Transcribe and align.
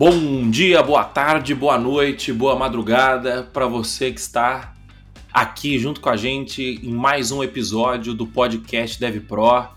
Bom 0.00 0.48
dia, 0.48 0.82
boa 0.82 1.04
tarde, 1.04 1.54
boa 1.54 1.78
noite, 1.78 2.32
boa 2.32 2.56
madrugada 2.56 3.42
para 3.52 3.66
você 3.66 4.10
que 4.10 4.18
está 4.18 4.74
aqui 5.30 5.78
junto 5.78 6.00
com 6.00 6.08
a 6.08 6.16
gente 6.16 6.80
em 6.82 6.90
mais 6.90 7.30
um 7.30 7.44
episódio 7.44 8.14
do 8.14 8.26
podcast 8.26 8.98
Dev 8.98 9.20
Pro. 9.20 9.68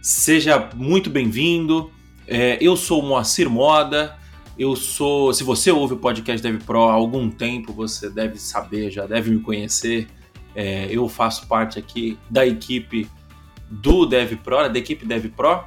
Seja 0.00 0.70
muito 0.76 1.10
bem-vindo. 1.10 1.90
É, 2.28 2.56
eu 2.60 2.76
sou 2.76 3.02
o 3.02 3.06
Moacir 3.08 3.50
Moda. 3.50 4.16
Eu 4.56 4.76
sou. 4.76 5.34
Se 5.34 5.42
você 5.42 5.72
ouve 5.72 5.94
o 5.94 5.96
podcast 5.96 6.40
Dev 6.40 6.62
Pro 6.62 6.84
há 6.84 6.92
algum 6.92 7.28
tempo, 7.28 7.72
você 7.72 8.08
deve 8.08 8.38
saber, 8.38 8.92
já 8.92 9.04
deve 9.04 9.32
me 9.32 9.40
conhecer. 9.40 10.06
É, 10.54 10.86
eu 10.88 11.08
faço 11.08 11.44
parte 11.48 11.76
aqui 11.76 12.16
da 12.30 12.46
equipe 12.46 13.10
do 13.68 14.06
Dev 14.06 14.34
Pro, 14.44 14.68
da 14.68 14.78
equipe 14.78 15.04
Dev 15.04 15.26
Pro. 15.36 15.64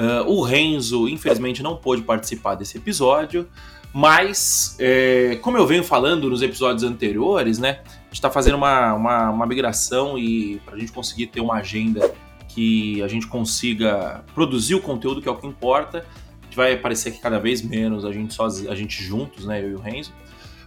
Uh, 0.00 0.26
o 0.30 0.42
Renzo, 0.42 1.06
infelizmente, 1.06 1.62
não 1.62 1.76
pôde 1.76 2.00
participar 2.00 2.54
desse 2.54 2.78
episódio, 2.78 3.46
mas, 3.92 4.76
é, 4.78 5.36
como 5.42 5.58
eu 5.58 5.66
venho 5.66 5.84
falando 5.84 6.30
nos 6.30 6.40
episódios 6.40 6.84
anteriores, 6.84 7.58
né, 7.58 7.80
a 7.84 8.04
gente 8.04 8.14
está 8.14 8.30
fazendo 8.30 8.54
uma, 8.54 8.94
uma, 8.94 9.30
uma, 9.30 9.46
migração 9.46 10.16
e 10.16 10.58
para 10.64 10.76
a 10.76 10.78
gente 10.78 10.90
conseguir 10.90 11.26
ter 11.26 11.42
uma 11.42 11.56
agenda 11.56 12.10
que 12.48 13.02
a 13.02 13.08
gente 13.08 13.26
consiga 13.26 14.24
produzir 14.34 14.74
o 14.74 14.80
conteúdo, 14.80 15.20
que 15.20 15.28
é 15.28 15.30
o 15.30 15.36
que 15.36 15.46
importa, 15.46 15.98
a 15.98 16.44
gente 16.44 16.56
vai 16.56 16.72
aparecer 16.72 17.10
aqui 17.10 17.20
cada 17.20 17.38
vez 17.38 17.60
menos, 17.60 18.06
a 18.06 18.12
gente, 18.12 18.32
só, 18.32 18.46
a 18.46 18.74
gente 18.74 19.02
juntos, 19.02 19.44
né, 19.44 19.62
eu 19.62 19.70
e 19.70 19.74
o 19.74 19.80
Renzo, 19.80 20.14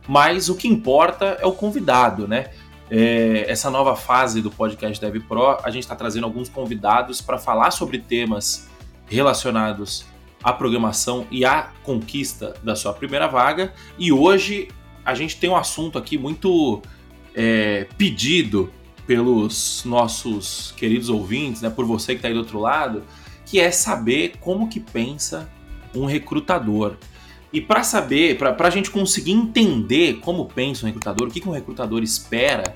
mas 0.08 0.48
o 0.48 0.56
que 0.56 0.68
importa 0.68 1.38
é 1.42 1.46
o 1.46 1.54
convidado, 1.54 2.28
né? 2.28 2.52
É, 2.92 3.46
essa 3.48 3.72
nova 3.72 3.96
fase 3.96 4.42
do 4.42 4.52
podcast 4.52 5.04
Dev 5.04 5.24
Pro, 5.24 5.58
a 5.64 5.72
gente 5.72 5.84
está 5.84 5.96
trazendo 5.96 6.26
alguns 6.26 6.50
convidados 6.50 7.22
para 7.22 7.40
falar 7.40 7.72
sobre 7.72 7.98
temas 7.98 8.70
relacionados 9.14 10.06
à 10.44 10.52
programação 10.52 11.26
e 11.32 11.46
à 11.46 11.72
conquista 11.84 12.54
da 12.64 12.76
sua 12.76 12.94
primeira 12.94 13.28
vaga. 13.28 13.74
E 13.98 14.12
hoje 14.12 14.68
a 15.06 15.14
gente 15.14 15.38
tem 15.38 15.50
um 15.50 15.56
assunto 15.56 15.98
aqui 15.98 16.18
muito 16.18 16.82
é, 17.34 17.88
pedido 17.98 18.72
pelos 19.06 19.84
nossos 19.86 20.74
queridos 20.78 21.10
ouvintes, 21.10 21.62
né, 21.62 21.70
por 21.70 21.86
você 21.86 22.14
que 22.14 22.20
está 22.20 22.28
aí 22.28 22.34
do 22.34 22.40
outro 22.40 22.60
lado, 22.60 23.04
que 23.46 23.60
é 23.60 23.70
saber 23.70 24.34
como 24.40 24.70
que 24.70 24.80
pensa 24.80 25.50
um 25.94 26.06
recrutador. 26.06 26.96
E 27.52 27.62
para 27.62 27.84
saber, 27.84 28.38
para 28.38 28.56
a 28.68 28.70
gente 28.70 28.90
conseguir 28.90 29.32
entender 29.32 30.20
como 30.22 30.46
pensa 30.46 30.86
um 30.86 30.88
recrutador, 30.88 31.28
o 31.28 31.32
que, 31.32 31.40
que 31.40 31.48
um 31.48 31.52
recrutador 31.52 32.02
espera 32.02 32.74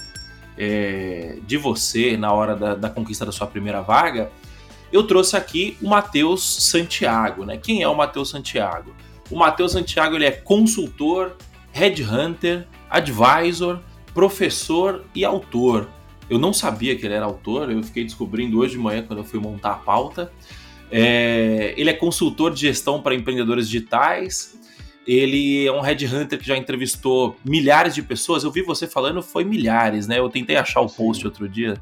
é, 0.58 1.40
de 1.48 1.58
você 1.58 2.16
na 2.16 2.32
hora 2.32 2.56
da, 2.56 2.76
da 2.76 2.90
conquista 2.90 3.26
da 3.26 3.32
sua 3.32 3.48
primeira 3.48 3.82
vaga, 3.82 4.32
eu 4.92 5.04
trouxe 5.04 5.36
aqui 5.36 5.78
o 5.82 5.90
Matheus 5.90 6.44
Santiago. 6.44 7.46
Né? 7.46 7.58
Quem 7.58 7.82
é 7.82 7.88
o 7.88 7.96
Matheus 7.96 8.30
Santiago? 8.30 8.96
O 9.30 9.38
Matheus 9.38 9.74
Santiago 9.74 10.16
ele 10.16 10.26
é 10.26 10.32
consultor, 10.32 11.36
headhunter, 11.72 12.66
advisor, 12.90 13.80
professor 14.14 15.04
e 15.14 15.26
autor. 15.26 15.90
Eu 16.30 16.40
não 16.40 16.54
sabia 16.54 16.96
que 16.96 17.06
ele 17.06 17.14
era 17.14 17.26
autor, 17.26 17.72
eu 17.72 17.84
fiquei 17.84 18.04
descobrindo 18.04 18.60
hoje 18.60 18.74
de 18.74 18.80
manhã 18.80 19.04
quando 19.04 19.20
eu 19.20 19.26
fui 19.26 19.40
montar 19.40 19.72
a 19.72 19.76
pauta. 19.76 20.32
É, 20.90 21.74
ele 21.78 21.90
é 21.90 21.94
consultor 21.94 22.54
de 22.54 22.62
gestão 22.62 23.02
para 23.02 23.14
empreendedores 23.14 23.70
digitais. 23.70 24.58
Ele 25.06 25.66
é 25.66 25.72
um 25.72 25.80
headhunter 25.80 26.38
que 26.38 26.46
já 26.46 26.58
entrevistou 26.58 27.38
milhares 27.46 27.96
de 27.96 28.02
pessoas. 28.02 28.44
Eu 28.44 28.52
vi 28.52 28.62
você 28.62 28.88
falando, 28.88 29.22
foi 29.22 29.46
milhares, 29.46 30.08
né? 30.08 30.20
Eu 30.20 30.30
tentei 30.30 30.58
achar 30.58 30.82
o 30.82 30.90
post 30.90 31.26
outro 31.26 31.48
dia 31.48 31.80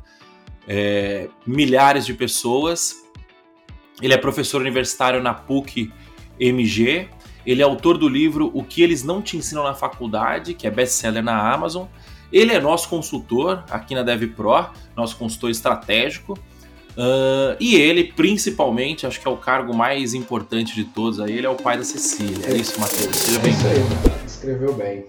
é, 0.68 1.30
milhares 1.46 2.06
de 2.06 2.14
pessoas. 2.14 3.04
Ele 4.02 4.14
é 4.14 4.18
professor 4.18 4.62
universitário 4.62 5.22
na 5.22 5.34
PUC 5.34 5.92
MG. 6.40 7.08
Ele 7.46 7.62
é 7.62 7.66
autor 7.66 7.98
do 7.98 8.10
livro 8.10 8.52
O 8.54 8.64
que 8.64 8.82
eles 8.82 9.04
não 9.04 9.22
te 9.22 9.38
ensinam 9.38 9.64
na 9.64 9.74
faculdade, 9.74 10.54
que 10.54 10.66
é 10.66 10.72
best-seller 10.72 11.24
na 11.24 11.54
Amazon. 11.54 11.86
Ele 12.32 12.52
é 12.52 12.60
nosso 12.60 12.90
consultor 12.90 13.64
aqui 13.70 13.94
na 13.94 14.04
DevPro, 14.04 14.70
nosso 14.96 15.16
consultor 15.16 15.52
estratégico. 15.52 16.34
Uh, 16.98 17.56
e 17.60 17.76
ele, 17.76 18.06
principalmente, 18.06 19.06
acho 19.06 19.20
que 19.20 19.28
é 19.28 19.32
o 19.32 19.38
cargo 19.38 19.76
mais 19.76 20.14
importante 20.14 20.74
de 20.74 20.86
todos 20.86 21.20
aí, 21.20 21.38
ele 21.38 21.46
é 21.46 21.50
o 21.50 21.56
pai 21.56 21.78
da 21.78 21.84
Cecília. 21.84 22.48
É 22.48 22.56
isso, 22.56 22.80
Matheus. 22.80 23.16
Seja 23.16 23.40
bem-vindo. 23.40 23.68
É 23.68 23.74
isso 23.74 23.90
aí, 23.90 24.26
escreveu 24.26 24.74
bem. 24.74 25.06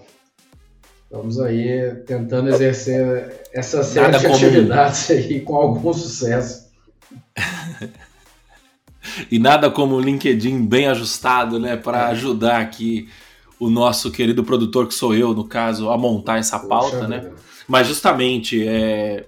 Vamos 1.09 1.39
aí 1.39 1.95
tentando 2.05 2.49
exercer 2.49 3.41
essa 3.53 3.81
série 3.83 4.11
Nada 4.11 4.19
de 4.19 4.25
atividades 4.27 5.09
aí 5.09 5.39
com 5.39 5.55
algum 5.55 5.93
sucesso. 5.93 6.67
e 9.31 9.39
nada 9.39 9.71
como 9.71 9.95
o 9.95 10.01
LinkedIn 10.01 10.65
bem 10.65 10.87
ajustado, 10.87 11.59
né, 11.59 11.77
para 11.77 12.09
é. 12.09 12.11
ajudar 12.11 12.59
aqui 12.59 13.07
o 13.59 13.69
nosso 13.69 14.11
querido 14.11 14.43
produtor, 14.43 14.87
que 14.87 14.93
sou 14.93 15.15
eu, 15.15 15.33
no 15.33 15.45
caso, 15.45 15.89
a 15.89 15.97
montar 15.97 16.37
essa 16.37 16.59
pauta, 16.59 16.97
Poxa, 16.97 17.07
né? 17.07 17.31
Mas 17.67 17.87
justamente, 17.87 18.67
é... 18.67 19.25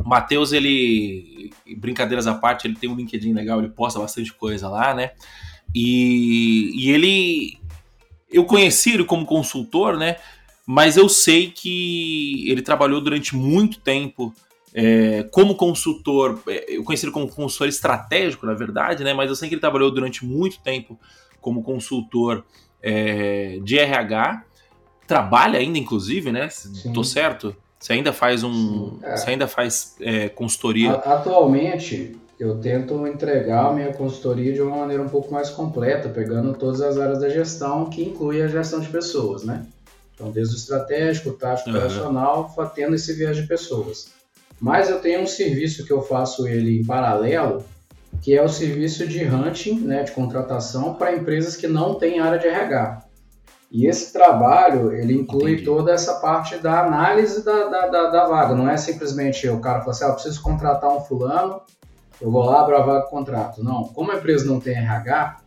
o 0.00 0.08
Matheus, 0.08 0.52
ele, 0.52 1.52
brincadeiras 1.76 2.26
à 2.26 2.34
parte, 2.34 2.66
ele 2.66 2.76
tem 2.76 2.90
um 2.90 2.96
LinkedIn 2.96 3.32
legal, 3.32 3.58
ele 3.58 3.68
posta 3.68 4.00
bastante 4.00 4.32
coisa 4.32 4.68
lá, 4.68 4.92
né? 4.94 5.12
E, 5.74 6.72
e 6.74 6.90
ele, 6.90 7.58
eu 8.30 8.44
conheci 8.44 8.94
ele 8.94 9.04
como 9.04 9.24
consultor, 9.24 9.96
né? 9.96 10.16
Mas 10.66 10.96
eu 10.96 11.08
sei 11.08 11.50
que 11.50 12.48
ele 12.50 12.62
trabalhou 12.62 13.00
durante 13.00 13.34
muito 13.34 13.80
tempo 13.80 14.32
é, 14.74 15.24
como 15.30 15.54
consultor, 15.54 16.40
é, 16.48 16.76
eu 16.76 16.84
conheci 16.84 17.04
ele 17.04 17.12
como 17.12 17.28
consultor 17.28 17.68
estratégico, 17.68 18.46
na 18.46 18.54
verdade, 18.54 19.04
né? 19.04 19.12
Mas 19.12 19.28
eu 19.28 19.36
sei 19.36 19.48
que 19.48 19.54
ele 19.54 19.60
trabalhou 19.60 19.90
durante 19.90 20.24
muito 20.24 20.60
tempo 20.60 20.98
como 21.40 21.62
consultor 21.62 22.44
é, 22.82 23.58
de 23.62 23.78
RH, 23.78 24.44
trabalha 25.06 25.58
ainda, 25.58 25.78
inclusive, 25.78 26.32
né? 26.32 26.48
Sim. 26.48 26.92
Tô 26.92 27.04
certo? 27.04 27.54
Você 27.78 27.92
ainda 27.94 28.12
faz 28.12 28.44
um, 28.44 28.98
é. 29.02 29.16
você 29.16 29.30
ainda 29.30 29.48
faz 29.48 29.96
é, 30.00 30.28
consultoria? 30.28 30.92
Atualmente, 30.92 32.16
eu 32.38 32.58
tento 32.58 33.06
entregar 33.06 33.66
a 33.66 33.72
minha 33.72 33.92
consultoria 33.92 34.52
de 34.52 34.62
uma 34.62 34.76
maneira 34.76 35.02
um 35.02 35.08
pouco 35.08 35.32
mais 35.32 35.50
completa, 35.50 36.08
pegando 36.08 36.54
todas 36.54 36.80
as 36.80 36.96
áreas 36.96 37.20
da 37.20 37.28
gestão, 37.28 37.86
que 37.86 38.02
inclui 38.02 38.40
a 38.40 38.46
gestão 38.46 38.80
de 38.80 38.88
pessoas, 38.88 39.44
né? 39.44 39.66
Então, 40.14 40.30
desde 40.30 40.54
o 40.54 40.58
estratégico, 40.58 41.30
o 41.30 41.32
tático, 41.34 41.70
uhum. 41.70 41.76
operacional, 41.76 42.72
tendo 42.74 42.94
esse 42.94 43.12
viés 43.12 43.36
de 43.36 43.46
pessoas. 43.46 44.08
Mas 44.60 44.88
eu 44.88 45.00
tenho 45.00 45.22
um 45.22 45.26
serviço 45.26 45.84
que 45.84 45.92
eu 45.92 46.02
faço 46.02 46.46
ele 46.46 46.80
em 46.80 46.84
paralelo, 46.84 47.64
que 48.20 48.36
é 48.36 48.42
o 48.42 48.48
serviço 48.48 49.06
de 49.06 49.24
hunting, 49.24 49.80
né, 49.80 50.04
de 50.04 50.12
contratação 50.12 50.94
para 50.94 51.16
empresas 51.16 51.56
que 51.56 51.66
não 51.66 51.94
têm 51.94 52.20
área 52.20 52.38
de 52.38 52.46
RH. 52.46 53.02
E 53.72 53.86
esse 53.86 54.12
trabalho, 54.12 54.92
ele 54.92 55.14
inclui 55.14 55.52
Entendi. 55.52 55.64
toda 55.64 55.92
essa 55.92 56.20
parte 56.20 56.58
da 56.58 56.84
análise 56.84 57.42
da, 57.42 57.68
da, 57.68 57.86
da, 57.88 58.10
da, 58.10 58.28
vaga. 58.28 58.54
Não 58.54 58.68
é 58.68 58.76
simplesmente 58.76 59.48
o 59.48 59.60
cara 59.60 59.80
falar 59.80 59.92
assim, 59.92 60.04
ah, 60.04 60.08
eu 60.08 60.14
preciso 60.14 60.42
contratar 60.42 60.94
um 60.94 61.00
fulano, 61.00 61.62
eu 62.20 62.30
vou 62.30 62.44
lá, 62.44 62.60
abro 62.60 62.76
a 62.76 62.82
vaga 62.82 63.06
contrato. 63.06 63.64
Não, 63.64 63.84
como 63.84 64.12
a 64.12 64.16
empresa 64.16 64.44
não 64.44 64.60
tem 64.60 64.76
RH, 64.76 65.38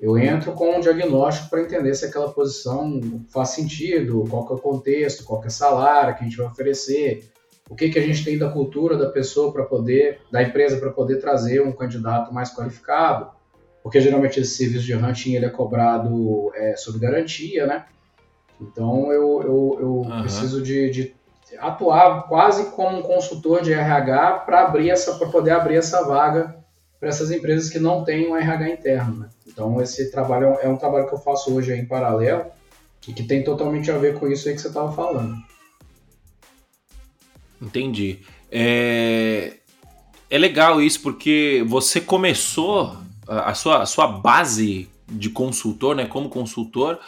eu 0.00 0.18
entro 0.18 0.52
com 0.52 0.76
um 0.76 0.80
diagnóstico 0.80 1.48
para 1.48 1.62
entender 1.62 1.94
se 1.94 2.04
aquela 2.04 2.30
posição 2.30 3.00
faz 3.30 3.50
sentido, 3.50 4.24
qual 4.28 4.46
que 4.46 4.52
é 4.52 4.56
o 4.56 4.60
contexto, 4.60 5.24
qual 5.24 5.40
que 5.40 5.46
é 5.46 5.48
o 5.48 5.52
salário 5.52 6.14
que 6.14 6.20
a 6.20 6.24
gente 6.24 6.36
vai 6.36 6.46
oferecer, 6.46 7.30
o 7.68 7.74
que, 7.74 7.88
que 7.88 7.98
a 7.98 8.02
gente 8.02 8.24
tem 8.24 8.38
da 8.38 8.50
cultura 8.50 8.96
da 8.96 9.08
pessoa 9.08 9.52
para 9.52 9.64
poder, 9.64 10.20
da 10.30 10.42
empresa 10.42 10.78
para 10.78 10.90
poder 10.90 11.16
trazer 11.16 11.62
um 11.62 11.72
candidato 11.72 12.32
mais 12.32 12.54
qualificado, 12.54 13.30
porque 13.82 14.00
geralmente 14.00 14.38
esse 14.38 14.56
serviço 14.56 14.84
de 14.84 14.94
hunting 14.94 15.34
ele 15.34 15.46
é 15.46 15.50
cobrado 15.50 16.52
é, 16.54 16.76
sob 16.76 16.98
garantia, 16.98 17.66
né? 17.66 17.86
Então 18.60 19.10
eu, 19.12 19.42
eu, 19.42 19.78
eu 19.80 19.94
uhum. 19.98 20.20
preciso 20.22 20.62
de, 20.62 20.90
de, 20.90 21.14
atuar 21.58 22.28
quase 22.28 22.70
como 22.72 22.98
um 22.98 23.02
consultor 23.02 23.62
de 23.62 23.72
RH 23.72 24.40
para 24.40 24.62
abrir 24.62 24.90
essa, 24.90 25.14
para 25.14 25.28
poder 25.28 25.52
abrir 25.52 25.76
essa 25.76 26.04
vaga 26.04 26.55
para 26.98 27.08
essas 27.08 27.30
empresas 27.30 27.70
que 27.70 27.78
não 27.78 28.04
têm 28.04 28.28
um 28.28 28.36
RH 28.36 28.70
interno. 28.70 29.16
Né? 29.20 29.28
Então, 29.46 29.80
esse 29.80 30.10
trabalho 30.10 30.56
é 30.60 30.68
um 30.68 30.76
trabalho 30.76 31.08
que 31.08 31.14
eu 31.14 31.18
faço 31.18 31.54
hoje 31.54 31.72
em 31.72 31.84
paralelo 31.84 32.46
e 33.06 33.12
que 33.12 33.22
tem 33.22 33.44
totalmente 33.44 33.90
a 33.90 33.98
ver 33.98 34.18
com 34.18 34.26
isso 34.28 34.48
aí 34.48 34.54
que 34.54 34.60
você 34.60 34.68
estava 34.68 34.92
falando. 34.92 35.36
Entendi. 37.60 38.20
É... 38.50 39.54
é 40.28 40.38
legal 40.38 40.80
isso 40.80 41.00
porque 41.00 41.64
você 41.66 42.00
começou 42.00 42.96
a 43.26 43.54
sua, 43.54 43.82
a 43.82 43.86
sua 43.86 44.06
base 44.06 44.88
de 45.08 45.30
consultor, 45.30 45.94
né, 45.94 46.06
como 46.06 46.28
consultor, 46.28 46.98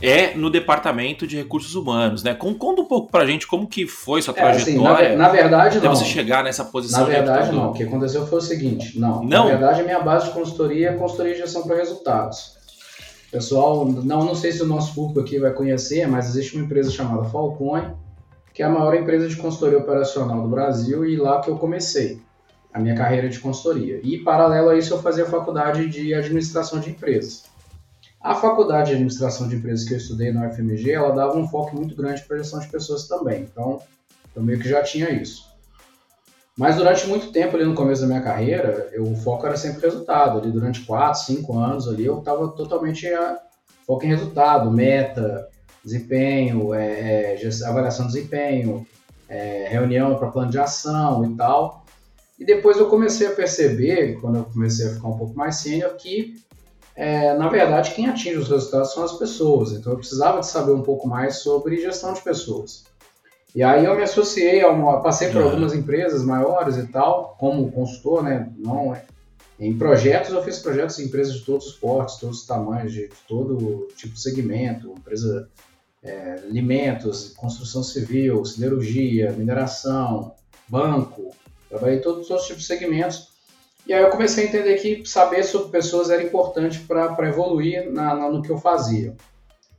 é 0.00 0.34
no 0.34 0.50
departamento 0.50 1.26
de 1.26 1.36
recursos 1.36 1.74
humanos, 1.74 2.22
né? 2.22 2.34
Conta 2.34 2.82
um 2.82 2.84
pouco 2.84 3.10
pra 3.10 3.26
gente 3.26 3.46
como 3.46 3.66
que 3.66 3.86
foi 3.86 4.22
sua 4.22 4.32
trajetória. 4.32 5.04
É, 5.04 5.08
assim, 5.08 5.16
na, 5.16 5.24
na, 5.24 5.28
verdade, 5.28 5.78
até 5.78 5.86
não. 5.86 5.94
você 5.94 6.04
chegar 6.04 6.44
nessa 6.44 6.64
posição. 6.64 7.00
Na 7.00 7.06
verdade, 7.06 7.52
não. 7.52 7.70
O 7.70 7.72
que 7.72 7.82
aconteceu 7.82 8.26
foi 8.26 8.38
o 8.38 8.42
seguinte, 8.42 8.98
não. 8.98 9.22
não. 9.22 9.44
Na 9.44 9.50
verdade, 9.50 9.80
a 9.80 9.84
minha 9.84 10.00
base 10.00 10.26
de 10.26 10.32
consultoria 10.32 10.90
é 10.90 10.92
consultoria 10.94 11.34
de 11.34 11.40
gestão 11.40 11.62
para 11.62 11.76
resultados. 11.76 12.58
Pessoal, 13.30 13.86
não, 13.86 14.24
não 14.24 14.34
sei 14.34 14.50
se 14.50 14.62
o 14.62 14.66
nosso 14.66 14.94
público 14.94 15.20
aqui 15.20 15.38
vai 15.38 15.52
conhecer, 15.52 16.06
mas 16.08 16.28
existe 16.28 16.56
uma 16.56 16.64
empresa 16.64 16.90
chamada 16.90 17.24
Falcone, 17.24 17.94
que 18.52 18.62
é 18.62 18.66
a 18.66 18.70
maior 18.70 18.94
empresa 18.94 19.28
de 19.28 19.36
consultoria 19.36 19.78
operacional 19.78 20.42
do 20.42 20.48
Brasil 20.48 21.04
e 21.04 21.16
lá 21.16 21.40
que 21.40 21.48
eu 21.48 21.56
comecei 21.56 22.20
a 22.72 22.78
minha 22.80 22.94
carreira 22.96 23.28
de 23.28 23.38
consultoria. 23.38 24.00
E 24.02 24.18
paralelo 24.18 24.70
a 24.70 24.76
isso, 24.76 24.94
eu 24.94 25.02
fazia 25.02 25.26
faculdade 25.26 25.88
de 25.88 26.14
administração 26.14 26.80
de 26.80 26.90
empresas. 26.90 27.49
A 28.20 28.34
faculdade 28.34 28.88
de 28.88 28.92
administração 28.92 29.48
de 29.48 29.56
empresas 29.56 29.88
que 29.88 29.94
eu 29.94 29.98
estudei 29.98 30.30
na 30.30 30.46
UFMG, 30.46 30.92
ela 30.92 31.10
dava 31.10 31.38
um 31.38 31.48
foco 31.48 31.74
muito 31.74 31.94
grande 31.94 32.22
para 32.22 32.36
gestão 32.36 32.60
de 32.60 32.68
pessoas 32.68 33.08
também. 33.08 33.42
Então, 33.42 33.80
eu 34.36 34.42
meio 34.42 34.58
que 34.58 34.68
já 34.68 34.82
tinha 34.82 35.10
isso. 35.10 35.48
Mas 36.56 36.76
durante 36.76 37.06
muito 37.06 37.32
tempo 37.32 37.56
ali 37.56 37.64
no 37.64 37.74
começo 37.74 38.02
da 38.02 38.06
minha 38.06 38.20
carreira, 38.20 38.90
eu, 38.92 39.04
o 39.04 39.16
foco 39.16 39.46
era 39.46 39.56
sempre 39.56 39.80
resultado. 39.80 40.38
Ali 40.38 40.50
durante 40.50 40.84
4, 40.84 41.18
5 41.22 41.58
anos 41.58 41.88
ali, 41.88 42.04
eu 42.04 42.18
estava 42.18 42.48
totalmente 42.48 43.06
a, 43.06 43.38
foco 43.86 44.04
em 44.04 44.08
resultado, 44.08 44.70
meta, 44.70 45.48
desempenho, 45.82 46.74
é, 46.74 47.36
é, 47.42 47.66
avaliação 47.66 48.06
de 48.06 48.12
desempenho, 48.12 48.86
é, 49.28 49.66
reunião 49.68 50.16
para 50.16 50.30
plano 50.30 50.50
de 50.50 50.58
ação 50.58 51.24
e 51.24 51.34
tal. 51.34 51.86
E 52.38 52.44
depois 52.44 52.76
eu 52.76 52.88
comecei 52.88 53.26
a 53.26 53.32
perceber, 53.32 54.20
quando 54.20 54.36
eu 54.36 54.44
comecei 54.44 54.86
a 54.86 54.90
ficar 54.90 55.08
um 55.08 55.16
pouco 55.16 55.34
mais 55.34 55.56
sênior, 55.56 55.96
que 55.96 56.36
é, 57.00 57.32
na 57.32 57.48
verdade 57.48 57.94
quem 57.94 58.06
atinge 58.06 58.36
os 58.36 58.50
resultados 58.50 58.92
são 58.92 59.02
as 59.02 59.14
pessoas. 59.14 59.72
Então 59.72 59.92
eu 59.92 59.96
precisava 59.96 60.40
de 60.40 60.46
saber 60.46 60.72
um 60.72 60.82
pouco 60.82 61.08
mais 61.08 61.36
sobre 61.36 61.80
gestão 61.80 62.12
de 62.12 62.20
pessoas. 62.20 62.84
E 63.54 63.62
aí 63.62 63.86
eu 63.86 63.96
me 63.96 64.02
associei, 64.02 64.60
a 64.60 64.68
uma, 64.68 65.02
passei 65.02 65.30
por 65.30 65.40
algumas 65.40 65.72
empresas 65.74 66.22
maiores 66.22 66.76
e 66.76 66.86
tal, 66.88 67.36
como 67.40 67.72
consultor, 67.72 68.22
né? 68.22 68.52
Não 68.58 68.94
é, 68.94 69.02
em 69.58 69.76
projetos, 69.78 70.30
eu 70.30 70.44
fiz 70.44 70.58
projetos 70.58 70.98
em 70.98 71.06
empresas 71.06 71.34
de 71.34 71.44
todos 71.44 71.68
os 71.68 71.72
portes, 71.72 72.16
todos 72.16 72.40
os 72.40 72.46
tamanhos, 72.46 72.92
de 72.92 73.08
todo 73.26 73.88
tipo 73.96 74.12
de 74.12 74.20
segmento, 74.20 74.92
empresa 74.96 75.48
é, 76.02 76.34
alimentos, 76.48 77.32
construção 77.34 77.82
civil, 77.82 78.44
siderurgia, 78.44 79.32
mineração, 79.32 80.34
banco, 80.68 81.30
trabalhei 81.70 81.96
em 81.96 82.02
todos 82.02 82.28
os 82.28 82.42
tipos 82.44 82.60
de 82.60 82.66
segmentos. 82.66 83.29
E 83.90 83.92
aí 83.92 84.04
eu 84.04 84.10
comecei 84.10 84.44
a 84.44 84.46
entender 84.46 84.76
que 84.76 85.04
saber 85.04 85.42
sobre 85.42 85.72
pessoas 85.72 86.10
era 86.10 86.22
importante 86.22 86.78
para 86.78 87.28
evoluir 87.28 87.90
na, 87.90 88.14
na, 88.14 88.30
no 88.30 88.40
que 88.40 88.48
eu 88.48 88.56
fazia. 88.56 89.16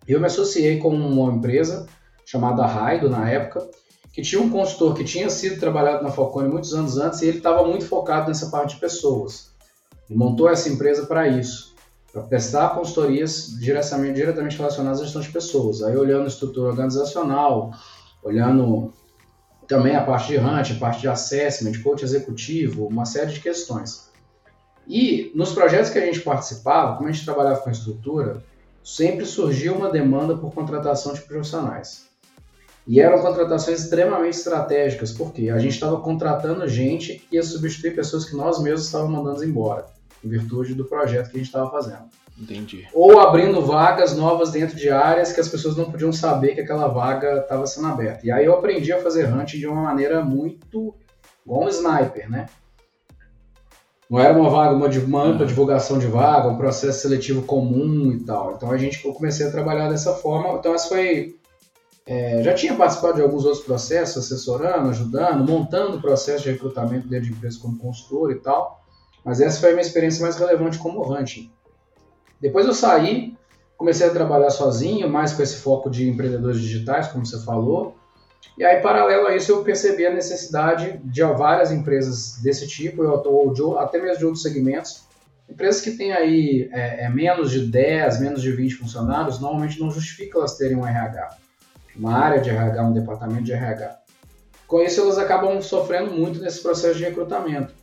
Eu 0.05 0.19
me 0.19 0.25
associei 0.25 0.79
com 0.79 0.93
uma 0.93 1.31
empresa 1.31 1.85
chamada 2.25 2.65
Raido 2.65 3.09
na 3.09 3.29
época, 3.29 3.65
que 4.11 4.21
tinha 4.21 4.41
um 4.41 4.49
consultor 4.49 4.95
que 4.95 5.05
tinha 5.05 5.29
sido 5.29 5.61
trabalhado 5.61 6.03
na 6.03 6.11
Falcone 6.11 6.49
muitos 6.49 6.73
anos 6.73 6.97
antes 6.97 7.21
e 7.21 7.27
ele 7.29 7.37
estava 7.37 7.65
muito 7.65 7.85
focado 7.85 8.27
nessa 8.27 8.49
parte 8.49 8.75
de 8.75 8.81
pessoas. 8.81 9.51
E 10.09 10.13
montou 10.13 10.49
essa 10.49 10.67
empresa 10.67 11.05
para 11.05 11.29
isso, 11.29 11.73
para 12.11 12.23
prestar 12.23 12.75
consultorias 12.75 13.57
diretamente, 13.61 14.15
diretamente 14.15 14.57
relacionadas 14.57 14.99
à 14.99 15.03
gestão 15.05 15.21
de 15.21 15.31
pessoas. 15.31 15.81
Aí 15.81 15.95
olhando 15.95 16.27
estrutura 16.27 16.67
organizacional, 16.67 17.71
olhando 18.21 18.91
também 19.67 19.95
a 19.95 20.03
parte 20.03 20.27
de 20.27 20.37
hunt, 20.37 20.71
a 20.71 20.79
parte 20.79 21.01
de 21.01 21.07
assessment, 21.07 21.81
coach 21.81 22.03
executivo, 22.03 22.87
uma 22.87 23.05
série 23.05 23.31
de 23.31 23.39
questões. 23.39 24.09
E 24.87 25.31
nos 25.35 25.53
projetos 25.53 25.89
que 25.89 25.99
a 25.99 26.05
gente 26.05 26.21
participava, 26.21 26.97
como 26.97 27.07
a 27.07 27.11
gente 27.11 27.23
trabalhava 27.23 27.61
com 27.61 27.69
estrutura, 27.69 28.43
sempre 28.83 29.25
surgia 29.25 29.73
uma 29.73 29.89
demanda 29.89 30.35
por 30.35 30.53
contratação 30.53 31.13
de 31.13 31.21
profissionais. 31.21 32.09
E 32.87 32.99
eram 32.99 33.21
contratações 33.21 33.79
extremamente 33.81 34.37
estratégicas, 34.37 35.11
porque 35.11 35.49
a 35.49 35.59
gente 35.59 35.73
estava 35.73 35.99
contratando 36.01 36.67
gente 36.67 37.19
que 37.29 37.35
ia 37.35 37.43
substituir 37.43 37.95
pessoas 37.95 38.25
que 38.25 38.35
nós 38.35 38.61
mesmos 38.61 38.85
estávamos 38.85 39.13
mandando 39.13 39.45
embora, 39.45 39.85
em 40.23 40.27
virtude 40.27 40.73
do 40.73 40.85
projeto 40.85 41.29
que 41.29 41.37
a 41.37 41.39
gente 41.39 41.47
estava 41.47 41.69
fazendo. 41.69 42.09
Entendi. 42.41 42.88
Ou 42.91 43.19
abrindo 43.19 43.61
vagas 43.61 44.17
novas 44.17 44.49
dentro 44.49 44.75
de 44.75 44.89
áreas 44.89 45.31
que 45.31 45.39
as 45.39 45.47
pessoas 45.47 45.77
não 45.77 45.91
podiam 45.91 46.11
saber 46.11 46.55
que 46.55 46.61
aquela 46.61 46.88
vaga 46.88 47.41
estava 47.41 47.67
sendo 47.67 47.88
aberta. 47.88 48.25
E 48.25 48.31
aí 48.31 48.45
eu 48.45 48.55
aprendi 48.55 48.91
a 48.91 49.01
fazer 49.01 49.31
hunt 49.31 49.51
de 49.51 49.67
uma 49.67 49.83
maneira 49.83 50.25
muito 50.25 50.95
igual 51.45 51.65
um 51.65 51.69
sniper, 51.69 52.29
né? 52.29 52.47
Não 54.09 54.19
era 54.19 54.38
uma 54.38 54.49
vaga, 54.49 54.73
uma, 54.73 54.88
uma 54.88 55.23
ampla 55.23 55.45
divulgação 55.45 55.99
de 55.99 56.07
vaga, 56.07 56.49
um 56.49 56.57
processo 56.57 57.01
seletivo 57.01 57.43
comum 57.43 58.11
e 58.11 58.19
tal. 58.25 58.55
Então 58.55 58.71
a 58.71 58.77
gente, 58.77 59.05
eu 59.05 59.13
comecei 59.13 59.47
a 59.47 59.51
trabalhar 59.51 59.87
dessa 59.87 60.13
forma. 60.13 60.57
Então 60.57 60.73
essa 60.73 60.89
foi 60.89 61.35
é, 62.05 62.41
já 62.41 62.53
tinha 62.55 62.75
participado 62.75 63.17
de 63.17 63.21
alguns 63.21 63.45
outros 63.45 63.63
processos, 63.63 64.25
assessorando, 64.25 64.89
ajudando, 64.89 65.47
montando 65.47 65.97
o 65.97 66.01
processo 66.01 66.44
de 66.44 66.51
recrutamento 66.51 67.07
dentro 67.07 67.27
de 67.27 67.33
empresas 67.33 67.59
como 67.59 67.77
consultor 67.77 68.31
e 68.31 68.35
tal, 68.35 68.83
mas 69.23 69.39
essa 69.39 69.59
foi 69.59 69.69
a 69.69 69.73
minha 69.73 69.85
experiência 69.85 70.23
mais 70.23 70.35
relevante 70.35 70.79
como 70.79 71.03
hunting. 71.13 71.51
Depois 72.41 72.65
eu 72.65 72.73
saí, 72.73 73.38
comecei 73.77 74.07
a 74.07 74.11
trabalhar 74.11 74.49
sozinho, 74.49 75.09
mais 75.09 75.33
com 75.33 75.43
esse 75.43 75.57
foco 75.57 75.89
de 75.89 76.09
empreendedores 76.09 76.59
digitais, 76.59 77.07
como 77.07 77.25
você 77.25 77.39
falou, 77.43 77.95
e 78.57 78.65
aí, 78.65 78.81
paralelo 78.81 79.27
a 79.27 79.35
isso, 79.35 79.51
eu 79.51 79.63
percebi 79.63 80.05
a 80.05 80.13
necessidade 80.13 80.99
de 81.03 81.23
várias 81.23 81.71
empresas 81.71 82.39
desse 82.41 82.67
tipo, 82.67 83.03
ou 83.03 83.53
de, 83.53 83.61
até 83.77 84.01
mesmo 84.01 84.17
de 84.17 84.25
outros 84.25 84.43
segmentos, 84.43 85.03
empresas 85.49 85.81
que 85.81 85.91
têm 85.91 86.11
aí 86.11 86.69
é, 86.73 87.05
é, 87.05 87.09
menos 87.09 87.51
de 87.51 87.67
10, 87.67 88.19
menos 88.19 88.41
de 88.41 88.51
20 88.51 88.75
funcionários, 88.75 89.39
normalmente 89.39 89.79
não 89.79 89.89
justifica 89.89 90.39
elas 90.39 90.57
terem 90.57 90.75
um 90.75 90.85
RH 90.85 91.37
uma 91.95 92.13
área 92.13 92.41
de 92.41 92.49
RH, 92.49 92.83
um 92.83 92.94
departamento 92.94 93.44
de 93.44 93.53
RH. 93.53 93.97
Com 94.67 94.81
isso, 94.81 95.01
elas 95.01 95.17
acabam 95.17 95.61
sofrendo 95.61 96.11
muito 96.11 96.39
nesse 96.39 96.61
processo 96.61 96.97
de 96.97 97.03
recrutamento, 97.03 97.73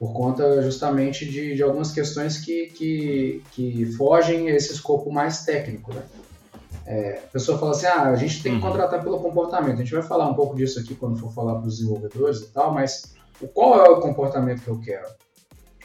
por 0.00 0.14
conta 0.14 0.62
justamente 0.62 1.26
de, 1.26 1.54
de 1.54 1.62
algumas 1.62 1.92
questões 1.92 2.38
que, 2.38 2.68
que, 2.68 3.42
que 3.52 3.84
fogem 3.92 4.48
a 4.48 4.56
esse 4.56 4.72
escopo 4.72 5.12
mais 5.12 5.44
técnico. 5.44 5.92
Né? 5.92 6.02
É, 6.86 7.22
a 7.22 7.26
pessoa 7.28 7.58
fala 7.58 7.72
assim: 7.72 7.84
ah, 7.84 8.04
a 8.04 8.16
gente 8.16 8.42
tem 8.42 8.52
que 8.52 8.64
uhum. 8.64 8.70
contratar 8.70 9.04
pelo 9.04 9.20
comportamento. 9.20 9.74
A 9.74 9.82
gente 9.82 9.92
vai 9.92 10.02
falar 10.02 10.26
um 10.26 10.32
pouco 10.32 10.56
disso 10.56 10.80
aqui 10.80 10.94
quando 10.94 11.18
for 11.18 11.30
falar 11.34 11.56
para 11.56 11.68
os 11.68 11.76
desenvolvedores 11.76 12.40
e 12.40 12.46
tal, 12.46 12.72
mas 12.72 13.14
qual 13.52 13.78
é 13.84 13.90
o 13.90 14.00
comportamento 14.00 14.62
que 14.62 14.68
eu 14.68 14.80
quero? 14.80 15.06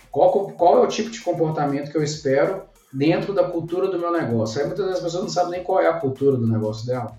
Qual, 0.09 0.31
qual 0.51 0.77
é 0.77 0.81
o 0.81 0.87
tipo 0.87 1.09
de 1.09 1.19
comportamento 1.19 1.91
que 1.91 1.97
eu 1.97 2.03
espero 2.03 2.61
dentro 2.93 3.33
da 3.33 3.43
cultura 3.43 3.89
do 3.89 3.99
meu 3.99 4.13
negócio? 4.13 4.61
Aí 4.61 4.65
muitas 4.65 4.85
vezes 4.85 4.99
as 4.99 5.03
pessoas 5.03 5.23
não 5.23 5.29
sabem 5.29 5.51
nem 5.51 5.63
qual 5.63 5.81
é 5.81 5.87
a 5.89 5.93
cultura 5.93 6.37
do 6.37 6.47
negócio 6.47 6.87
dela. 6.87 7.17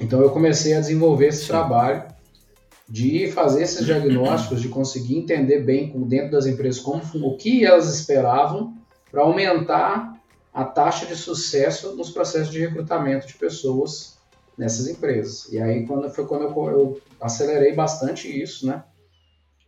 Então 0.00 0.22
eu 0.22 0.30
comecei 0.30 0.74
a 0.74 0.80
desenvolver 0.80 1.26
esse 1.26 1.42
Sim. 1.42 1.48
trabalho 1.48 2.15
de 2.88 3.30
fazer 3.32 3.62
esses 3.62 3.84
diagnósticos, 3.84 4.62
de 4.62 4.68
conseguir 4.68 5.16
entender 5.16 5.60
bem 5.60 5.92
dentro 6.06 6.32
das 6.32 6.46
empresas 6.46 6.80
como 6.80 7.02
o 7.26 7.36
que 7.36 7.64
elas 7.64 7.92
esperavam 7.92 8.74
para 9.10 9.22
aumentar 9.22 10.20
a 10.54 10.64
taxa 10.64 11.04
de 11.04 11.16
sucesso 11.16 11.96
nos 11.96 12.10
processos 12.10 12.52
de 12.52 12.60
recrutamento 12.60 13.26
de 13.26 13.34
pessoas 13.34 14.16
nessas 14.56 14.88
empresas. 14.88 15.52
E 15.52 15.60
aí 15.60 15.84
quando 15.86 16.08
foi 16.10 16.26
quando 16.26 16.44
eu, 16.44 16.70
eu 16.70 17.00
acelerei 17.20 17.74
bastante 17.74 18.28
isso, 18.28 18.66
né? 18.66 18.84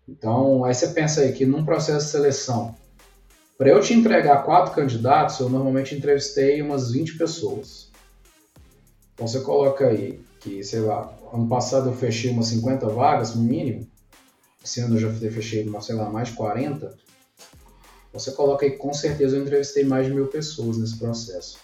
Então 0.09 0.65
aí 0.65 0.75
você 0.75 0.89
pensa 0.89 1.21
aí 1.21 1.33
que 1.33 1.45
num 1.45 1.65
processo 1.65 2.07
de 2.07 2.13
seleção, 2.13 2.75
para 3.59 3.69
eu 3.69 3.81
te 3.81 3.93
entregar 3.93 4.45
quatro 4.45 4.73
candidatos, 4.73 5.41
eu 5.41 5.49
normalmente 5.49 5.95
entrevistei 5.95 6.63
umas 6.63 6.93
20 6.93 7.19
pessoas. 7.19 7.91
Então 9.13 9.27
você 9.27 9.41
coloca 9.41 9.89
aí 9.89 10.21
que, 10.39 10.63
sei 10.63 10.81
lá, 10.81 11.13
ano 11.33 11.49
passado 11.49 11.89
eu 11.89 11.95
fechei 11.95 12.31
umas 12.31 12.47
50 12.47 12.89
vagas 12.89 13.35
no 13.35 13.43
mínimo, 13.43 13.87
esse 14.65 14.81
ano 14.81 14.97
eu 14.97 15.01
já 15.01 15.13
fechei, 15.31 15.69
sei 15.81 15.95
lá, 15.95 16.11
mais 16.11 16.29
de 16.29 16.35
40. 16.35 16.97
Você 18.13 18.33
coloca 18.33 18.67
aí 18.67 18.73
com 18.73 18.93
certeza 18.93 19.37
eu 19.37 19.43
entrevistei 19.43 19.85
mais 19.85 20.07
de 20.07 20.13
mil 20.13 20.27
pessoas 20.27 20.79
nesse 20.79 20.99
processo. 20.99 21.59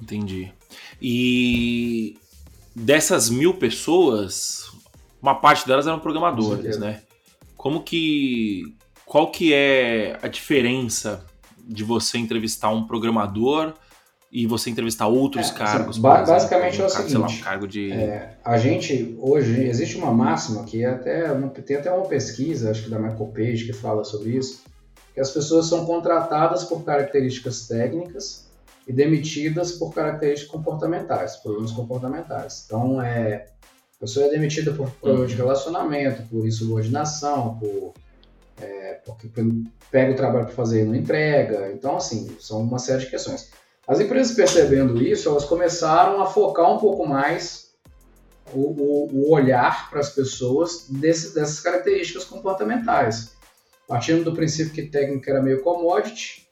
Entendi. 0.00 0.52
E 1.00 2.18
dessas 2.74 3.30
mil 3.30 3.54
pessoas, 3.54 4.70
uma 5.20 5.34
parte 5.34 5.66
delas 5.66 5.86
eram 5.86 6.00
programadores, 6.00 6.78
né? 6.78 7.02
Como 7.56 7.82
que. 7.82 8.76
Qual 9.06 9.30
que 9.30 9.52
é 9.52 10.18
a 10.22 10.26
diferença 10.26 11.24
de 11.58 11.84
você 11.84 12.18
entrevistar 12.18 12.70
um 12.70 12.86
programador 12.86 13.74
e 14.32 14.46
você 14.46 14.70
entrevistar 14.70 15.06
outros 15.06 15.50
é, 15.50 15.54
cargos. 15.54 15.98
Ba 15.98 16.22
basicamente 16.22 16.80
exemplo, 16.80 16.84
é 16.84 16.86
o 16.86 16.90
seguinte, 16.90 17.18
lá, 17.18 17.26
um 17.26 17.40
cargo 17.40 17.68
de... 17.68 17.92
É, 17.92 18.38
a 18.42 18.56
gente, 18.56 19.14
hoje, 19.20 19.62
existe 19.64 19.98
uma 19.98 20.10
máxima 20.10 20.64
que 20.64 20.82
é 20.82 20.88
até, 20.88 21.28
tem 21.64 21.76
até 21.76 21.92
uma 21.92 22.06
pesquisa, 22.06 22.70
acho 22.70 22.84
que 22.84 22.90
da 22.90 22.98
Michael 22.98 23.26
Page, 23.26 23.66
que 23.66 23.74
fala 23.74 24.04
sobre 24.04 24.30
isso, 24.30 24.62
que 25.12 25.20
as 25.20 25.30
pessoas 25.30 25.66
são 25.66 25.84
contratadas 25.84 26.64
por 26.64 26.82
características 26.82 27.68
técnicas 27.68 28.46
e 28.88 28.92
demitidas 28.92 29.72
por 29.72 29.92
características 29.92 30.50
comportamentais, 30.50 31.36
problemas 31.36 31.70
comportamentais. 31.72 32.64
Então, 32.64 33.02
é, 33.02 33.48
a 33.96 34.00
pessoa 34.00 34.24
é 34.24 34.30
demitida 34.30 34.72
por 34.72 34.90
problema 34.92 35.26
de 35.26 35.34
uhum. 35.34 35.40
relacionamento, 35.40 36.22
por 36.22 36.46
insubordinação, 36.46 37.58
por 37.58 37.92
é, 38.62 39.00
porque 39.04 39.28
pega 39.90 40.12
o 40.12 40.16
trabalho 40.16 40.46
para 40.46 40.54
fazer 40.54 40.82
e 40.82 40.84
não 40.86 40.94
entrega. 40.94 41.70
Então, 41.72 41.96
assim, 41.96 42.34
são 42.40 42.62
uma 42.62 42.78
série 42.78 43.00
de 43.00 43.10
questões. 43.10 43.50
As 43.86 44.00
empresas 44.00 44.34
percebendo 44.34 45.02
isso, 45.02 45.28
elas 45.28 45.44
começaram 45.44 46.22
a 46.22 46.26
focar 46.26 46.70
um 46.70 46.78
pouco 46.78 47.06
mais 47.06 47.72
o, 48.52 48.60
o, 48.60 49.08
o 49.12 49.32
olhar 49.32 49.90
para 49.90 50.00
as 50.00 50.10
pessoas 50.10 50.86
desse, 50.88 51.34
dessas 51.34 51.60
características 51.60 52.24
comportamentais. 52.24 53.32
Partindo 53.88 54.24
do 54.24 54.32
princípio 54.32 54.72
que 54.72 54.82
técnica 54.82 55.30
era 55.30 55.42
meio 55.42 55.62
commodity, 55.62 56.48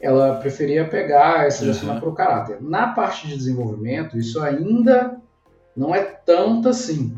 ela 0.00 0.36
preferia 0.36 0.88
pegar 0.88 1.46
e 1.46 1.50
selecionar 1.50 1.96
uhum. 1.96 2.00
para 2.00 2.08
o 2.10 2.14
caráter. 2.14 2.60
Na 2.60 2.88
parte 2.88 3.26
de 3.26 3.36
desenvolvimento, 3.36 4.18
isso 4.18 4.40
ainda 4.40 5.20
não 5.76 5.94
é 5.94 6.02
tanto 6.02 6.68
assim. 6.68 7.16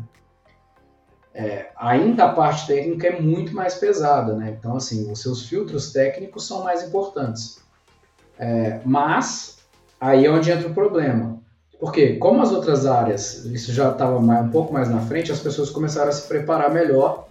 é, 1.33 1.71
ainda 1.77 2.25
a 2.25 2.33
parte 2.33 2.67
técnica 2.67 3.07
é 3.07 3.19
muito 3.19 3.53
mais 3.53 3.75
pesada, 3.75 4.35
né? 4.35 4.55
Então, 4.57 4.75
assim, 4.75 5.11
os 5.11 5.19
seus 5.19 5.47
filtros 5.47 5.91
técnicos 5.91 6.45
são 6.45 6.63
mais 6.63 6.83
importantes. 6.83 7.59
É, 8.41 8.79
mas, 8.83 9.59
aí 9.99 10.25
é 10.25 10.31
onde 10.31 10.49
entra 10.49 10.67
o 10.67 10.73
problema. 10.73 11.39
Porque, 11.79 12.15
como 12.15 12.41
as 12.41 12.51
outras 12.51 12.87
áreas, 12.87 13.45
isso 13.45 13.71
já 13.71 13.91
estava 13.91 14.17
um 14.17 14.49
pouco 14.49 14.73
mais 14.73 14.89
na 14.89 14.99
frente, 15.01 15.31
as 15.31 15.39
pessoas 15.39 15.69
começaram 15.69 16.09
a 16.09 16.11
se 16.11 16.27
preparar 16.27 16.73
melhor 16.73 17.27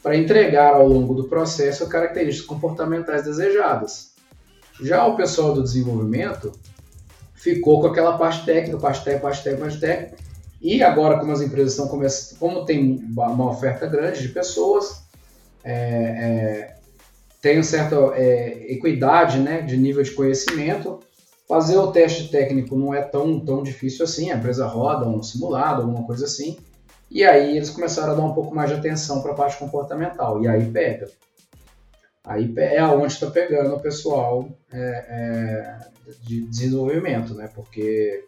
para 0.00 0.16
entregar 0.16 0.74
ao 0.74 0.86
longo 0.86 1.14
do 1.14 1.24
processo 1.24 1.88
características 1.88 2.46
comportamentais 2.46 3.24
desejadas. 3.24 4.12
Já 4.80 5.04
o 5.04 5.16
pessoal 5.16 5.52
do 5.52 5.62
desenvolvimento 5.62 6.52
ficou 7.34 7.80
com 7.80 7.88
aquela 7.88 8.16
parte 8.16 8.44
técnica, 8.44 8.78
parte 8.78 9.04
técnica, 9.04 9.22
parte 9.22 9.42
técnica, 9.42 9.64
parte 9.64 9.80
técnica, 9.80 10.16
e 10.60 10.80
agora, 10.80 11.18
como 11.18 11.32
as 11.32 11.40
empresas 11.40 11.72
estão 11.72 11.88
começando, 11.88 12.38
como 12.38 12.64
tem 12.64 13.04
uma 13.16 13.50
oferta 13.50 13.86
grande 13.86 14.22
de 14.22 14.28
pessoas, 14.28 15.02
é, 15.64 15.74
é, 15.74 16.76
uma 17.50 17.62
certa 17.62 17.96
é, 18.14 18.72
equidade 18.72 19.38
né, 19.38 19.62
de 19.62 19.76
nível 19.76 20.02
de 20.02 20.12
conhecimento, 20.12 21.00
fazer 21.48 21.76
o 21.76 21.90
teste 21.90 22.28
técnico 22.28 22.76
não 22.76 22.94
é 22.94 23.02
tão, 23.02 23.40
tão 23.40 23.62
difícil 23.62 24.04
assim, 24.04 24.30
a 24.30 24.36
empresa 24.36 24.66
roda 24.66 25.08
um 25.08 25.22
simulado, 25.22 25.82
alguma 25.82 26.06
coisa 26.06 26.24
assim, 26.24 26.56
e 27.10 27.24
aí 27.24 27.56
eles 27.56 27.70
começaram 27.70 28.12
a 28.12 28.16
dar 28.16 28.22
um 28.22 28.32
pouco 28.32 28.54
mais 28.54 28.70
de 28.70 28.76
atenção 28.76 29.20
para 29.20 29.32
a 29.32 29.34
parte 29.34 29.58
comportamental, 29.58 30.42
e 30.42 30.48
aí 30.48 30.70
pega. 30.70 31.10
Aí 32.24 32.52
é 32.56 32.78
aonde 32.78 33.12
está 33.12 33.28
pegando 33.30 33.74
o 33.74 33.80
pessoal 33.80 34.48
é, 34.72 34.78
é, 35.08 35.78
de 36.22 36.46
desenvolvimento, 36.46 37.34
né? 37.34 37.50
Porque 37.52 38.24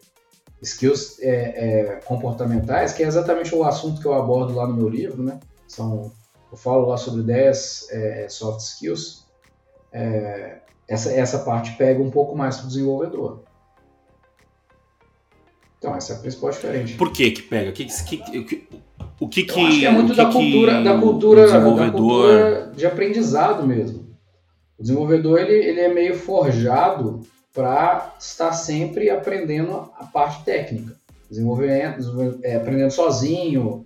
skills 0.61 1.17
é, 1.21 1.29
é, 1.29 1.83
comportamentais, 2.05 2.91
que 2.91 3.03
é 3.03 3.07
exatamente 3.07 3.55
o 3.55 3.63
assunto 3.63 4.01
que 4.01 4.07
eu 4.07 4.13
abordo 4.13 4.53
lá 4.53 4.67
no 4.67 4.75
meu 4.75 4.89
livro, 4.89 5.23
né? 5.23 5.39
São, 5.67 6.11
eu 6.55 6.57
falo 6.57 6.87
lá 6.87 6.95
sobre 6.95 7.21
10 7.21 7.87
é, 7.91 8.29
soft 8.29 8.61
skills. 8.61 9.25
É, 9.91 10.59
essa, 10.87 11.11
essa 11.11 11.39
parte 11.39 11.75
pega 11.75 12.01
um 12.01 12.09
pouco 12.09 12.35
mais 12.35 12.55
para 12.55 12.65
o 12.65 12.67
desenvolvedor. 12.69 13.43
Então, 15.77 15.95
essa 15.95 16.13
é 16.13 16.15
a 16.15 16.19
principal 16.19 16.51
diferença. 16.51 16.97
Por 16.97 17.11
que 17.11 17.31
que 17.31 17.41
pega? 17.41 17.69
O 17.69 17.73
que 17.73 17.85
que, 17.85 18.67
o 19.19 19.27
que, 19.27 19.43
que, 19.43 19.59
eu 19.59 19.65
acho 19.65 19.79
que 19.79 19.85
é 19.85 19.91
muito 19.91 20.15
da 20.15 20.31
cultura, 20.31 20.81
da 20.81 20.97
cultura, 20.97 21.47
da 21.47 21.91
cultura 21.91 22.71
de 22.73 22.85
aprendizado 22.85 23.67
mesmo. 23.67 24.05
O 24.79 24.81
desenvolvedor 24.81 25.39
ele, 25.39 25.53
ele 25.53 25.81
é 25.81 25.93
meio 25.93 26.15
forjado 26.15 27.21
para 27.53 28.15
estar 28.17 28.53
sempre 28.53 29.09
aprendendo 29.09 29.89
a 29.97 30.05
parte 30.05 30.43
técnica, 30.45 30.95
desenvolvendo, 31.29 32.39
é, 32.43 32.55
aprendendo 32.55 32.91
sozinho, 32.91 33.85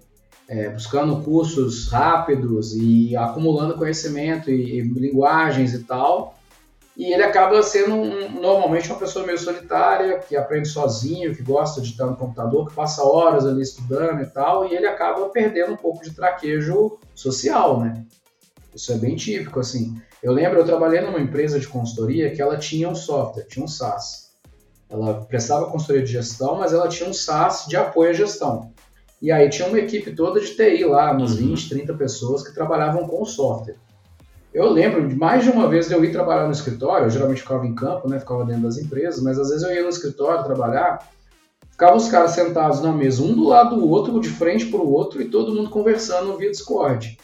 é, 0.49 0.67
buscando 0.67 1.21
cursos 1.21 1.89
rápidos 1.89 2.75
e 2.75 3.15
acumulando 3.15 3.75
conhecimento 3.75 4.49
e, 4.49 4.79
e, 4.79 4.81
linguagens 4.81 5.75
e 5.75 5.83
tal. 5.83 6.35
E 6.97 7.13
ele 7.13 7.23
acaba 7.23 7.61
sendo 7.61 7.93
um, 7.93 8.41
normalmente 8.41 8.89
uma 8.89 8.97
pessoa 8.97 9.25
meio 9.25 9.37
solitária, 9.37 10.17
que 10.17 10.35
aprende 10.35 10.67
sozinho, 10.67 11.35
que 11.35 11.43
gosta 11.43 11.79
de 11.79 11.91
estar 11.91 12.07
no 12.07 12.17
computador, 12.17 12.67
que 12.67 12.73
passa 12.73 13.03
horas 13.03 13.45
ali 13.45 13.61
estudando 13.61 14.21
e 14.23 14.25
tal, 14.25 14.65
e 14.65 14.75
ele 14.75 14.87
acaba 14.87 15.29
perdendo 15.29 15.73
um 15.73 15.77
pouco 15.77 16.03
de 16.03 16.11
traquejo 16.11 16.97
social, 17.13 17.79
né? 17.79 18.03
Isso 18.73 18.91
é 18.91 18.95
bem 18.95 19.15
típico, 19.15 19.59
assim. 19.59 20.01
Eu 20.21 20.33
lembro, 20.33 20.59
eu 20.59 20.65
trabalhei 20.65 20.99
numa 20.99 21.21
empresa 21.21 21.59
de 21.59 21.67
consultoria 21.67 22.31
que 22.31 22.41
ela 22.41 22.57
tinha 22.57 22.89
um 22.89 22.95
software, 22.95 23.45
tinha 23.45 23.63
um 23.63 23.67
SaaS. 23.67 24.31
Ela 24.89 25.25
prestava 25.25 25.67
consultoria 25.67 26.03
de 26.03 26.11
gestão, 26.11 26.57
mas 26.57 26.73
ela 26.73 26.87
tinha 26.87 27.07
um 27.07 27.13
SaaS 27.13 27.65
de 27.67 27.77
apoio 27.77 28.09
à 28.09 28.13
gestão. 28.13 28.73
E 29.21 29.31
aí 29.31 29.49
tinha 29.49 29.67
uma 29.67 29.79
equipe 29.79 30.13
toda 30.13 30.39
de 30.39 30.55
TI 30.55 30.83
lá, 30.85 31.11
umas 31.11 31.31
uhum. 31.31 31.47
20, 31.47 31.69
30 31.69 31.93
pessoas 31.93 32.45
que 32.45 32.53
trabalhavam 32.53 33.07
com 33.07 33.21
o 33.21 33.25
software. 33.25 33.75
Eu 34.53 34.69
lembro 34.71 35.07
de 35.07 35.15
mais 35.15 35.43
de 35.43 35.49
uma 35.49 35.67
vez 35.67 35.87
de 35.87 35.93
eu 35.93 36.03
ir 36.03 36.11
trabalhar 36.11 36.45
no 36.45 36.51
escritório, 36.51 37.05
eu 37.05 37.09
geralmente 37.09 37.41
ficava 37.41 37.67
em 37.67 37.75
campo, 37.75 38.09
né, 38.09 38.19
ficava 38.19 38.45
dentro 38.45 38.63
das 38.63 38.77
empresas, 38.77 39.21
mas 39.21 39.37
às 39.37 39.49
vezes 39.49 39.63
eu 39.63 39.73
ia 39.73 39.83
no 39.83 39.89
escritório 39.89 40.43
trabalhar, 40.43 41.07
ficavam 41.69 41.97
os 41.97 42.07
caras 42.07 42.31
sentados 42.31 42.81
na 42.81 42.91
mesa, 42.91 43.21
um 43.21 43.33
do 43.33 43.47
lado 43.47 43.75
do 43.75 43.87
outro, 43.87 44.19
de 44.19 44.29
frente 44.29 44.65
para 44.65 44.79
o 44.79 44.91
outro, 44.91 45.21
e 45.21 45.25
todo 45.25 45.53
mundo 45.53 45.69
conversando 45.69 46.35
via 46.35 46.49
Discord 46.49 47.17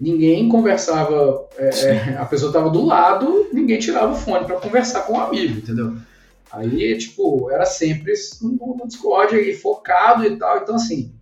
ninguém 0.00 0.48
conversava, 0.48 1.46
é, 1.56 1.68
é 1.68 2.16
a 2.18 2.24
pessoa 2.24 2.50
estava 2.50 2.70
do 2.70 2.84
lado, 2.84 3.48
ninguém 3.52 3.78
tirava 3.78 4.12
o 4.12 4.16
fone 4.16 4.44
para 4.44 4.56
conversar 4.56 5.02
com 5.02 5.14
o 5.14 5.16
um 5.16 5.20
amigo, 5.20 5.58
entendeu? 5.58 5.94
Aí, 6.54 6.96
tipo, 6.96 7.50
era 7.50 7.66
sempre 7.66 8.12
no, 8.40 8.76
no 8.76 8.86
Discord 8.86 9.34
aí, 9.34 9.54
focado 9.54 10.24
e 10.24 10.38
tal. 10.38 10.58
Então, 10.58 10.76
assim, 10.76 11.12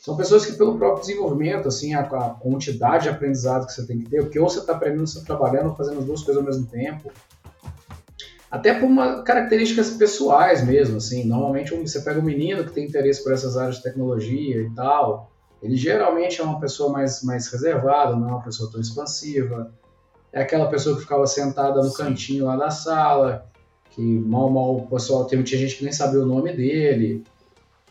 são 0.00 0.16
pessoas 0.16 0.46
que, 0.46 0.52
pelo 0.52 0.78
próprio 0.78 1.00
desenvolvimento, 1.00 1.66
assim, 1.66 1.92
a, 1.94 2.02
a 2.02 2.30
quantidade 2.30 3.04
de 3.04 3.08
aprendizado 3.08 3.66
que 3.66 3.72
você 3.72 3.84
tem 3.84 3.98
que 3.98 4.08
ter, 4.08 4.22
porque 4.22 4.38
ou 4.38 4.48
você 4.48 4.60
está 4.60 4.74
aprendendo, 4.74 5.06
você 5.06 5.18
está 5.18 5.36
trabalhando, 5.36 5.74
fazendo 5.74 5.98
as 5.98 6.04
duas 6.04 6.22
coisas 6.22 6.40
ao 6.40 6.48
mesmo 6.48 6.66
tempo. 6.66 7.10
Até 8.48 8.72
por 8.74 8.86
uma, 8.86 9.24
características 9.24 9.90
pessoais 9.90 10.64
mesmo, 10.64 10.98
assim. 10.98 11.24
Normalmente 11.24 11.74
você 11.74 12.00
pega 12.00 12.20
um 12.20 12.22
menino 12.22 12.64
que 12.64 12.70
tem 12.72 12.86
interesse 12.86 13.24
por 13.24 13.32
essas 13.32 13.56
áreas 13.56 13.76
de 13.76 13.82
tecnologia 13.82 14.62
e 14.62 14.70
tal, 14.70 15.32
ele 15.60 15.76
geralmente 15.76 16.40
é 16.40 16.44
uma 16.44 16.60
pessoa 16.60 16.92
mais, 16.92 17.24
mais 17.24 17.48
reservada, 17.48 18.14
não 18.14 18.28
é 18.28 18.30
uma 18.30 18.42
pessoa 18.42 18.70
tão 18.70 18.80
expansiva. 18.80 19.74
É 20.32 20.42
aquela 20.42 20.68
pessoa 20.68 20.94
que 20.94 21.02
ficava 21.02 21.26
sentada 21.26 21.82
no 21.82 21.90
Sim. 21.90 21.96
cantinho 21.96 22.46
lá 22.46 22.56
da 22.56 22.70
sala, 22.70 23.50
que 23.96 24.02
mal, 24.02 24.50
mal 24.50 24.76
o 24.76 24.86
pessoal 24.86 25.26
tinha 25.26 25.42
gente 25.42 25.76
que 25.76 25.84
nem 25.84 25.92
sabia 25.92 26.20
o 26.20 26.26
nome 26.26 26.52
dele. 26.52 27.24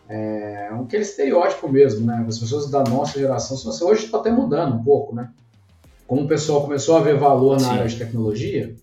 É 0.08 0.70
aquele 0.72 1.02
estereótipo 1.02 1.68
mesmo, 1.68 2.06
né? 2.06 2.24
As 2.28 2.38
pessoas 2.38 2.70
da 2.70 2.84
nossa 2.84 3.20
geração, 3.20 3.58
hoje 3.88 4.06
está 4.06 4.20
até 4.20 4.32
mudando 4.32 4.76
um 4.76 4.84
pouco, 4.84 5.16
né? 5.16 5.32
Como 6.06 6.22
o 6.22 6.28
pessoal 6.28 6.62
começou 6.62 6.96
a 6.96 7.02
ver 7.02 7.18
valor 7.18 7.60
na 7.60 7.68
Sim. 7.68 7.74
área 7.74 7.88
de 7.88 7.98
tecnologia, 7.98 8.76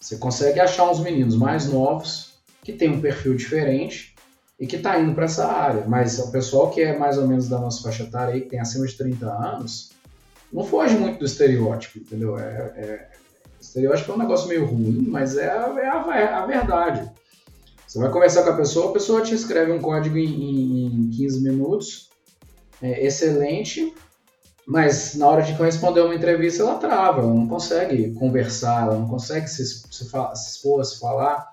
você 0.00 0.16
consegue 0.16 0.58
achar 0.58 0.90
uns 0.90 0.98
meninos 0.98 1.36
mais 1.36 1.72
novos 1.72 2.34
que 2.64 2.72
têm 2.72 2.90
um 2.90 3.00
perfil 3.00 3.36
diferente 3.36 4.16
e 4.58 4.66
que 4.66 4.74
está 4.74 4.98
indo 4.98 5.14
para 5.14 5.26
essa 5.26 5.46
área. 5.46 5.84
Mas 5.86 6.18
o 6.18 6.32
pessoal 6.32 6.70
que 6.70 6.80
é 6.80 6.98
mais 6.98 7.16
ou 7.16 7.28
menos 7.28 7.48
da 7.48 7.60
nossa 7.60 7.80
faixa 7.80 8.02
etária, 8.02 8.34
aí, 8.34 8.40
que 8.40 8.48
tem 8.48 8.58
acima 8.58 8.84
de 8.84 8.96
30 8.96 9.26
anos, 9.26 9.92
não 10.52 10.64
foge 10.64 10.96
muito 10.96 11.20
do 11.20 11.24
estereótipo, 11.24 12.00
entendeu? 12.00 12.36
É, 12.36 12.72
é, 12.76 13.10
estereótipo 13.66 14.12
é 14.12 14.14
um 14.14 14.18
negócio 14.18 14.48
meio 14.48 14.64
ruim, 14.64 15.04
mas 15.08 15.36
é, 15.36 15.50
a, 15.50 15.74
é 15.78 15.88
a, 15.88 16.18
é 16.18 16.34
a 16.34 16.46
verdade. 16.46 17.10
Você 17.86 17.98
vai 17.98 18.10
conversar 18.10 18.42
com 18.42 18.50
a 18.50 18.56
pessoa, 18.56 18.90
a 18.90 18.92
pessoa 18.92 19.22
te 19.22 19.34
escreve 19.34 19.72
um 19.72 19.80
código 19.80 20.16
em, 20.16 20.24
em, 20.24 20.86
em 20.86 21.10
15 21.10 21.42
minutos, 21.42 22.10
é 22.82 23.06
excelente, 23.06 23.94
mas 24.66 25.14
na 25.14 25.28
hora 25.28 25.42
de 25.42 25.52
responder 25.52 26.00
uma 26.00 26.14
entrevista 26.14 26.62
ela 26.62 26.76
trava, 26.76 27.20
ela 27.20 27.32
não 27.32 27.46
consegue 27.46 28.12
conversar, 28.14 28.86
ela 28.86 28.98
não 28.98 29.08
consegue 29.08 29.48
se, 29.48 29.64
se, 29.64 29.82
se 29.90 30.04
expor, 30.04 30.84
se 30.84 30.98
falar. 30.98 31.50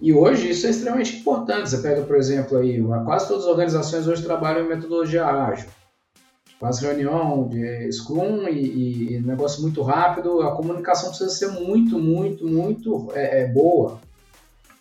E 0.00 0.14
hoje 0.14 0.48
isso 0.48 0.66
é 0.66 0.70
extremamente 0.70 1.16
importante. 1.16 1.68
Você 1.68 1.78
pega, 1.78 2.02
por 2.02 2.16
exemplo, 2.16 2.56
aí, 2.56 2.82
quase 3.04 3.28
todas 3.28 3.44
as 3.44 3.50
organizações 3.50 4.06
hoje 4.06 4.22
trabalham 4.22 4.64
em 4.64 4.68
metodologia 4.68 5.26
ágil. 5.26 5.68
Faz 6.60 6.78
reunião 6.78 7.48
de 7.48 7.90
Scrum 7.90 8.46
e, 8.46 9.14
e, 9.14 9.20
negócio 9.20 9.62
muito 9.62 9.80
rápido, 9.80 10.42
a 10.42 10.54
comunicação 10.54 11.08
precisa 11.08 11.30
ser 11.30 11.48
muito, 11.48 11.98
muito, 11.98 12.46
muito 12.46 13.10
é, 13.14 13.42
é, 13.42 13.46
boa. 13.48 13.98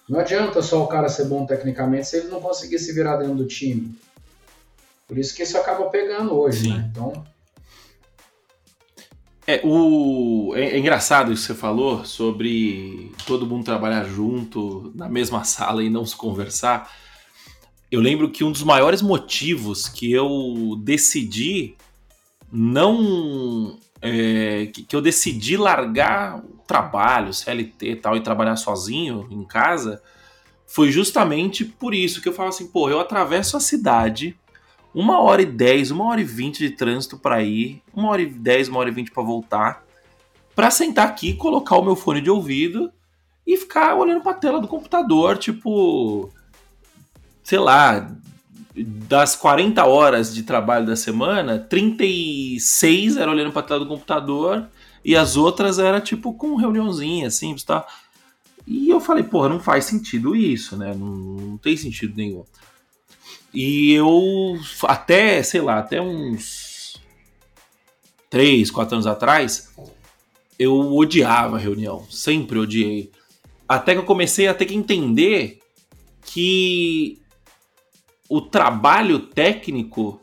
Não 0.09 0.19
adianta 0.19 0.61
só 0.61 0.83
o 0.83 0.87
cara 0.87 1.07
ser 1.07 1.25
bom 1.25 1.45
tecnicamente 1.45 2.07
se 2.07 2.17
ele 2.17 2.27
não 2.27 2.41
conseguir 2.41 2.79
se 2.79 2.91
virar 2.91 3.15
dentro 3.15 3.35
do 3.35 3.47
time. 3.47 3.95
Por 5.07 5.17
isso 5.17 5.33
que 5.33 5.41
isso 5.41 5.57
acaba 5.57 5.85
pegando 5.85 6.37
hoje, 6.37 6.67
né? 6.67 6.89
Então, 6.91 7.13
é, 9.49 9.61
o... 9.63 10.53
É, 10.55 10.75
é, 10.75 10.77
engraçado 10.77 11.31
isso 11.31 11.47
que 11.47 11.53
você 11.53 11.59
falou 11.59 12.05
sobre 12.05 13.11
todo 13.25 13.47
mundo 13.47 13.65
trabalhar 13.65 14.03
junto 14.03 14.91
na 14.93 15.09
mesma 15.09 15.43
sala 15.43 15.83
e 15.83 15.89
não 15.89 16.05
se 16.05 16.15
conversar. 16.15 16.91
Eu 17.91 18.01
lembro 18.01 18.29
que 18.29 18.43
um 18.43 18.51
dos 18.51 18.63
maiores 18.63 19.01
motivos 19.01 19.87
que 19.87 20.11
eu 20.11 20.79
decidi 20.83 21.75
não. 22.51 23.77
É, 24.01 24.67
que, 24.67 24.83
que 24.83 24.95
eu 24.95 25.01
decidi 25.01 25.57
largar 25.57 26.37
o 26.37 26.59
trabalho, 26.65 27.33
CLT 27.33 27.89
e 27.89 27.95
tal, 27.97 28.15
e 28.15 28.21
trabalhar 28.21 28.55
sozinho 28.55 29.27
em 29.29 29.43
casa, 29.43 30.01
foi 30.65 30.89
justamente 30.89 31.65
por 31.65 31.93
isso 31.93 32.21
que 32.21 32.29
eu 32.29 32.33
falo 32.33 32.49
assim, 32.49 32.67
pô, 32.67 32.89
eu 32.89 32.99
atravesso 32.99 33.57
a 33.57 33.59
cidade 33.59 34.37
uma 34.93 35.19
hora 35.19 35.41
e 35.41 35.45
dez, 35.45 35.91
uma 35.91 36.05
hora 36.05 36.21
e 36.21 36.23
vinte 36.23 36.59
de 36.59 36.71
trânsito 36.71 37.17
para 37.17 37.41
ir, 37.43 37.81
uma 37.93 38.09
hora 38.09 38.21
e 38.21 38.25
dez, 38.25 38.67
uma 38.67 38.79
hora 38.79 38.89
e 38.89 38.93
vinte 38.93 39.11
para 39.11 39.23
voltar, 39.23 39.83
para 40.55 40.71
sentar 40.71 41.07
aqui, 41.07 41.33
colocar 41.33 41.77
o 41.77 41.83
meu 41.83 41.95
fone 41.95 42.21
de 42.21 42.29
ouvido 42.29 42.91
e 43.45 43.57
ficar 43.57 43.95
olhando 43.95 44.21
para 44.21 44.31
a 44.31 44.35
tela 44.35 44.59
do 44.59 44.67
computador, 44.67 45.37
tipo, 45.37 46.31
sei 47.49 47.57
lá, 47.57 48.15
das 48.77 49.35
40 49.35 49.83
horas 49.83 50.31
de 50.35 50.43
trabalho 50.43 50.85
da 50.85 50.95
semana, 50.95 51.57
36 51.57 53.17
era 53.17 53.31
olhando 53.31 53.51
para 53.51 53.63
tela 53.63 53.79
do 53.79 53.87
computador 53.87 54.67
e 55.03 55.15
as 55.15 55.35
outras 55.35 55.79
era 55.79 55.99
tipo 55.99 56.31
com 56.35 56.55
reuniãozinha 56.55 57.25
assim, 57.25 57.55
tá? 57.65 57.87
E 58.67 58.87
eu 58.87 59.01
falei, 59.01 59.23
porra, 59.23 59.49
não 59.49 59.59
faz 59.59 59.85
sentido 59.85 60.35
isso, 60.35 60.77
né? 60.77 60.93
Não, 60.93 61.07
não 61.07 61.57
tem 61.57 61.75
sentido 61.75 62.15
nenhum. 62.15 62.45
E 63.51 63.93
eu 63.93 64.59
até, 64.83 65.41
sei 65.41 65.61
lá, 65.61 65.79
até 65.79 65.99
uns 65.99 67.01
três, 68.29 68.69
quatro 68.69 68.93
anos 68.93 69.07
atrás, 69.07 69.73
eu 70.59 70.95
odiava 70.95 71.57
reunião, 71.57 72.05
sempre 72.11 72.59
odiei. 72.59 73.11
Até 73.67 73.93
que 73.93 74.01
eu 74.01 74.05
comecei 74.05 74.47
a 74.47 74.53
ter 74.53 74.67
que 74.67 74.75
entender 74.75 75.57
que 76.23 77.19
o 78.29 78.39
trabalho 78.39 79.19
técnico 79.19 80.21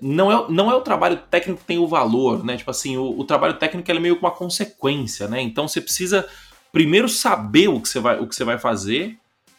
não 0.00 0.30
é, 0.30 0.50
não 0.50 0.70
é 0.70 0.74
o 0.74 0.82
trabalho 0.82 1.16
técnico 1.30 1.60
que 1.60 1.66
tem 1.66 1.78
o 1.78 1.88
valor, 1.88 2.44
né? 2.44 2.56
Tipo 2.56 2.70
assim, 2.70 2.96
o, 2.96 3.18
o 3.18 3.24
trabalho 3.24 3.54
técnico 3.54 3.90
é 3.90 3.98
meio 3.98 4.16
que 4.16 4.22
uma 4.22 4.30
consequência, 4.30 5.26
né? 5.26 5.40
Então 5.40 5.66
você 5.66 5.80
precisa 5.80 6.28
primeiro 6.70 7.08
saber 7.08 7.68
o 7.68 7.80
que 7.80 7.88
você 7.88 8.00
vai, 8.00 8.20
o 8.20 8.26
que 8.26 8.34
você 8.34 8.44
vai 8.44 8.58
fazer 8.58 9.16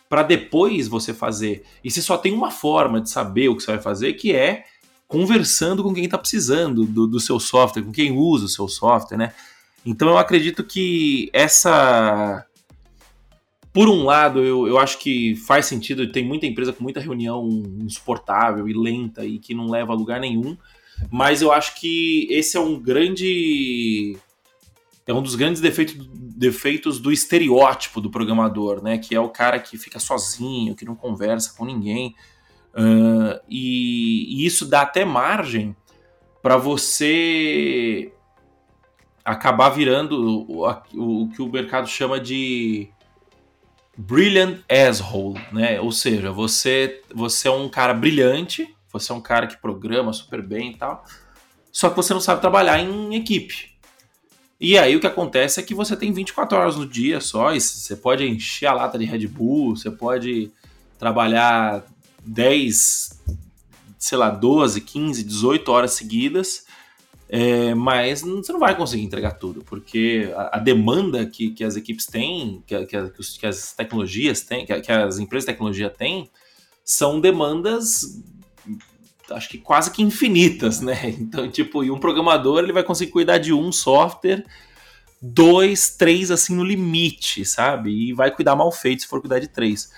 para 0.07 0.21
depois 0.21 0.87
você 0.87 1.13
fazer. 1.13 1.65
E 1.83 1.89
você 1.89 2.01
só 2.01 2.17
tem 2.17 2.33
uma 2.33 2.51
forma 2.51 3.01
de 3.01 3.09
saber 3.09 3.49
o 3.49 3.55
que 3.55 3.63
você 3.63 3.71
vai 3.71 3.81
fazer, 3.81 4.13
que 4.13 4.35
é 4.35 4.65
conversando 5.07 5.83
com 5.83 5.93
quem 5.93 6.05
está 6.05 6.17
precisando 6.17 6.85
do, 6.85 7.07
do 7.07 7.19
seu 7.19 7.39
software, 7.39 7.83
com 7.83 7.91
quem 7.91 8.11
usa 8.11 8.45
o 8.45 8.49
seu 8.49 8.67
software, 8.67 9.17
né? 9.17 9.33
Então 9.85 10.09
eu 10.09 10.17
acredito 10.17 10.63
que 10.63 11.29
essa. 11.33 12.45
Por 13.75 13.89
um 13.89 14.05
lado, 14.05 14.41
eu, 14.41 14.65
eu 14.69 14.77
acho 14.77 14.97
que 14.99 15.35
faz 15.35 15.65
sentido, 15.65 16.09
tem 16.09 16.23
muita 16.23 16.45
empresa 16.45 16.71
com 16.71 16.81
muita 16.81 17.01
reunião 17.01 17.45
insuportável 17.81 18.69
e 18.69 18.73
lenta 18.73 19.25
e 19.25 19.37
que 19.37 19.53
não 19.53 19.69
leva 19.69 19.91
a 19.91 19.95
lugar 19.97 20.17
nenhum, 20.17 20.55
mas 21.11 21.41
eu 21.41 21.51
acho 21.51 21.75
que 21.75 22.25
esse 22.31 22.55
é 22.55 22.59
um 22.61 22.79
grande. 22.79 24.17
É 25.05 25.13
um 25.13 25.21
dos 25.21 25.35
grandes 25.35 25.61
defeitos, 25.61 26.07
defeitos 26.07 27.01
do 27.01 27.11
estereótipo 27.11 27.99
do 27.99 28.09
programador, 28.09 28.81
né? 28.81 28.97
Que 28.97 29.13
é 29.13 29.19
o 29.19 29.27
cara 29.27 29.59
que 29.59 29.77
fica 29.77 29.99
sozinho, 29.99 30.73
que 30.73 30.85
não 30.85 30.95
conversa 30.95 31.53
com 31.57 31.65
ninguém. 31.65 32.15
Uh, 32.73 33.37
e, 33.49 34.41
e, 34.41 34.45
isso 34.45 34.65
dá 34.65 34.83
até 34.83 35.03
margem 35.03 35.75
para 36.41 36.55
você 36.55 38.09
acabar 39.25 39.67
virando 39.67 40.47
o, 40.49 40.65
o, 40.65 41.23
o, 41.23 41.29
que 41.29 41.41
o 41.41 41.49
mercado 41.49 41.89
chama 41.89 42.21
de 42.21 42.89
brilliant 43.97 44.59
asshole, 44.69 45.39
né? 45.51 45.79
Ou 45.79 45.91
seja, 45.91 46.31
você, 46.31 47.01
você 47.13 47.47
é 47.47 47.51
um 47.51 47.69
cara 47.69 47.93
brilhante, 47.93 48.75
você 48.91 49.11
é 49.11 49.15
um 49.15 49.21
cara 49.21 49.47
que 49.47 49.57
programa 49.57 50.13
super 50.13 50.41
bem 50.41 50.71
e 50.71 50.77
tal, 50.77 51.05
só 51.71 51.89
que 51.89 51.95
você 51.95 52.13
não 52.13 52.21
sabe 52.21 52.41
trabalhar 52.41 52.79
em 52.79 53.15
equipe. 53.15 53.75
E 54.59 54.77
aí 54.77 54.95
o 54.95 54.99
que 54.99 55.07
acontece 55.07 55.59
é 55.59 55.63
que 55.63 55.75
você 55.75 55.95
tem 55.95 56.13
24 56.13 56.57
horas 56.57 56.75
no 56.77 56.87
dia 56.87 57.19
só, 57.19 57.53
e 57.53 57.59
você 57.59 57.95
pode 57.95 58.25
encher 58.25 58.67
a 58.67 58.73
lata 58.73 58.97
de 58.97 59.05
Red 59.05 59.27
Bull, 59.27 59.75
você 59.75 59.91
pode 59.91 60.51
trabalhar 60.97 61.83
10, 62.25 63.21
sei 63.97 64.17
lá, 64.17 64.29
12, 64.29 64.81
15, 64.81 65.23
18 65.23 65.71
horas 65.71 65.91
seguidas, 65.93 66.64
é, 67.27 67.73
mas 67.73 68.21
você 68.21 68.51
não 68.51 68.59
vai 68.59 68.75
conseguir 68.75 69.03
entregar 69.03 69.31
tudo, 69.31 69.63
porque 69.63 70.31
a, 70.35 70.57
a 70.57 70.59
demanda 70.59 71.25
que, 71.25 71.51
que, 71.51 71.63
as 71.63 71.75
equipes 71.75 72.05
têm, 72.05 72.63
que, 72.65 72.85
que, 72.85 73.09
que 73.39 73.45
as 73.45 73.73
tecnologias 73.73 74.41
têm, 74.41 74.65
que, 74.65 74.91
as 74.91 75.17
empresas 75.17 75.45
de 75.45 75.51
tecnologia 75.53 75.89
têm, 75.89 76.29
são 76.83 77.19
demandas 77.19 78.21
acho 79.31 79.49
que 79.49 79.57
quase 79.57 79.89
que 79.89 80.03
infinitas, 80.03 80.81
né? 80.81 81.09
Então, 81.19 81.49
tipo, 81.49 81.83
e 81.83 81.89
um 81.89 81.99
programador 81.99 82.59
ele 82.59 82.71
vai 82.71 82.83
conseguir 82.83 83.11
cuidar 83.11 83.39
de 83.39 83.51
um 83.51 83.71
software, 83.71 84.45
dois, 85.19 85.89
três 85.89 86.29
assim 86.29 86.55
no 86.55 86.63
limite, 86.63 87.43
sabe? 87.43 87.89
E 87.89 88.13
vai 88.13 88.29
cuidar 88.29 88.55
mal 88.55 88.71
feito 88.71 89.01
se 89.01 89.07
for 89.07 89.19
cuidar 89.19 89.39
de 89.39 89.47
três 89.47 89.89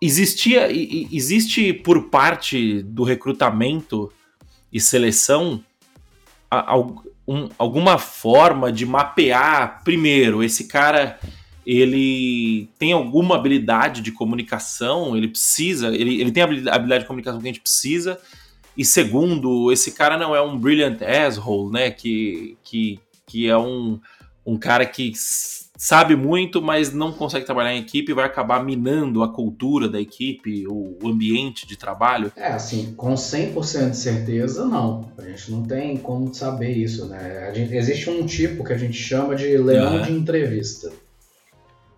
existia 0.00 0.68
existe 0.70 1.72
por 1.72 2.08
parte 2.10 2.82
do 2.82 3.02
recrutamento 3.02 4.12
e 4.72 4.80
seleção 4.80 5.64
alguma 7.58 7.98
forma 7.98 8.72
de 8.72 8.86
mapear 8.86 9.82
primeiro. 9.82 10.42
Esse 10.42 10.64
cara 10.64 11.18
ele 11.64 12.68
tem 12.78 12.92
alguma 12.92 13.34
habilidade 13.34 14.00
de 14.00 14.12
comunicação? 14.12 15.16
Ele 15.16 15.28
precisa 15.28 15.88
ele, 15.88 16.20
ele 16.20 16.30
tem 16.30 16.42
a 16.42 16.46
habilidade 16.46 17.00
de 17.00 17.06
comunicação 17.06 17.40
que 17.40 17.48
a 17.48 17.52
gente 17.52 17.60
precisa? 17.60 18.20
E 18.76 18.84
segundo 18.84 19.72
esse 19.72 19.92
cara 19.92 20.16
não 20.16 20.34
é 20.34 20.40
um 20.40 20.56
brilliant 20.56 21.00
asshole 21.02 21.72
né? 21.72 21.90
Que 21.90 22.56
que, 22.62 23.00
que 23.26 23.48
é 23.48 23.58
um, 23.58 23.98
um 24.44 24.56
cara 24.56 24.86
que 24.86 25.12
sabe 25.76 26.16
muito, 26.16 26.62
mas 26.62 26.92
não 26.92 27.12
consegue 27.12 27.44
trabalhar 27.44 27.74
em 27.74 27.80
equipe, 27.80 28.12
vai 28.12 28.24
acabar 28.24 28.64
minando 28.64 29.22
a 29.22 29.32
cultura 29.32 29.88
da 29.88 30.00
equipe, 30.00 30.66
o 30.66 30.96
ambiente 31.04 31.66
de 31.66 31.76
trabalho? 31.76 32.32
É, 32.36 32.48
assim, 32.48 32.94
com 32.96 33.14
100% 33.14 33.90
de 33.90 33.96
certeza, 33.96 34.64
não. 34.64 35.08
A 35.18 35.22
gente 35.22 35.50
não 35.50 35.62
tem 35.62 35.96
como 35.96 36.32
saber 36.34 36.72
isso, 36.72 37.06
né? 37.06 37.52
Gente, 37.54 37.74
existe 37.74 38.08
um 38.10 38.24
tipo 38.24 38.64
que 38.64 38.72
a 38.72 38.78
gente 38.78 38.96
chama 38.96 39.34
de 39.34 39.56
leão 39.58 40.02
de 40.02 40.12
entrevista. 40.12 40.92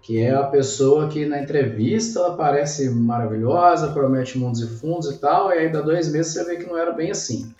Que 0.02 0.22
é 0.22 0.34
a 0.34 0.44
pessoa 0.44 1.08
que 1.08 1.26
na 1.26 1.42
entrevista 1.42 2.18
ela 2.18 2.34
parece 2.34 2.88
maravilhosa, 2.88 3.92
promete 3.92 4.38
mundos 4.38 4.62
e 4.62 4.66
fundos 4.66 5.10
e 5.10 5.18
tal, 5.18 5.50
e 5.50 5.58
aí 5.58 5.68
dá 5.70 5.82
dois 5.82 6.10
meses 6.10 6.32
você 6.32 6.44
vê 6.44 6.56
que 6.56 6.66
não 6.66 6.78
era 6.78 6.92
bem 6.92 7.10
assim. 7.10 7.52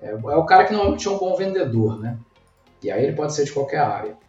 É, 0.00 0.10
é 0.10 0.36
o 0.36 0.46
cara 0.46 0.64
que 0.64 0.72
normalmente 0.72 1.06
é 1.06 1.10
um 1.10 1.18
bom 1.18 1.36
vendedor, 1.36 1.98
né? 2.00 2.16
E 2.82 2.90
aí 2.90 3.04
ele 3.04 3.14
pode 3.14 3.34
ser 3.34 3.44
de 3.44 3.52
qualquer 3.52 3.80
área. 3.80 4.25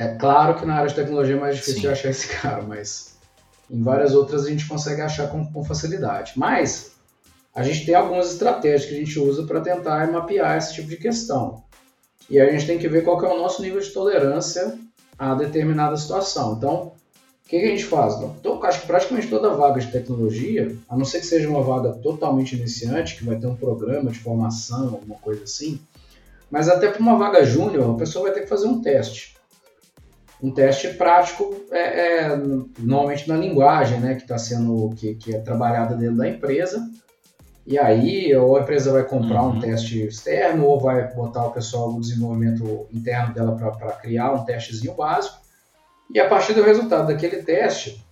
É 0.00 0.14
claro 0.14 0.58
que 0.58 0.64
na 0.64 0.76
área 0.76 0.88
de 0.88 0.94
tecnologia 0.94 1.36
é 1.36 1.38
mais 1.38 1.56
difícil 1.56 1.74
Sim. 1.74 1.80
de 1.82 1.88
achar 1.88 2.08
esse 2.08 2.26
cara, 2.40 2.62
mas 2.62 3.18
em 3.70 3.82
várias 3.82 4.14
outras 4.14 4.46
a 4.46 4.48
gente 4.48 4.66
consegue 4.66 5.02
achar 5.02 5.28
com, 5.28 5.44
com 5.52 5.62
facilidade. 5.62 6.32
Mas 6.36 6.92
a 7.54 7.62
gente 7.62 7.84
tem 7.84 7.94
algumas 7.94 8.32
estratégias 8.32 8.86
que 8.86 8.94
a 8.94 8.98
gente 8.98 9.18
usa 9.18 9.42
para 9.42 9.60
tentar 9.60 10.10
mapear 10.10 10.56
esse 10.56 10.72
tipo 10.72 10.88
de 10.88 10.96
questão. 10.96 11.62
E 12.30 12.40
aí 12.40 12.48
a 12.48 12.52
gente 12.52 12.66
tem 12.66 12.78
que 12.78 12.88
ver 12.88 13.04
qual 13.04 13.18
que 13.18 13.26
é 13.26 13.28
o 13.28 13.36
nosso 13.36 13.60
nível 13.60 13.78
de 13.78 13.90
tolerância 13.90 14.74
a 15.18 15.34
determinada 15.34 15.94
situação. 15.98 16.54
Então, 16.56 16.92
o 17.44 17.48
que, 17.50 17.60
que, 17.60 17.66
a 17.66 17.68
gente 17.68 17.84
faz? 17.84 18.14
Então, 18.14 18.58
acho 18.64 18.80
que 18.80 18.86
praticamente 18.86 19.28
toda 19.28 19.50
vaga 19.50 19.82
de 19.82 19.92
tecnologia, 19.92 20.74
a 20.88 20.96
não 20.96 21.04
ser 21.04 21.20
que 21.20 21.26
seja 21.26 21.46
uma 21.46 21.62
vaga 21.62 21.92
totalmente 21.92 22.56
iniciante, 22.56 23.16
que 23.16 23.24
vai 23.26 23.36
ter 23.36 23.46
um 23.46 23.56
programa 23.56 24.10
de 24.10 24.18
formação, 24.18 24.94
alguma 24.94 25.16
coisa 25.16 25.44
assim, 25.44 25.78
mas 26.50 26.70
até 26.70 26.88
para 26.88 27.02
uma 27.02 27.18
vaga 27.18 27.44
júnior, 27.44 27.94
a 27.94 27.98
pessoa 27.98 28.24
vai 28.24 28.32
ter 28.32 28.40
que 28.40 28.46
fazer 28.46 28.66
um 28.66 28.80
teste 28.80 29.38
um 30.42 30.50
teste 30.50 30.88
prático 30.94 31.54
é, 31.70 31.78
é, 31.78 32.36
normalmente 32.78 33.28
na 33.28 33.36
linguagem, 33.36 34.00
né, 34.00 34.14
que 34.14 34.22
está 34.22 34.38
sendo 34.38 34.90
que, 34.96 35.14
que, 35.14 35.34
é 35.34 35.38
trabalhada 35.40 35.94
dentro 35.94 36.16
da 36.16 36.28
empresa. 36.28 36.88
E 37.66 37.78
aí, 37.78 38.34
ou 38.34 38.56
a 38.56 38.62
empresa 38.62 38.90
vai 38.90 39.04
comprar 39.04 39.42
uhum. 39.42 39.50
um 39.50 39.60
teste 39.60 40.06
externo, 40.06 40.64
ou 40.66 40.80
vai 40.80 41.12
botar 41.14 41.46
o 41.46 41.52
pessoal 41.52 41.92
no 41.92 42.00
desenvolvimento 42.00 42.86
interno 42.92 43.34
dela 43.34 43.54
para 43.54 43.92
criar 43.92 44.32
um 44.32 44.44
testezinho 44.44 44.94
básico. 44.94 45.36
E 46.12 46.18
a 46.18 46.28
partir 46.28 46.54
do 46.54 46.62
resultado 46.62 47.06
daquele 47.06 47.42
teste, 47.42 48.04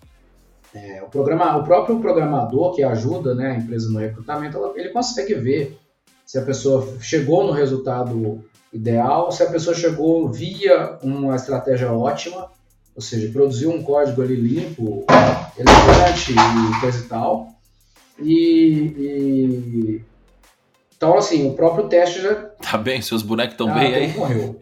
é, 0.74 1.02
o, 1.02 1.06
programa, 1.08 1.56
o 1.56 1.64
próprio 1.64 1.98
programador 1.98 2.74
que 2.74 2.82
ajuda 2.82 3.34
né, 3.34 3.52
a 3.52 3.56
empresa 3.56 3.90
no 3.90 3.98
recrutamento, 3.98 4.56
ela, 4.56 4.72
ele 4.76 4.90
consegue 4.90 5.34
ver 5.34 5.78
se 6.26 6.38
a 6.38 6.42
pessoa 6.42 6.86
chegou 7.00 7.46
no 7.46 7.52
resultado 7.52 8.44
ideal 8.72 9.32
se 9.32 9.42
a 9.42 9.50
pessoa 9.50 9.74
chegou 9.74 10.28
via 10.28 10.98
uma 11.02 11.36
estratégia 11.36 11.92
ótima, 11.92 12.50
ou 12.94 13.02
seja, 13.02 13.30
produziu 13.32 13.70
um 13.70 13.82
código 13.82 14.22
ali 14.22 14.34
limpo, 14.34 15.04
elegante 15.56 16.32
e 16.32 16.80
coisa 16.80 16.98
e 16.98 17.08
tal. 17.08 17.48
E, 18.20 18.94
e, 18.98 20.04
então 20.96 21.16
assim, 21.16 21.48
o 21.48 21.54
próprio 21.54 21.88
teste 21.88 22.20
já 22.20 22.34
tá 22.34 22.76
bem, 22.76 23.00
seus 23.00 23.22
bonecos 23.22 23.52
estão 23.52 23.70
ah, 23.70 23.74
bem 23.74 23.94
aí. 23.94 24.12
Morreu. 24.14 24.60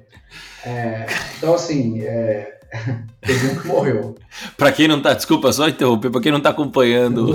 É, 0.64 1.06
então 1.38 1.54
assim, 1.54 2.02
é, 2.02 2.58
teve 3.22 3.48
um 3.48 3.56
que 3.56 3.66
morreu. 3.66 4.16
para 4.56 4.70
quem 4.72 4.86
não 4.86 5.00
tá, 5.00 5.14
desculpa 5.14 5.52
só 5.52 5.68
interromper, 5.68 6.10
para 6.10 6.20
quem 6.20 6.32
não 6.32 6.40
tá 6.40 6.50
acompanhando, 6.50 7.34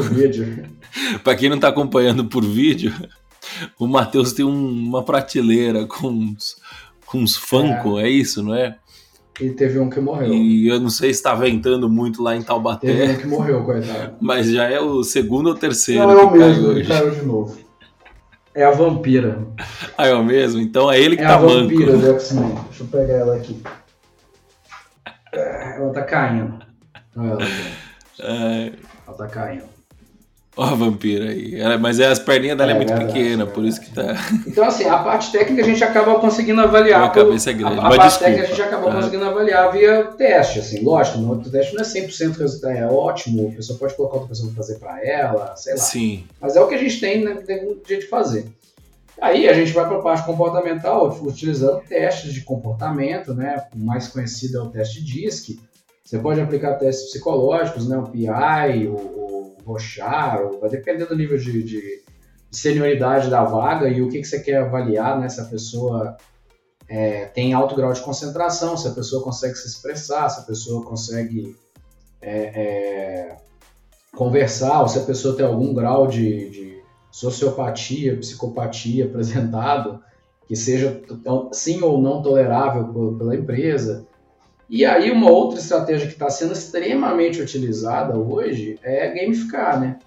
para 1.23 1.35
quem 1.35 1.49
não 1.49 1.59
tá 1.59 1.69
acompanhando 1.69 2.25
por 2.25 2.43
vídeo, 2.43 2.93
o 3.79 3.87
Matheus 3.87 4.33
tem 4.33 4.45
um, 4.45 4.69
uma 4.69 5.03
prateleira 5.03 5.85
com 5.85 6.07
uns, 6.07 6.57
com 7.05 7.19
uns 7.19 7.35
Funko, 7.35 7.99
é. 7.99 8.03
é. 8.03 8.09
isso, 8.09 8.43
não 8.43 8.55
é? 8.55 8.77
E 9.39 9.49
teve 9.49 9.79
um 9.79 9.89
que 9.89 9.99
morreu. 9.99 10.31
E 10.33 10.67
eu 10.67 10.79
não 10.79 10.89
sei 10.89 11.13
se 11.13 11.19
está 11.19 11.33
ventando 11.33 11.89
muito 11.89 12.21
lá 12.21 12.35
em 12.35 12.43
Taubaté. 12.43 12.93
Teve 12.93 13.13
um 13.13 13.17
que 13.17 13.27
morreu, 13.27 13.63
coitado. 13.63 14.15
Mas 14.21 14.47
já 14.47 14.69
é 14.69 14.79
o 14.79 15.03
segundo 15.03 15.47
ou 15.47 15.55
terceiro 15.55 16.05
não, 16.05 16.11
é 16.11 16.23
o 16.23 16.31
mesmo, 16.31 16.73
caiu, 16.73 16.87
caiu 16.87 17.11
de 17.11 17.25
novo. 17.25 17.57
É 18.53 18.65
a 18.65 18.71
vampira. 18.71 19.47
Ah, 19.97 20.07
é 20.07 20.13
o 20.13 20.23
mesmo? 20.23 20.59
Então 20.59 20.91
é 20.91 20.99
ele 20.99 21.15
que 21.15 21.23
é 21.23 21.27
tá 21.27 21.39
manco. 21.39 21.53
É 21.53 21.57
a 21.57 21.61
vampira 21.61 21.97
do 21.97 22.07
X-Men. 22.07 22.55
Deixa 22.67 22.83
eu 22.83 22.87
pegar 22.87 23.13
ela 23.13 23.35
aqui. 23.35 23.61
É, 25.33 25.77
ela 25.77 25.93
tá 25.93 26.03
caindo. 26.03 26.59
Não, 27.15 27.25
ela, 27.25 27.41
é... 28.19 28.73
ela 29.07 29.17
tá 29.17 29.27
caindo. 29.27 29.70
Ó 30.57 30.63
a 30.63 30.75
vampira 30.75 31.29
aí. 31.29 31.59
Ela, 31.59 31.77
mas 31.77 31.99
é, 31.99 32.07
as 32.07 32.19
perninhas 32.19 32.57
dela 32.57 32.71
é, 32.71 32.73
é 32.73 32.77
muito 32.77 32.89
verdade, 32.89 33.13
pequena, 33.13 33.43
é 33.43 33.45
por 33.45 33.63
isso 33.63 33.79
que 33.79 33.89
tá. 33.91 34.15
Então, 34.45 34.65
assim, 34.65 34.85
a 34.85 34.97
parte 34.97 35.31
técnica 35.31 35.61
a 35.61 35.65
gente 35.65 35.83
acaba 35.83 36.19
conseguindo 36.19 36.59
avaliar. 36.59 37.03
A 37.03 37.09
cabeça 37.09 37.51
é 37.51 37.53
grande. 37.53 37.79
A, 37.79 37.87
a 37.87 37.89
parte 37.89 38.03
desculpa. 38.03 38.25
técnica 38.25 38.43
a 38.43 38.47
gente 38.49 38.61
acaba 38.61 38.91
conseguindo 38.91 39.25
avaliar 39.25 39.71
via 39.71 40.03
teste, 40.17 40.59
assim, 40.59 40.83
lógico. 40.83 41.19
No 41.19 41.29
outro 41.29 41.49
teste 41.49 41.73
não 41.73 41.81
é 41.81 41.85
100% 41.85 42.37
resultado, 42.37 42.73
é 42.73 42.85
ótimo. 42.85 43.49
A 43.49 43.55
pessoa 43.55 43.79
pode 43.79 43.95
colocar 43.95 44.15
outra 44.15 44.29
pessoa 44.29 44.51
para 44.51 44.57
fazer 44.63 44.79
para 44.79 45.05
ela, 45.05 45.55
sei 45.55 45.73
lá. 45.73 45.79
Sim. 45.79 46.25
Mas 46.41 46.55
é 46.55 46.61
o 46.61 46.67
que 46.67 46.75
a 46.75 46.79
gente 46.79 46.99
tem, 46.99 47.23
né, 47.23 47.35
tem 47.35 47.65
um 47.65 47.77
dia 47.85 47.99
de 47.99 48.07
fazer. 48.07 48.45
Aí 49.21 49.47
a 49.47 49.53
gente 49.53 49.71
vai 49.71 49.87
para 49.87 49.99
a 49.99 50.01
parte 50.01 50.25
comportamental, 50.25 51.15
utilizando 51.21 51.81
testes 51.87 52.33
de 52.33 52.41
comportamento, 52.41 53.33
né? 53.33 53.63
O 53.73 53.79
mais 53.79 54.07
conhecido 54.07 54.57
é 54.57 54.61
o 54.61 54.69
teste 54.69 55.01
DISC. 55.03 55.59
Você 56.03 56.17
pode 56.17 56.41
aplicar 56.41 56.73
testes 56.73 57.11
psicológicos, 57.11 57.87
né? 57.87 57.97
O 57.97 58.07
PI, 58.07 58.87
o, 58.87 58.95
o 58.95 59.30
Rochar, 59.65 60.41
vai 60.59 60.69
depender 60.69 61.05
do 61.05 61.15
nível 61.15 61.37
de, 61.37 61.63
de, 61.63 62.03
senioridade 62.51 63.29
da 63.29 63.43
vaga 63.43 63.87
e 63.87 64.01
o 64.01 64.09
que, 64.09 64.19
que 64.19 64.27
você 64.27 64.39
quer 64.39 64.57
avaliar, 64.57 65.19
né? 65.19 65.29
Se 65.29 65.39
a 65.39 65.45
pessoa 65.45 66.17
é, 66.87 67.25
tem 67.25 67.53
alto 67.53 67.75
grau 67.75 67.93
de 67.93 68.01
concentração, 68.01 68.75
se 68.75 68.87
a 68.87 68.91
pessoa 68.91 69.23
consegue 69.23 69.55
se 69.55 69.67
expressar, 69.67 70.29
se 70.29 70.41
a 70.41 70.43
pessoa 70.43 70.83
consegue 70.83 71.55
é, 72.21 72.31
é, 72.31 73.37
conversar, 74.13 74.81
ou 74.81 74.89
se 74.89 74.99
a 74.99 75.03
pessoa 75.03 75.35
tem 75.35 75.45
algum 75.45 75.73
grau 75.73 76.07
de, 76.07 76.49
de 76.49 76.83
sociopatia, 77.09 78.17
psicopatia 78.17 79.05
apresentado, 79.09 80.03
que 80.45 80.55
seja 80.55 81.01
sim 81.53 81.81
ou 81.81 82.01
não 82.01 82.21
tolerável 82.21 83.15
pela 83.17 83.35
empresa. 83.35 84.05
E 84.71 84.85
aí 84.85 85.11
uma 85.11 85.29
outra 85.29 85.59
estratégia 85.59 86.07
que 86.07 86.13
está 86.13 86.29
sendo 86.29 86.53
extremamente 86.53 87.41
utilizada 87.41 88.17
hoje 88.17 88.79
é 88.81 89.09
gamificar, 89.09 89.77
né? 89.77 89.99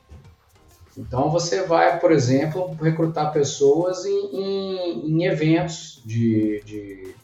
Então 0.97 1.31
você 1.31 1.65
vai, 1.65 2.01
por 2.01 2.11
exemplo, 2.11 2.75
recrutar 2.81 3.31
pessoas 3.31 4.07
em, 4.07 4.31
em, 4.33 5.11
em 5.11 5.25
eventos 5.27 6.01
de, 6.07 6.63
de, 6.65 7.15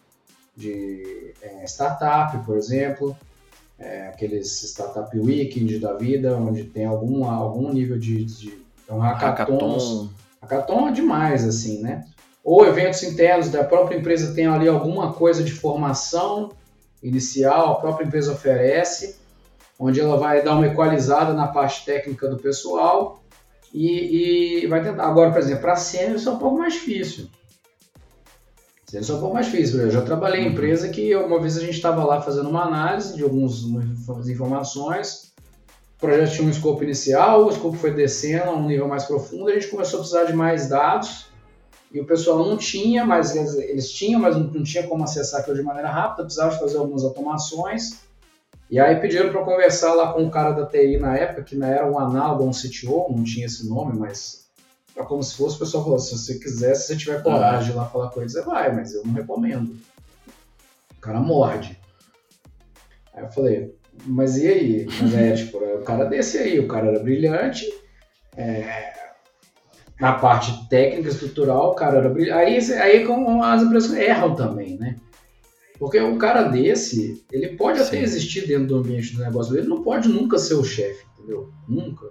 de 0.54 1.32
é, 1.40 1.64
startup, 1.64 2.44
por 2.44 2.58
exemplo, 2.58 3.16
é, 3.78 4.08
aqueles 4.08 4.62
startup 4.62 5.18
weekend 5.18 5.78
da 5.78 5.94
vida, 5.94 6.36
onde 6.36 6.64
tem 6.64 6.84
algum, 6.84 7.24
algum 7.24 7.72
nível 7.72 7.98
de, 7.98 8.22
de 8.22 8.62
então, 8.84 8.98
hackathons. 8.98 10.10
Hackathon 10.42 10.88
é 10.88 10.92
demais, 10.92 11.48
assim, 11.48 11.80
né? 11.80 12.04
Ou 12.44 12.66
eventos 12.66 13.02
internos 13.02 13.48
da 13.48 13.64
própria 13.64 13.96
empresa 13.96 14.34
tem 14.34 14.44
ali 14.44 14.68
alguma 14.68 15.14
coisa 15.14 15.42
de 15.42 15.52
formação 15.52 16.50
inicial, 17.02 17.72
a 17.72 17.74
própria 17.76 18.04
empresa 18.06 18.32
oferece, 18.32 19.16
onde 19.78 20.00
ela 20.00 20.16
vai 20.16 20.42
dar 20.42 20.56
uma 20.56 20.66
equalizada 20.66 21.32
na 21.32 21.48
parte 21.48 21.84
técnica 21.84 22.28
do 22.28 22.36
pessoal 22.36 23.22
e, 23.72 24.62
e 24.62 24.66
vai 24.66 24.82
tentar. 24.82 25.04
Agora, 25.04 25.30
por 25.30 25.38
exemplo, 25.38 25.62
para 25.62 25.76
sênior 25.76 26.16
isso 26.16 26.28
é 26.28 26.32
um 26.32 26.38
pouco 26.38 26.58
mais 26.58 26.74
difícil. 26.74 27.28
Isso 28.92 29.12
é 29.12 29.14
um 29.14 29.20
pouco 29.20 29.34
mais 29.34 29.46
difícil. 29.46 29.80
Eu 29.80 29.90
já 29.90 30.02
trabalhei 30.02 30.40
em 30.40 30.46
uhum. 30.46 30.52
empresa 30.52 30.88
que 30.88 31.14
uma 31.14 31.40
vez 31.40 31.56
a 31.56 31.60
gente 31.60 31.74
estava 31.74 32.04
lá 32.04 32.20
fazendo 32.20 32.50
uma 32.50 32.64
análise 32.64 33.16
de 33.16 33.22
algumas 33.22 34.28
informações 34.28 35.30
o 36.00 36.06
projeto 36.06 36.32
tinha 36.32 36.48
um 36.48 36.50
escopo 36.50 36.82
inicial, 36.82 37.44
o 37.44 37.50
escopo 37.50 37.76
foi 37.76 37.92
descendo 37.92 38.44
a 38.44 38.54
um 38.54 38.66
nível 38.66 38.88
mais 38.88 39.04
profundo, 39.04 39.50
a 39.50 39.52
gente 39.52 39.68
começou 39.68 39.98
a 39.98 40.00
precisar 40.00 40.24
de 40.24 40.32
mais 40.32 40.66
dados 40.66 41.26
e 41.92 42.00
o 42.00 42.06
pessoal 42.06 42.38
não 42.38 42.56
tinha, 42.56 43.04
mas 43.04 43.34
eles, 43.34 43.54
eles 43.56 43.90
tinham, 43.90 44.20
mas 44.20 44.36
não, 44.36 44.44
não, 44.44 44.62
tinha 44.62 44.86
como 44.86 45.02
acessar 45.02 45.40
aquilo 45.40 45.56
de 45.56 45.62
maneira 45.62 45.90
rápida, 45.90 46.22
precisava 46.22 46.56
fazer 46.56 46.78
algumas 46.78 47.02
automações. 47.02 47.98
E 48.70 48.78
aí 48.78 48.94
pediram 49.00 49.32
para 49.32 49.44
conversar 49.44 49.94
lá 49.94 50.12
com 50.12 50.24
o 50.24 50.30
cara 50.30 50.52
da 50.52 50.64
TI 50.64 50.98
na 50.98 51.16
época, 51.16 51.42
que 51.42 51.56
não 51.56 51.66
era 51.66 51.90
um 51.90 51.98
análogo 51.98 52.44
a 52.44 52.46
um 52.46 52.52
CTO, 52.52 53.12
não 53.12 53.24
tinha 53.24 53.46
esse 53.46 53.68
nome, 53.68 53.98
mas 53.98 54.48
era 54.94 55.04
como 55.04 55.22
se 55.22 55.36
fosse, 55.36 55.56
o 55.56 55.58
pessoal 55.58 55.82
falou, 55.82 55.98
se 55.98 56.16
você 56.16 56.38
quiser, 56.38 56.74
se 56.76 56.86
você 56.86 56.96
tiver 56.96 57.22
coragem 57.22 57.72
de 57.72 57.76
lá 57.76 57.86
falar 57.86 58.10
com 58.10 58.20
ele, 58.20 58.30
você 58.30 58.42
vai, 58.42 58.72
mas 58.72 58.94
eu 58.94 59.04
não 59.04 59.12
recomendo. 59.12 59.76
O 60.96 61.00
cara 61.00 61.18
morde. 61.18 61.76
Aí 63.12 63.24
eu 63.24 63.30
falei, 63.32 63.74
mas 64.06 64.36
e 64.36 64.46
aí? 64.46 64.86
Mas 65.00 65.14
é, 65.14 65.32
tipo, 65.34 65.58
o 65.58 65.82
cara 65.82 66.04
desse 66.04 66.38
aí, 66.38 66.60
o 66.60 66.68
cara 66.68 66.86
era 66.88 67.00
brilhante, 67.00 67.66
é, 68.36 68.92
na 70.00 70.12
parte 70.12 70.68
técnica, 70.68 71.10
estrutural, 71.10 71.72
o 71.72 71.74
cara 71.74 71.98
era 71.98 72.08
brilhante. 72.08 72.72
Aí, 72.72 72.80
aí 72.80 73.06
como 73.06 73.42
as 73.42 73.62
empresas 73.62 73.92
erram 73.92 74.34
também, 74.34 74.78
né? 74.78 74.96
Porque 75.78 76.00
um 76.00 76.18
cara 76.18 76.44
desse, 76.44 77.24
ele 77.30 77.56
pode 77.56 77.78
Sim. 77.78 77.84
até 77.84 78.02
existir 78.02 78.46
dentro 78.46 78.66
do 78.66 78.76
ambiente 78.76 79.14
do 79.14 79.22
negócio, 79.22 79.56
ele 79.56 79.68
não 79.68 79.82
pode 79.82 80.08
nunca 80.08 80.38
ser 80.38 80.54
o 80.54 80.64
chefe, 80.64 81.04
entendeu? 81.18 81.50
Nunca. 81.68 82.06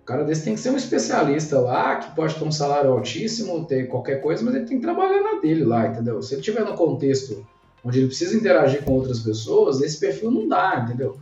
O 0.00 0.04
cara 0.04 0.24
desse 0.24 0.44
tem 0.44 0.54
que 0.54 0.60
ser 0.60 0.70
um 0.70 0.76
especialista 0.76 1.60
lá, 1.60 1.96
que 1.96 2.14
pode 2.14 2.34
ter 2.34 2.44
um 2.44 2.52
salário 2.52 2.90
altíssimo, 2.90 3.64
ter 3.64 3.86
qualquer 3.86 4.20
coisa, 4.20 4.44
mas 4.44 4.54
ele 4.54 4.66
tem 4.66 4.78
que 4.78 4.82
trabalhar 4.82 5.22
na 5.22 5.40
dele 5.40 5.64
lá, 5.64 5.86
entendeu? 5.86 6.20
Se 6.20 6.34
ele 6.34 6.42
tiver 6.42 6.64
no 6.64 6.74
contexto 6.74 7.46
onde 7.84 7.98
ele 7.98 8.08
precisa 8.08 8.36
interagir 8.36 8.82
com 8.82 8.92
outras 8.92 9.20
pessoas, 9.20 9.80
esse 9.80 9.98
perfil 9.98 10.30
não 10.30 10.48
dá, 10.48 10.84
entendeu? 10.84 11.18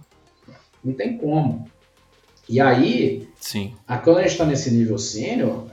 Não 0.83 0.95
tem 0.95 1.17
como. 1.17 1.69
E 2.49 2.61
aí, 2.61 3.29
Sim. 3.41 3.75
quando 4.03 4.19
a 4.19 4.23
gente 4.23 4.33
está 4.33 4.45
nesse 4.45 4.71
nível 4.71 4.99
sênior, 4.99 5.67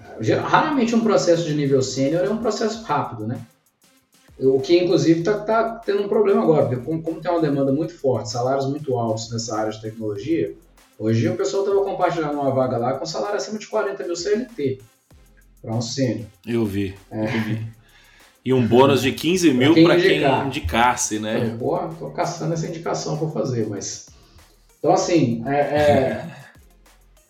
raramente 0.44 0.96
um 0.96 1.02
processo 1.02 1.44
de 1.46 1.54
nível 1.54 1.82
sênior 1.82 2.24
é 2.24 2.30
um 2.30 2.38
processo 2.38 2.84
rápido, 2.84 3.26
né? 3.28 3.40
O 4.40 4.60
que, 4.60 4.78
inclusive, 4.78 5.22
está 5.22 5.40
tá 5.40 5.82
tendo 5.84 6.04
um 6.04 6.08
problema 6.08 6.44
agora, 6.44 6.68
porque 6.68 6.84
como, 6.84 7.02
como, 7.02 7.20
tem 7.20 7.32
uma 7.32 7.42
demanda 7.42 7.72
muito 7.72 7.98
forte, 7.98 8.30
salários 8.30 8.68
muito 8.68 8.96
altos 8.96 9.32
nessa 9.32 9.58
área 9.58 9.72
de 9.72 9.82
tecnologia, 9.82 10.54
hoje 11.00 11.28
o 11.28 11.36
pessoal 11.36 11.64
estava 11.64 11.84
compartilhando 11.84 12.34
uma 12.34 12.52
vaga 12.52 12.78
lá 12.78 12.94
com 12.94 13.06
salário 13.06 13.36
acima 13.36 13.58
de 13.58 13.66
40 13.66 14.04
mil 14.04 14.16
CLT 14.16 14.80
para 15.60 15.74
um 15.74 15.82
sênior. 15.82 16.28
Eu 16.46 16.66
vi, 16.66 16.94
é. 17.10 17.26
eu 17.26 17.42
vi. 17.42 17.78
E 18.46 18.54
um 18.54 18.66
bônus 18.66 19.02
de 19.02 19.12
15 19.12 19.54
mil 19.54 19.74
para 19.84 19.98
quem, 19.98 20.22
quem 20.22 20.46
indicasse, 20.46 21.20
né? 21.20 21.58
Pô, 21.60 21.80
tô 22.00 22.12
caçando 22.12 22.54
essa 22.54 22.68
indicação 22.68 23.18
para 23.18 23.28
fazer, 23.30 23.68
mas. 23.68 24.08
Então, 24.80 24.94
assim, 24.94 25.44
é, 25.46 25.60
é... 25.60 26.30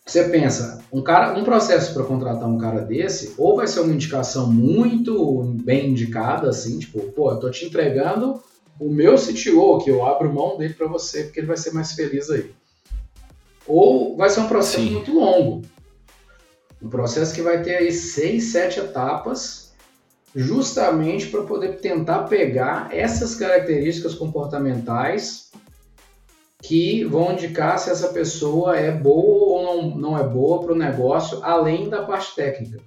você 0.07 0.23
pensa, 0.29 0.81
um, 0.91 1.01
cara, 1.01 1.37
um 1.37 1.43
processo 1.43 1.93
para 1.93 2.05
contratar 2.05 2.47
um 2.47 2.57
cara 2.57 2.79
desse, 2.79 3.33
ou 3.37 3.57
vai 3.57 3.67
ser 3.67 3.81
uma 3.81 3.93
indicação 3.93 4.51
muito 4.51 5.43
bem 5.63 5.89
indicada, 5.89 6.49
assim, 6.49 6.79
tipo, 6.79 7.01
pô, 7.11 7.31
eu 7.31 7.39
tô 7.39 7.49
te 7.51 7.65
entregando 7.65 8.41
o 8.79 8.89
meu 8.89 9.15
CTO, 9.15 9.79
que 9.83 9.89
eu 9.89 10.05
abro 10.05 10.33
mão 10.33 10.57
dele 10.57 10.73
para 10.73 10.87
você, 10.87 11.23
porque 11.23 11.41
ele 11.41 11.47
vai 11.47 11.57
ser 11.57 11.73
mais 11.73 11.91
feliz 11.91 12.29
aí. 12.29 12.51
Ou 13.67 14.15
vai 14.15 14.29
ser 14.29 14.39
um 14.39 14.47
processo 14.47 14.83
Sim. 14.83 14.91
muito 14.91 15.13
longo. 15.13 15.63
Um 16.81 16.89
processo 16.89 17.35
que 17.35 17.41
vai 17.41 17.61
ter 17.61 17.75
aí 17.75 17.91
seis, 17.91 18.45
sete 18.45 18.79
etapas 18.79 19.73
justamente 20.33 21.27
para 21.27 21.41
poder 21.41 21.79
tentar 21.79 22.23
pegar 22.23 22.89
essas 22.95 23.35
características 23.35 24.13
comportamentais 24.13 25.51
que 26.61 27.03
vão 27.03 27.33
indicar 27.33 27.77
se 27.77 27.89
essa 27.89 28.09
pessoa 28.09 28.77
é 28.77 28.91
boa 28.91 29.57
ou 29.57 29.63
não, 29.63 29.95
não 29.95 30.17
é 30.17 30.23
boa 30.23 30.59
para 30.59 30.73
o 30.73 30.77
negócio, 30.77 31.39
além 31.43 31.89
da 31.89 32.03
parte 32.03 32.35
técnica. 32.35 32.79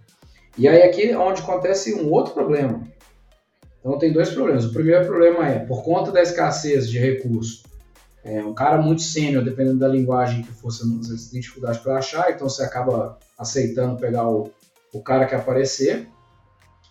E 0.59 0.69
aí 0.69 0.83
aqui 0.83 1.11
é 1.11 1.19
onde 1.19 1.41
acontece 1.41 1.95
um 1.95 2.11
outro 2.11 2.35
problema. 2.35 2.83
Então 3.79 3.99
tem 3.99 4.13
dois 4.13 4.31
problemas. 4.31 4.65
O 4.65 4.73
primeiro 4.73 5.07
problema 5.07 5.49
é, 5.49 5.61
por 5.61 5.83
conta 5.83 6.11
da 6.11 6.21
escassez 6.21 6.89
de 6.89 6.99
recurso, 6.99 7.63
é, 8.23 8.45
um 8.45 8.53
cara 8.53 8.81
muito 8.83 9.03
sênior, 9.03 9.43
dependendo 9.43 9.79
da 9.79 9.89
linguagem 9.89 10.43
que 10.43 10.53
for, 10.53 10.71
você 10.71 11.31
tem 11.31 11.41
dificuldade 11.41 11.79
para 11.79 11.97
achar, 11.97 12.31
então 12.31 12.49
você 12.49 12.63
acaba 12.63 13.19
aceitando 13.39 13.99
pegar 13.99 14.29
o, 14.29 14.51
o 14.93 15.01
cara 15.01 15.25
que 15.25 15.35
aparecer. 15.35 16.09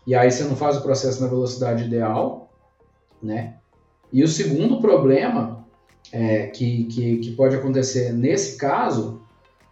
E 0.08 0.16
aí 0.16 0.32
você 0.32 0.44
não 0.44 0.56
faz 0.56 0.78
o 0.78 0.82
processo 0.82 1.22
na 1.22 1.28
velocidade 1.28 1.84
ideal, 1.84 2.50
né? 3.22 3.58
E 4.12 4.24
o 4.24 4.28
segundo 4.28 4.82
problema 4.82 5.59
é, 6.12 6.48
que, 6.48 6.86
que, 6.86 7.18
que 7.18 7.32
pode 7.32 7.56
acontecer 7.56 8.14
nesse 8.14 8.58
caso 8.58 9.22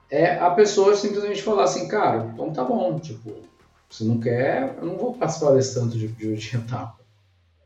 é 0.09 0.35
a 0.35 0.49
pessoa 0.51 0.95
simplesmente 0.95 1.41
falar 1.41 1.63
assim, 1.63 1.87
cara, 1.87 2.29
então 2.33 2.51
tá 2.51 2.63
bom, 2.63 2.97
tipo, 2.99 3.33
se 3.89 4.03
não 4.05 4.19
quer, 4.19 4.75
eu 4.79 4.85
não 4.85 4.97
vou 4.97 5.13
participar 5.13 5.51
desse 5.51 5.73
tanto 5.73 5.97
de, 5.97 6.07
de, 6.07 6.35
de 6.35 6.55
etapa. 6.55 6.97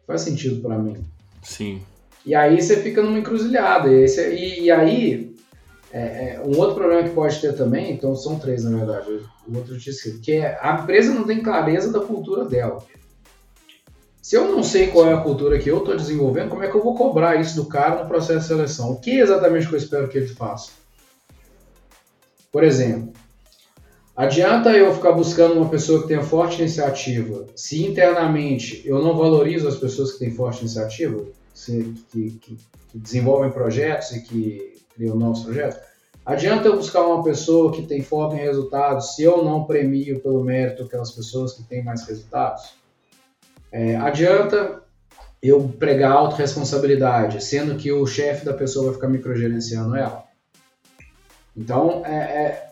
Faz 0.08 0.22
sentido 0.22 0.62
para 0.62 0.78
mim. 0.78 0.98
Sim. 1.44 1.82
E 2.26 2.36
aí 2.36 2.62
você 2.62 2.78
fica 2.78 3.02
numa 3.02 3.20
encruzilhada. 3.20 3.92
E, 3.92 4.04
esse, 4.04 4.22
e, 4.34 4.64
e 4.64 4.72
aí, 4.72 5.36
é, 5.92 6.00
é, 6.00 6.42
um 6.46 6.58
outro 6.58 6.76
problema 6.76 7.04
que 7.04 7.16
pode 7.16 7.40
ter 7.40 7.54
também, 7.54 7.92
então 7.92 8.16
são 8.16 8.40
três 8.40 8.64
na 8.64 8.78
verdade, 8.78 9.20
o 9.48 9.58
outro 9.58 9.78
disse 9.78 10.20
que 10.20 10.34
é 10.34 10.58
a 10.62 10.80
empresa 10.82 11.14
não 11.14 11.26
tem 11.26 11.42
clareza 11.42 11.92
da 11.92 12.00
cultura 12.00 12.46
dela. 12.46 12.84
Se 14.22 14.36
eu 14.36 14.52
não 14.52 14.62
sei 14.62 14.88
qual 14.88 15.08
é 15.08 15.14
a 15.14 15.22
cultura 15.22 15.58
que 15.58 15.70
eu 15.70 15.80
estou 15.80 15.98
desenvolvendo, 15.98 16.50
como 16.50 16.64
é 16.64 16.70
que 16.70 16.76
eu 16.76 16.84
vou 16.84 16.94
cobrar 16.94 17.42
isso 17.42 17.56
do 17.56 17.66
cara 17.66 18.04
no 18.04 18.08
processo 18.08 18.42
de 18.42 18.48
seleção? 18.48 18.92
O 18.92 19.00
que 19.00 19.20
exatamente 19.20 19.68
que 19.68 19.74
eu 19.74 19.80
espero 19.80 20.08
que 20.08 20.18
ele 20.18 20.28
faça? 20.28 20.72
Por 22.52 22.64
exemplo, 22.64 23.14
adianta 24.16 24.70
eu 24.72 24.94
ficar 24.94 25.14
buscando 25.14 25.56
uma 25.56 25.70
pessoa 25.70 26.04
que 26.04 26.08
tenha 26.10 26.22
forte 26.22 26.60
iniciativa 26.60 27.48
se 27.56 27.84
internamente 27.84 28.84
eu 28.86 29.02
não 29.02 29.18
valorizo 29.18 29.68
as 29.68 29.78
pessoas 29.78 30.12
que 30.12 30.20
têm 30.20 30.32
forte 30.32 30.60
iniciativa, 30.60 31.26
que, 32.12 32.32
que, 32.42 32.58
que 32.90 33.00
desenvolvem 33.00 33.50
projetos 33.50 34.12
e 34.12 34.22
que 34.22 34.84
criam 34.94 35.16
novos 35.16 35.44
projetos? 35.44 35.80
Adianta 36.24 36.68
eu 36.68 36.76
buscar 36.76 37.02
uma 37.08 37.24
pessoa 37.24 37.72
que 37.72 37.88
tem 37.88 38.04
foco 38.04 38.36
em 38.36 38.40
resultados 38.40 39.16
se 39.16 39.24
eu 39.24 39.44
não 39.44 39.64
premio 39.64 40.20
pelo 40.20 40.44
mérito 40.44 40.84
aquelas 40.84 41.10
pessoas 41.10 41.54
que 41.54 41.64
têm 41.64 41.84
mais 41.84 42.04
resultados? 42.04 42.81
É, 43.72 43.96
adianta 43.96 44.82
eu 45.42 45.68
pregar 45.80 46.12
autorresponsabilidade, 46.12 47.44
sendo 47.44 47.76
que 47.76 47.92
o 47.92 48.06
chefe 48.06 48.46
da 48.46 48.54
pessoa 48.54 48.86
vai 48.86 48.94
ficar 48.94 49.08
microgerenciando 49.08 49.96
ela? 49.96 50.24
Então, 51.56 52.06
é, 52.06 52.70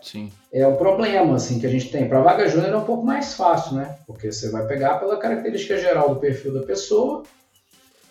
é, 0.52 0.60
é 0.60 0.66
um 0.66 0.76
problema 0.76 1.36
assim, 1.36 1.58
que 1.58 1.66
a 1.66 1.70
gente 1.70 1.90
tem. 1.90 2.08
Para 2.08 2.22
vaga 2.22 2.48
júnior 2.48 2.72
é 2.72 2.76
um 2.76 2.84
pouco 2.84 3.04
mais 3.04 3.34
fácil, 3.34 3.76
né? 3.76 3.96
Porque 4.06 4.32
você 4.32 4.50
vai 4.50 4.66
pegar 4.66 4.98
pela 4.98 5.18
característica 5.18 5.76
geral 5.78 6.14
do 6.14 6.20
perfil 6.20 6.54
da 6.54 6.62
pessoa, 6.62 7.22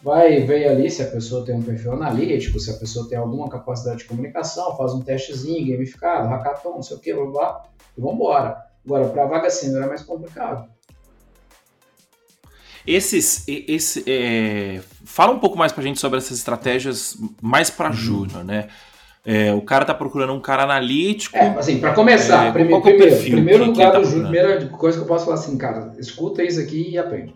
vai 0.01 0.41
ver 0.41 0.67
ali 0.67 0.89
se 0.89 1.01
a 1.01 1.07
pessoa 1.07 1.45
tem 1.45 1.55
um 1.55 1.63
perfil 1.63 1.93
analítico, 1.93 2.59
se 2.59 2.69
a 2.69 2.75
pessoa 2.75 3.07
tem 3.09 3.17
alguma 3.17 3.49
capacidade 3.49 3.99
de 3.99 4.05
comunicação, 4.05 4.75
faz 4.77 4.93
um 4.93 5.01
testezinho 5.01 5.71
gamificado, 5.71 6.27
hackathon, 6.27 6.75
não 6.75 6.83
sei 6.83 6.97
o 6.97 6.99
que, 6.99 7.13
blá, 7.13 7.25
blá, 7.25 7.63
e 7.97 8.01
vamos 8.01 8.15
embora. 8.15 8.57
Agora, 8.85 9.09
para 9.09 9.25
vaga 9.25 9.49
sênior 9.49 9.83
é 9.83 9.87
mais 9.87 10.03
complicado. 10.03 10.69
Esses, 12.85 13.43
esse, 13.47 14.03
é, 14.07 14.79
fala 15.05 15.31
um 15.31 15.39
pouco 15.39 15.57
mais 15.57 15.71
pra 15.71 15.83
gente 15.83 15.99
sobre 15.99 16.17
essas 16.17 16.37
estratégias 16.37 17.17
mais 17.41 17.69
para 17.69 17.89
uhum. 17.89 17.93
júnior, 17.93 18.43
né? 18.43 18.67
É, 19.25 19.53
o 19.53 19.61
cara 19.61 19.85
tá 19.85 19.93
procurando 19.93 20.33
um 20.33 20.39
cara 20.39 20.63
analítico. 20.63 21.37
É, 21.37 21.49
assim, 21.49 21.79
para 21.79 21.93
começar, 21.93 22.47
é, 22.47 22.51
primeiro, 22.51 22.77
é 22.77 22.81
primeiro, 22.81 23.17
primeiro 23.19 23.65
lugar 23.65 23.91
tá 23.91 23.99
do 23.99 24.05
júnior, 24.05 24.31
primeira 24.31 24.67
coisa 24.69 24.97
que 24.97 25.03
eu 25.03 25.07
posso 25.07 25.25
falar 25.25 25.37
assim, 25.37 25.57
cara, 25.57 25.93
escuta 25.99 26.41
isso 26.41 26.59
aqui 26.59 26.91
e 26.91 26.97
aprende. 26.97 27.35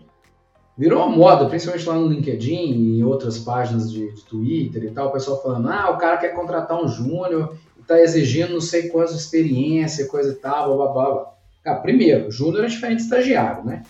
Virou 0.76 1.06
uma 1.06 1.16
moda, 1.16 1.46
principalmente 1.46 1.86
lá 1.86 1.94
no 1.94 2.08
LinkedIn 2.08 2.72
e 2.72 2.98
em 2.98 3.04
outras 3.04 3.38
páginas 3.38 3.92
de, 3.92 4.12
de 4.12 4.24
Twitter 4.24 4.82
e 4.82 4.90
tal, 4.90 5.08
o 5.08 5.12
pessoal 5.12 5.40
falando, 5.40 5.68
ah, 5.68 5.90
o 5.90 5.98
cara 5.98 6.16
quer 6.16 6.30
contratar 6.30 6.82
um 6.82 6.88
júnior 6.88 7.56
e 7.78 7.82
tá 7.82 8.00
exigindo 8.00 8.54
não 8.54 8.60
sei 8.60 8.88
quantas 8.88 9.14
experiência, 9.14 10.08
coisa 10.08 10.32
e 10.32 10.36
tal, 10.36 10.76
blá 10.76 10.88
blá 10.88 11.10
blá. 11.12 11.34
Cara, 11.62 11.78
primeiro, 11.80 12.30
júnior 12.30 12.64
é 12.64 12.68
diferente 12.68 12.98
de 12.98 13.04
estagiário, 13.04 13.64
né? 13.64 13.82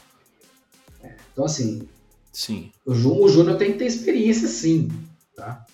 É, 1.35 1.41
então, 1.41 1.45
assim, 1.45 1.83
sim. 2.33 2.71
o, 2.87 2.95
júnior 2.95 3.59
tem 3.59 3.73
que 3.73 3.79
ter 3.79 3.87
experiência 3.87 4.47
sim, 4.47 4.89
tá? 5.37 5.65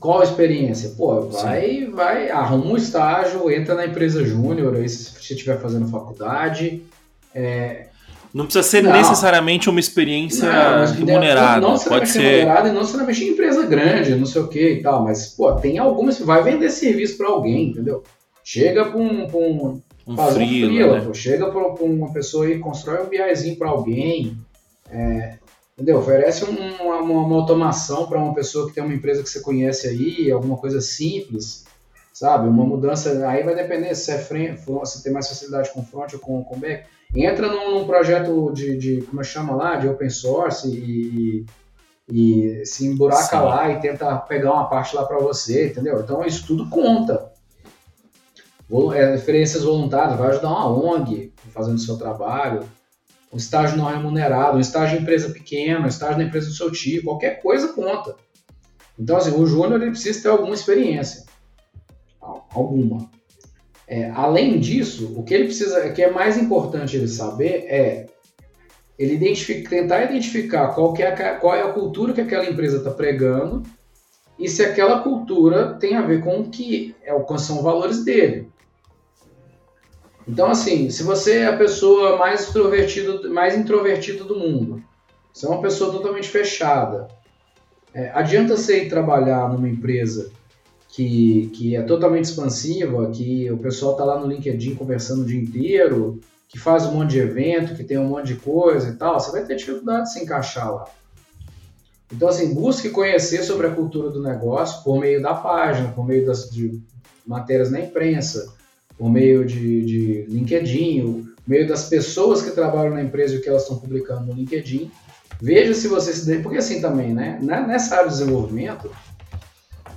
Qual 0.00 0.20
a 0.20 0.24
experiência? 0.24 0.90
Pô, 0.96 1.28
vai, 1.28 1.68
Sim. 1.68 1.90
vai, 1.90 2.28
arruma 2.28 2.72
um 2.72 2.76
estágio, 2.76 3.48
entra 3.50 3.76
na 3.76 3.86
empresa 3.86 4.24
júnior, 4.24 4.74
aí 4.74 4.88
se 4.88 5.12
você 5.12 5.34
estiver 5.34 5.60
fazendo 5.60 5.86
faculdade. 5.86 6.82
É... 7.32 7.86
Não 8.34 8.46
precisa 8.46 8.64
ser 8.64 8.82
não. 8.82 8.92
necessariamente 8.92 9.70
uma 9.70 9.78
experiência 9.78 10.50
não, 10.50 10.92
remunerada. 10.92 11.60
Não, 11.60 11.74
não 11.74 11.78
pode 11.78 12.08
ser 12.08 12.20
remunerada 12.20 12.68
e 12.68 12.72
não 12.72 12.80
necessariamente 12.80 13.24
em 13.24 13.28
empresa 13.28 13.64
grande, 13.64 14.16
não 14.16 14.26
sei 14.26 14.42
o 14.42 14.48
que 14.48 14.72
e 14.72 14.82
tal. 14.82 15.04
Mas, 15.04 15.28
pô, 15.28 15.52
tem 15.52 15.78
algumas 15.78 16.16
que 16.16 16.24
vai 16.24 16.42
vender 16.42 16.70
serviço 16.70 17.16
para 17.16 17.28
alguém, 17.28 17.68
entendeu? 17.68 18.02
Chega 18.42 18.86
para 18.86 18.98
um, 18.98 19.28
pra 19.28 19.38
um, 19.38 19.80
um 20.04 20.16
frila, 20.16 21.00
um 21.00 21.06
né? 21.06 21.14
chega 21.14 21.48
para 21.48 21.84
uma 21.84 22.12
pessoa 22.12 22.50
e 22.50 22.58
constrói 22.58 23.04
um 23.04 23.08
BIzinho 23.08 23.56
para 23.56 23.68
alguém. 23.68 24.36
É, 24.90 25.38
Entendeu? 25.80 25.98
Oferece 25.98 26.44
uma, 26.44 27.00
uma, 27.00 27.22
uma 27.22 27.36
automação 27.36 28.06
para 28.06 28.18
uma 28.18 28.34
pessoa 28.34 28.68
que 28.68 28.74
tem 28.74 28.84
uma 28.84 28.92
empresa 28.92 29.22
que 29.22 29.30
você 29.30 29.40
conhece 29.40 29.88
aí, 29.88 30.30
alguma 30.30 30.58
coisa 30.58 30.78
simples, 30.78 31.64
sabe? 32.12 32.46
Uma 32.46 32.66
mudança, 32.66 33.26
aí 33.26 33.42
vai 33.42 33.54
depender 33.54 33.94
se 33.94 34.10
é 34.10 34.18
frente, 34.18 34.60
se 34.84 35.02
tem 35.02 35.10
mais 35.10 35.26
facilidade 35.26 35.70
com 35.72 35.82
front 35.82 36.12
ou 36.12 36.20
com, 36.20 36.44
com 36.44 36.58
back. 36.58 36.84
Entra 37.14 37.48
num, 37.48 37.78
num 37.78 37.86
projeto 37.86 38.52
de, 38.52 38.76
de, 38.76 39.02
como 39.06 39.22
é 39.22 39.24
chama 39.24 39.56
lá, 39.56 39.76
de 39.76 39.88
open 39.88 40.10
source 40.10 40.68
e, 40.68 41.46
e 42.12 42.62
se 42.66 42.86
emburaca 42.86 43.38
Sim. 43.38 43.44
lá 43.44 43.70
e 43.70 43.80
tenta 43.80 44.14
pegar 44.16 44.52
uma 44.52 44.68
parte 44.68 44.94
lá 44.94 45.06
para 45.06 45.18
você, 45.18 45.68
entendeu? 45.68 45.98
Então 46.00 46.22
isso 46.26 46.46
tudo 46.46 46.68
conta. 46.68 47.32
É, 48.94 49.12
referências 49.12 49.64
voluntárias, 49.64 50.18
vai 50.18 50.28
ajudar 50.28 50.50
uma 50.50 50.68
ONG 50.68 51.32
fazendo 51.54 51.76
o 51.76 51.80
seu 51.80 51.96
trabalho, 51.96 52.64
um 53.32 53.36
estágio 53.36 53.76
não 53.76 53.84
remunerado, 53.84 54.56
um 54.56 54.60
estágio 54.60 54.98
em 54.98 55.02
empresa 55.02 55.30
pequena, 55.30 55.84
um 55.84 55.88
estágio 55.88 56.18
na 56.18 56.24
empresa 56.24 56.48
do 56.48 56.54
seu 56.54 56.70
tio, 56.70 57.04
qualquer 57.04 57.40
coisa 57.40 57.72
conta. 57.72 58.16
Então, 58.98 59.16
assim, 59.16 59.32
o 59.32 59.46
júnior 59.46 59.80
ele 59.80 59.92
precisa 59.92 60.22
ter 60.22 60.28
alguma 60.28 60.54
experiência. 60.54 61.24
Alguma. 62.20 63.10
É, 63.86 64.10
além 64.10 64.58
disso, 64.60 65.14
o 65.16 65.22
que 65.22 65.34
ele 65.34 65.44
precisa, 65.44 65.86
o 65.86 65.92
que 65.92 66.02
é 66.02 66.10
mais 66.10 66.36
importante 66.36 66.96
ele 66.96 67.08
saber 67.08 67.64
é 67.66 68.06
ele 68.98 69.14
identifica, 69.14 69.70
tentar 69.70 70.04
identificar 70.04 70.68
qual, 70.74 70.94
é 70.98 71.06
a, 71.06 71.36
qual 71.36 71.54
é 71.54 71.62
a 71.62 71.72
cultura 71.72 72.12
que 72.12 72.20
aquela 72.20 72.44
empresa 72.44 72.76
está 72.76 72.90
pregando 72.90 73.62
e 74.38 74.46
se 74.46 74.62
aquela 74.62 75.00
cultura 75.00 75.74
tem 75.74 75.96
a 75.96 76.02
ver 76.02 76.22
com 76.22 76.40
o 76.40 76.50
que 76.50 76.94
é, 77.02 77.12
quais 77.20 77.42
são 77.42 77.56
os 77.56 77.62
valores 77.62 78.04
dele. 78.04 78.48
Então, 80.26 80.50
assim, 80.50 80.90
se 80.90 81.02
você 81.02 81.38
é 81.38 81.46
a 81.46 81.56
pessoa 81.56 82.16
mais 82.16 82.42
extrovertida, 82.42 83.28
mais 83.28 83.56
introvertida 83.56 84.24
do 84.24 84.38
mundo, 84.38 84.82
você 85.32 85.46
é 85.46 85.48
uma 85.48 85.62
pessoa 85.62 85.92
totalmente 85.92 86.28
fechada, 86.28 87.08
é, 87.92 88.10
adianta 88.14 88.56
você 88.56 88.84
ir 88.84 88.88
trabalhar 88.88 89.48
numa 89.48 89.68
empresa 89.68 90.30
que, 90.88 91.50
que 91.54 91.76
é 91.76 91.82
totalmente 91.82 92.24
expansiva, 92.24 93.10
que 93.10 93.50
o 93.50 93.58
pessoal 93.58 93.92
está 93.92 94.04
lá 94.04 94.20
no 94.20 94.26
LinkedIn 94.26 94.74
conversando 94.74 95.22
o 95.22 95.24
dia 95.24 95.40
inteiro, 95.40 96.20
que 96.48 96.58
faz 96.58 96.84
um 96.84 96.94
monte 96.94 97.10
de 97.10 97.20
evento, 97.20 97.74
que 97.74 97.84
tem 97.84 97.98
um 97.98 98.08
monte 98.08 98.28
de 98.28 98.36
coisa 98.36 98.90
e 98.90 98.96
tal, 98.96 99.18
você 99.18 99.30
vai 99.30 99.44
ter 99.44 99.56
dificuldade 99.56 100.04
de 100.04 100.12
se 100.12 100.22
encaixar 100.22 100.72
lá. 100.72 100.84
Então, 102.12 102.28
assim, 102.28 102.52
busque 102.52 102.90
conhecer 102.90 103.44
sobre 103.44 103.68
a 103.68 103.74
cultura 103.74 104.10
do 104.10 104.20
negócio 104.20 104.82
por 104.82 104.98
meio 104.98 105.22
da 105.22 105.32
página, 105.32 105.92
por 105.92 106.04
meio 106.04 106.26
das, 106.26 106.50
de 106.50 106.80
matérias 107.24 107.70
na 107.70 107.80
imprensa, 107.80 108.52
por 109.00 109.10
meio 109.10 109.46
de, 109.46 109.82
de 109.82 110.26
LinkedIn, 110.28 111.24
por 111.34 111.48
meio 111.48 111.66
das 111.66 111.88
pessoas 111.88 112.42
que 112.42 112.50
trabalham 112.50 112.92
na 112.92 113.02
empresa 113.02 113.34
e 113.34 113.38
o 113.38 113.40
que 113.42 113.48
elas 113.48 113.62
estão 113.62 113.78
publicando 113.78 114.26
no 114.26 114.34
LinkedIn. 114.34 114.90
Veja 115.40 115.72
se 115.72 115.88
você 115.88 116.12
se 116.12 116.38
porque 116.40 116.58
assim 116.58 116.82
também, 116.82 117.14
né? 117.14 117.38
Nessa 117.40 117.96
área 117.96 118.10
de 118.10 118.18
desenvolvimento, 118.18 118.90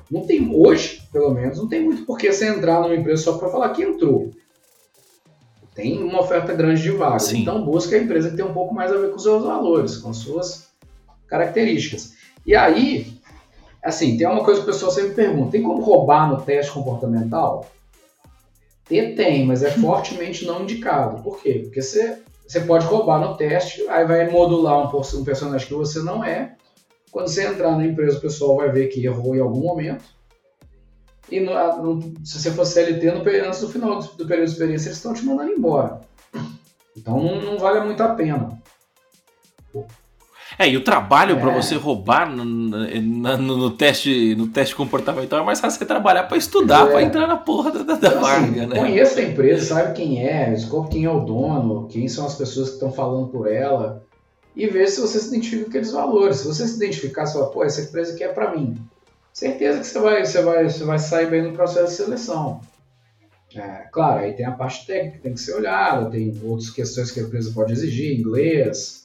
não 0.09 0.25
tem 0.25 0.49
hoje, 0.55 1.03
pelo 1.11 1.31
menos, 1.31 1.57
não 1.57 1.67
tem 1.67 1.83
muito 1.83 2.05
por 2.05 2.17
que 2.17 2.31
você 2.31 2.47
entrar 2.47 2.79
numa 2.79 2.95
empresa 2.95 3.23
só 3.23 3.37
para 3.37 3.49
falar 3.49 3.71
que 3.71 3.83
entrou. 3.83 4.31
Tem 5.75 6.01
uma 6.01 6.21
oferta 6.21 6.53
grande 6.53 6.81
de 6.81 6.91
vagas. 6.91 7.23
Sim. 7.23 7.41
Então 7.41 7.65
busca 7.65 7.97
a 7.97 7.99
empresa 7.99 8.29
que 8.29 8.37
tem 8.37 8.45
um 8.45 8.53
pouco 8.53 8.73
mais 8.73 8.89
a 8.89 8.97
ver 8.97 9.09
com 9.09 9.17
os 9.17 9.23
seus 9.23 9.43
valores, 9.43 9.97
com 9.97 10.11
as 10.11 10.17
suas 10.17 10.69
características. 11.27 12.13
E 12.45 12.55
aí, 12.55 13.17
assim, 13.83 14.15
tem 14.15 14.25
uma 14.25 14.45
coisa 14.45 14.61
que 14.61 14.69
o 14.69 14.71
pessoal 14.71 14.93
sempre 14.93 15.13
pergunta: 15.13 15.51
tem 15.51 15.61
como 15.61 15.83
roubar 15.83 16.29
no 16.29 16.39
teste 16.41 16.71
comportamental? 16.71 17.69
Ter 18.85 19.15
tem, 19.15 19.45
mas 19.45 19.63
é 19.63 19.71
fortemente 19.71 20.45
não 20.45 20.63
indicado. 20.63 21.21
Por 21.23 21.41
quê? 21.41 21.61
Porque 21.63 21.81
você, 21.81 22.21
você 22.45 22.61
pode 22.61 22.85
roubar 22.85 23.19
no 23.19 23.37
teste, 23.37 23.87
aí 23.87 24.05
vai 24.05 24.29
modular 24.29 24.79
um, 24.79 24.99
um 24.99 25.23
personagem 25.23 25.67
que 25.67 25.73
você 25.73 25.99
não 26.01 26.23
é. 26.23 26.55
Quando 27.11 27.27
você 27.27 27.45
entrar 27.45 27.77
na 27.77 27.85
empresa, 27.85 28.17
o 28.17 28.21
pessoal 28.21 28.57
vai 28.57 28.71
ver 28.71 28.87
que 28.87 29.05
errou 29.05 29.35
em 29.35 29.39
algum 29.39 29.61
momento. 29.61 30.03
E 31.29 31.39
no, 31.39 31.53
no, 31.81 32.25
se 32.25 32.39
você 32.39 32.51
for 32.51 32.65
CLT, 32.65 33.11
no, 33.11 33.47
antes 33.47 33.61
do 33.61 33.69
final 33.69 33.99
do, 33.99 34.07
do, 34.15 34.27
período 34.27 34.47
de 34.47 34.51
experiência, 34.51 34.87
eles 34.89 34.97
estão 34.97 35.13
te 35.13 35.23
mandando 35.25 35.51
embora. 35.51 36.01
Então 36.95 37.21
não, 37.21 37.41
não 37.41 37.57
vale 37.57 37.79
muito 37.85 38.03
a 38.03 38.13
pena. 38.13 38.61
É, 40.57 40.69
e 40.69 40.77
o 40.77 40.83
trabalho 40.83 41.37
é. 41.37 41.39
para 41.39 41.51
você 41.51 41.75
roubar 41.75 42.29
no, 42.29 42.43
no, 42.45 43.37
no, 43.37 43.71
teste, 43.71 44.35
no 44.35 44.47
teste 44.47 44.75
comportamental 44.75 45.39
é 45.39 45.43
mais 45.43 45.59
fácil 45.59 45.79
você 45.79 45.85
trabalhar 45.85 46.23
para 46.23 46.37
estudar, 46.37 46.87
é. 46.87 46.91
para 46.91 47.01
entrar 47.03 47.27
na 47.27 47.37
porra 47.37 47.71
da, 47.71 47.95
da 47.95 48.07
então, 48.09 48.21
vaga, 48.21 48.45
assim, 48.45 48.65
né? 48.65 48.79
Conheça 48.79 49.19
a 49.19 49.23
empresa, 49.23 49.75
sabe 49.75 49.93
quem 49.93 50.25
é, 50.25 50.51
descobre 50.51 50.91
quem 50.91 51.05
é 51.05 51.09
o 51.09 51.19
dono, 51.19 51.87
quem 51.87 52.07
são 52.07 52.25
as 52.25 52.35
pessoas 52.35 52.69
que 52.69 52.75
estão 52.75 52.91
falando 52.91 53.27
por 53.27 53.51
ela 53.51 54.03
e 54.55 54.67
ver 54.67 54.87
se 54.87 55.01
você 55.01 55.19
se 55.19 55.29
identifica 55.29 55.63
com 55.63 55.69
aqueles 55.69 55.91
valores. 55.91 56.37
Se 56.37 56.47
você 56.47 56.67
se 56.67 56.75
identificar, 56.75 57.25
você 57.25 57.33
fala, 57.33 57.49
pô, 57.49 57.63
essa 57.63 57.81
empresa 57.81 58.13
aqui 58.13 58.23
é 58.23 58.29
para 58.29 58.55
mim. 58.55 58.77
Certeza 59.33 59.79
que 59.79 59.87
você 59.87 59.99
vai, 59.99 60.25
você, 60.25 60.41
vai, 60.41 60.63
você 60.69 60.83
vai 60.83 60.99
sair 60.99 61.29
bem 61.29 61.41
no 61.41 61.53
processo 61.53 61.87
de 61.87 61.93
seleção. 61.93 62.61
É, 63.55 63.87
claro, 63.91 64.19
aí 64.19 64.33
tem 64.33 64.45
a 64.45 64.51
parte 64.51 64.85
técnica 64.85 65.17
que 65.17 65.23
tem 65.23 65.33
que 65.33 65.39
ser 65.39 65.53
olhada, 65.53 66.09
tem 66.09 66.39
outras 66.43 66.69
questões 66.69 67.11
que 67.11 67.19
a 67.19 67.23
empresa 67.23 67.51
pode 67.53 67.71
exigir, 67.71 68.19
inglês, 68.19 69.03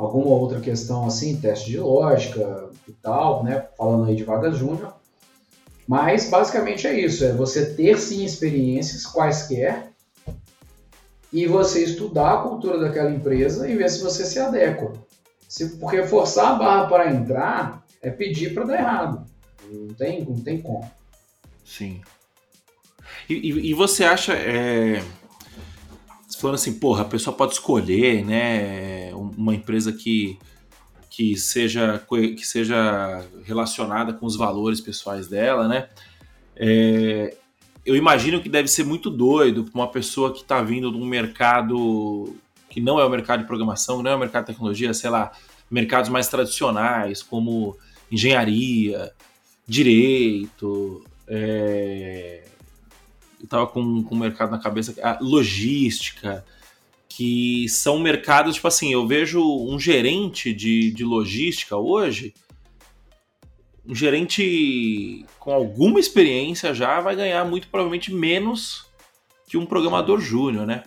alguma 0.00 0.34
outra 0.34 0.60
questão 0.60 1.06
assim, 1.06 1.38
teste 1.38 1.70
de 1.70 1.78
lógica 1.78 2.70
e 2.88 2.92
tal, 2.92 3.44
né? 3.44 3.66
Falando 3.76 4.08
aí 4.08 4.16
de 4.16 4.24
vagas 4.24 4.56
júnior. 4.56 4.94
Mas 5.86 6.30
basicamente 6.30 6.86
é 6.86 6.98
isso, 6.98 7.24
é 7.24 7.32
você 7.32 7.74
ter 7.74 7.98
sim 7.98 8.24
experiências 8.24 9.04
quaisquer 9.04 9.90
e 11.32 11.46
você 11.46 11.84
estudar 11.84 12.34
a 12.34 12.42
cultura 12.42 12.78
daquela 12.78 13.10
empresa 13.10 13.68
e 13.68 13.76
ver 13.76 13.90
se 13.90 14.00
você 14.00 14.24
se 14.24 14.38
adequa. 14.38 14.92
Se, 15.46 15.76
porque 15.76 16.04
forçar 16.04 16.52
a 16.52 16.54
barra 16.54 16.86
para 16.86 17.12
entrar 17.12 17.84
é 18.00 18.08
pedir 18.08 18.54
para 18.54 18.64
dar 18.64 18.78
errado. 18.78 19.26
Não 19.70 19.94
tem, 19.94 20.24
não 20.24 20.38
tem 20.38 20.62
como. 20.62 20.90
Sim. 21.64 22.00
E, 23.28 23.34
e, 23.34 23.70
e 23.70 23.74
você 23.74 24.04
acha. 24.04 24.32
É 24.32 25.02
falando 26.40 26.56
assim, 26.56 26.78
porra, 26.78 27.02
a 27.02 27.04
pessoa 27.04 27.36
pode 27.36 27.52
escolher, 27.54 28.24
né, 28.24 29.12
uma 29.14 29.54
empresa 29.54 29.92
que, 29.92 30.38
que, 31.08 31.36
seja, 31.36 32.02
que 32.08 32.46
seja 32.46 33.24
relacionada 33.44 34.12
com 34.12 34.26
os 34.26 34.36
valores 34.36 34.80
pessoais 34.80 35.28
dela, 35.28 35.68
né? 35.68 35.88
É, 36.56 37.36
eu 37.84 37.96
imagino 37.96 38.40
que 38.40 38.48
deve 38.48 38.68
ser 38.68 38.84
muito 38.84 39.10
doido 39.10 39.64
para 39.64 39.80
uma 39.80 39.88
pessoa 39.90 40.32
que 40.32 40.40
está 40.40 40.62
vindo 40.62 40.90
de 40.90 40.96
um 40.98 41.06
mercado 41.06 42.34
que 42.68 42.80
não 42.80 43.00
é 43.00 43.04
o 43.04 43.10
mercado 43.10 43.40
de 43.40 43.46
programação, 43.46 44.02
não 44.02 44.12
é 44.12 44.14
o 44.14 44.18
mercado 44.18 44.44
de 44.44 44.52
tecnologia, 44.52 44.94
sei 44.94 45.10
lá, 45.10 45.32
mercados 45.70 46.08
mais 46.08 46.28
tradicionais 46.28 47.22
como 47.22 47.76
engenharia, 48.10 49.12
direito, 49.66 51.04
é, 51.26 52.44
eu 53.40 53.48
tava 53.48 53.66
com, 53.66 54.02
com 54.02 54.14
o 54.14 54.18
mercado 54.18 54.50
na 54.50 54.58
cabeça, 54.58 54.94
a 55.02 55.18
logística, 55.20 56.44
que 57.08 57.68
são 57.68 57.98
mercados, 57.98 58.54
tipo 58.54 58.68
assim, 58.68 58.92
eu 58.92 59.06
vejo 59.06 59.42
um 59.42 59.78
gerente 59.78 60.54
de, 60.54 60.90
de 60.92 61.04
logística 61.04 61.76
hoje, 61.76 62.32
um 63.86 63.94
gerente 63.94 65.26
com 65.38 65.52
alguma 65.52 65.98
experiência 65.98 66.72
já 66.72 67.00
vai 67.00 67.16
ganhar 67.16 67.44
muito 67.44 67.68
provavelmente 67.68 68.12
menos 68.12 68.86
que 69.48 69.56
um 69.56 69.66
programador 69.66 70.20
júnior, 70.20 70.66
né? 70.66 70.84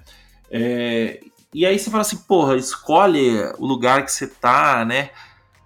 É, 0.50 1.20
e 1.54 1.66
aí 1.66 1.78
você 1.78 1.92
fala 1.92 2.02
assim, 2.02 2.18
porra, 2.18 2.56
escolhe 2.56 3.38
o 3.58 3.66
lugar 3.66 4.06
que 4.06 4.12
você 4.12 4.28
tá, 4.28 4.86
né? 4.86 5.10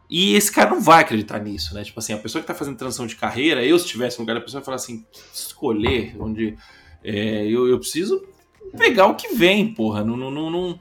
E 0.10 0.36
esse 0.36 0.52
cara 0.52 0.70
não 0.70 0.82
vai 0.82 1.02
acreditar 1.02 1.40
nisso, 1.40 1.74
né? 1.74 1.84
Tipo 1.84 2.00
assim, 2.00 2.14
a 2.14 2.18
pessoa 2.18 2.42
que 2.42 2.48
tá 2.48 2.56
fazendo 2.56 2.78
transição 2.78 3.06
de 3.06 3.16
carreira, 3.16 3.64
eu 3.64 3.78
se 3.78 3.86
estivesse 3.86 4.18
no 4.18 4.24
lugar 4.24 4.36
da 4.36 4.42
pessoa, 4.42 4.62
ia 4.62 4.66
falar 4.66 4.78
assim, 4.78 5.06
escolher 5.34 6.16
onde 6.20 6.58
é, 7.04 7.46
eu, 7.46 7.68
eu 7.68 7.80
preciso 7.80 8.24
pegar 8.78 9.08
o 9.08 9.16
que 9.16 9.34
vem, 9.34 9.74
porra. 9.74 10.04
Não, 10.04 10.18
não, 10.18 10.32
não, 10.32 10.50
não, 10.50 10.80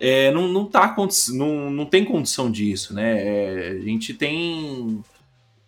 é, 0.00 0.30
não, 0.30 0.48
não, 0.48 0.64
tá, 0.66 0.94
não, 1.30 1.70
não 1.70 1.86
tem 1.86 2.04
condição 2.04 2.50
disso, 2.50 2.94
né? 2.94 3.18
É, 3.18 3.68
a 3.70 3.80
gente 3.80 4.14
tem. 4.14 5.02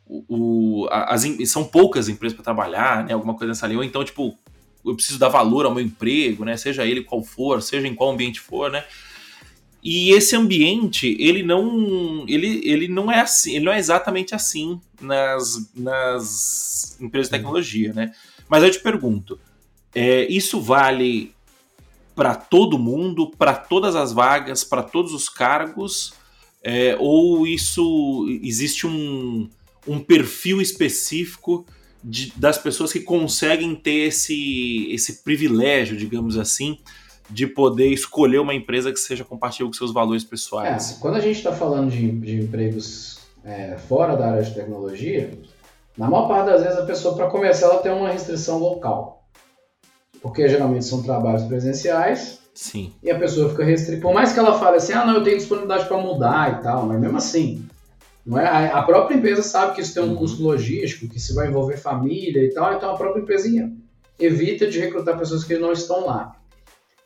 O, 0.06 0.24
o 0.28 0.88
as, 0.90 1.24
são 1.48 1.64
poucas 1.64 2.08
empresas 2.08 2.34
para 2.34 2.44
trabalhar, 2.44 3.04
né? 3.04 3.12
Alguma 3.12 3.34
coisa 3.34 3.48
nessa 3.48 3.66
linha. 3.66 3.78
Ou 3.78 3.84
então, 3.84 4.04
tipo, 4.04 4.36
eu 4.84 4.94
preciso 4.94 5.18
dar 5.18 5.28
valor 5.28 5.66
ao 5.66 5.74
meu 5.74 5.84
emprego, 5.84 6.44
né? 6.44 6.56
Seja 6.56 6.86
ele 6.86 7.02
qual 7.02 7.22
for, 7.22 7.62
seja 7.62 7.86
em 7.86 7.94
qual 7.94 8.10
ambiente 8.10 8.40
for, 8.40 8.70
né? 8.70 8.84
E 9.82 10.10
esse 10.10 10.36
ambiente, 10.36 11.16
ele 11.18 11.42
não, 11.42 12.24
ele, 12.28 12.60
ele 12.64 12.86
não 12.86 13.10
é 13.10 13.20
assim, 13.20 13.56
ele 13.56 13.64
não 13.64 13.72
é 13.72 13.78
exatamente 13.78 14.34
assim 14.34 14.78
nas, 15.00 15.72
nas 15.74 17.00
empresas 17.00 17.28
de 17.28 17.36
tecnologia, 17.36 17.92
né? 17.94 18.12
Mas 18.46 18.62
eu 18.62 18.70
te 18.70 18.80
pergunto, 18.80 19.40
é, 19.94 20.26
isso 20.26 20.60
vale 20.60 21.34
para 22.14 22.34
todo 22.34 22.78
mundo, 22.78 23.30
para 23.30 23.54
todas 23.54 23.96
as 23.96 24.12
vagas, 24.12 24.62
para 24.62 24.82
todos 24.82 25.12
os 25.12 25.28
cargos, 25.28 26.12
é, 26.62 26.96
ou 26.98 27.46
isso 27.46 28.26
existe 28.42 28.86
um, 28.86 29.48
um 29.86 29.98
perfil 29.98 30.60
específico 30.60 31.64
de, 32.02 32.32
das 32.36 32.58
pessoas 32.58 32.92
que 32.92 33.00
conseguem 33.00 33.74
ter 33.74 34.08
esse, 34.08 34.88
esse 34.90 35.22
privilégio, 35.22 35.96
digamos 35.96 36.36
assim, 36.36 36.78
de 37.28 37.46
poder 37.46 37.88
escolher 37.88 38.38
uma 38.38 38.54
empresa 38.54 38.92
que 38.92 38.98
seja 38.98 39.24
compatível 39.24 39.68
com 39.68 39.72
seus 39.72 39.92
valores 39.92 40.24
pessoais? 40.24 40.92
É, 40.92 41.00
quando 41.00 41.16
a 41.16 41.20
gente 41.20 41.36
está 41.36 41.52
falando 41.52 41.90
de, 41.90 42.10
de 42.12 42.36
empregos 42.36 43.18
é, 43.44 43.78
fora 43.88 44.16
da 44.16 44.30
área 44.30 44.42
de 44.42 44.52
tecnologia, 44.52 45.38
na 45.96 46.08
maior 46.08 46.28
parte 46.28 46.46
das 46.46 46.62
vezes 46.62 46.78
a 46.78 46.84
pessoa, 46.84 47.14
para 47.14 47.30
começar, 47.30 47.66
ela 47.66 47.78
tem 47.78 47.92
uma 47.92 48.10
restrição 48.10 48.58
local 48.58 49.19
porque 50.22 50.48
geralmente 50.48 50.84
são 50.84 51.02
trabalhos 51.02 51.42
presenciais. 51.44 52.40
Sim. 52.54 52.92
E 53.02 53.10
a 53.10 53.18
pessoa 53.18 53.48
fica 53.50 53.64
restrita. 53.64 54.02
Por 54.02 54.12
mais 54.12 54.32
que 54.32 54.38
ela 54.38 54.58
fale 54.58 54.76
assim, 54.76 54.92
ah, 54.92 55.04
não, 55.04 55.14
eu 55.14 55.22
tenho 55.22 55.38
disponibilidade 55.38 55.86
para 55.86 55.96
mudar 55.98 56.58
e 56.58 56.62
tal, 56.62 56.86
mas 56.86 57.00
mesmo 57.00 57.16
assim, 57.16 57.64
não 58.24 58.38
é? 58.38 58.70
A 58.70 58.82
própria 58.82 59.16
empresa 59.16 59.42
sabe 59.42 59.74
que 59.74 59.80
isso 59.80 59.94
tem 59.94 60.02
um 60.02 60.10
uhum. 60.10 60.16
custo 60.16 60.42
logístico, 60.42 61.08
que 61.08 61.16
isso 61.16 61.34
vai 61.34 61.48
envolver 61.48 61.76
família 61.76 62.44
e 62.44 62.52
tal, 62.52 62.74
então 62.74 62.90
a 62.90 62.96
própria 62.96 63.22
empresinha 63.22 63.72
evita 64.18 64.66
de 64.66 64.78
recrutar 64.78 65.18
pessoas 65.18 65.44
que 65.44 65.56
não 65.56 65.72
estão 65.72 66.06
lá. 66.06 66.36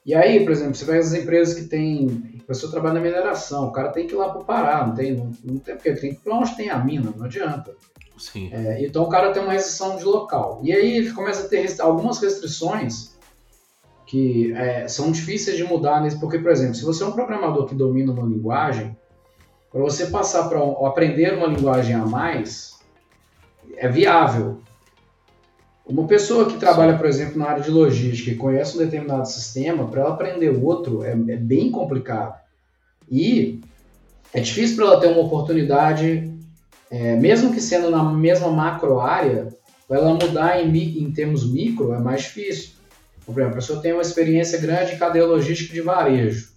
E 0.05 0.15
aí, 0.15 0.45
por 0.45 0.53
exemplo, 0.53 0.75
você 0.75 0.85
vai 0.85 0.99
as 0.99 1.15
empresas 1.15 1.55
que 1.55 1.65
tem. 1.65 2.41
A 2.43 2.47
pessoa 2.47 2.71
trabalha 2.71 2.95
na 2.95 3.01
mineração, 3.01 3.69
o 3.69 3.73
cara 3.73 3.89
tem 3.89 4.07
que 4.07 4.13
ir 4.13 4.17
lá 4.17 4.29
para 4.29 4.41
o 4.41 4.45
Pará, 4.45 4.87
não 4.87 4.95
tem, 4.95 5.17
não, 5.17 5.33
não 5.43 5.59
tem 5.59 5.75
porque 5.77 5.93
tem 5.93 6.11
que 6.11 6.17
ir 6.17 6.21
para 6.23 6.37
onde 6.37 6.57
tem 6.57 6.69
a 6.69 6.79
mina, 6.79 7.13
não 7.17 7.25
adianta. 7.25 7.75
Sim. 8.17 8.51
É, 8.53 8.85
então 8.85 9.05
o 9.05 9.09
cara 9.09 9.33
tem 9.33 9.43
uma 9.43 9.53
restrição 9.53 9.97
de 9.97 10.05
local. 10.05 10.61
E 10.63 10.73
aí 10.73 11.11
começa 11.13 11.47
a 11.47 11.49
ter 11.49 11.81
algumas 11.81 12.19
restrições 12.19 13.15
que 14.07 14.53
é, 14.53 14.87
são 14.87 15.11
difíceis 15.11 15.57
de 15.57 15.65
mudar, 15.65 16.01
nesse... 16.01 16.19
porque, 16.21 16.39
por 16.39 16.51
exemplo, 16.51 16.75
se 16.75 16.85
você 16.85 17.03
é 17.03 17.07
um 17.07 17.13
programador 17.13 17.67
que 17.67 17.75
domina 17.75 18.13
uma 18.13 18.27
linguagem, 18.27 18.97
para 19.71 19.81
você 19.81 20.07
passar 20.07 20.49
para 20.49 20.63
um... 20.63 20.87
aprender 20.87 21.35
uma 21.35 21.47
linguagem 21.47 21.95
a 21.95 22.07
mais, 22.07 22.79
é 23.77 23.89
viável. 23.89 24.61
Uma 25.87 26.07
pessoa 26.07 26.47
que 26.47 26.59
trabalha, 26.59 26.97
por 26.97 27.07
exemplo, 27.07 27.39
na 27.39 27.47
área 27.47 27.63
de 27.63 27.71
logística 27.71 28.31
e 28.31 28.37
conhece 28.37 28.77
um 28.77 28.79
determinado 28.79 29.27
sistema, 29.27 29.89
para 29.89 30.03
ela 30.03 30.15
aprender 30.15 30.51
outro 30.51 31.03
é, 31.03 31.13
é 31.13 31.37
bem 31.37 31.71
complicado. 31.71 32.39
E 33.11 33.61
é 34.33 34.41
difícil 34.41 34.77
para 34.77 34.87
ela 34.87 35.01
ter 35.01 35.09
uma 35.09 35.21
oportunidade 35.21 36.34
é, 36.95 37.17
mesmo 37.17 37.53
que 37.53 37.61
sendo 37.61 37.91
na 37.91 38.05
mesma 38.05 38.49
macro 38.53 39.01
área, 39.01 39.49
ela 39.91 40.15
mudar 40.15 40.63
em, 40.63 41.03
em 41.03 41.13
termos 41.13 41.45
micro 41.45 41.93
é 41.93 41.99
mais 41.99 42.23
difícil. 42.23 42.71
Por 43.27 43.33
exemplo, 43.33 43.51
a 43.51 43.55
pessoa 43.57 43.83
tem 43.83 43.93
uma 43.93 44.03
experiência 44.03 44.61
grande 44.61 44.95
em 44.95 44.99
cadeia 44.99 45.27
logística 45.27 45.75
de 45.75 45.81
varejo. 45.81 46.53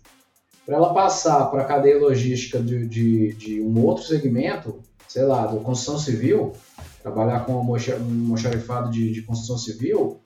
Para 0.63 0.75
ela 0.75 0.93
passar 0.93 1.45
para 1.45 1.63
a 1.63 1.65
cadeia 1.65 1.97
logística 1.97 2.59
de, 2.59 2.85
de, 2.85 3.33
de, 3.33 3.61
um 3.61 3.83
outro 3.83 4.03
segmento, 4.03 4.79
sei 5.07 5.23
lá, 5.23 5.47
da 5.47 5.59
construção 5.59 5.97
civil, 5.97 6.53
trabalhar 7.01 7.39
com 7.39 7.53
um 7.53 7.63
mocharifado 7.63 8.91
de, 8.91 9.11
de 9.11 9.23
construção 9.23 9.57
civil, 9.57 10.19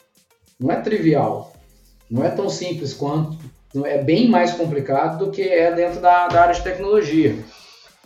não 0.60 0.70
é 0.72 0.82
trivial. 0.82 1.54
Não 2.10 2.22
é 2.22 2.30
tão 2.30 2.50
simples 2.50 2.94
quanto. 2.94 3.38
É 3.86 4.04
bem 4.04 4.28
mais 4.28 4.52
complicado 4.52 5.24
do 5.24 5.32
que 5.32 5.42
é 5.42 5.74
dentro 5.74 6.02
da, 6.02 6.28
da 6.28 6.42
área 6.42 6.54
de 6.54 6.64
tecnologia. 6.64 7.34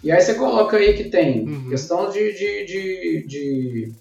E 0.05 0.11
aí 0.11 0.21
você 0.21 0.35
coloca 0.35 0.77
aí 0.77 0.93
que 0.93 1.05
tem 1.05 1.49
uhum. 1.49 1.67
questão 1.67 2.11
de, 2.11 2.31
de, 2.31 2.65
de, 2.65 3.27
de, 3.27 3.93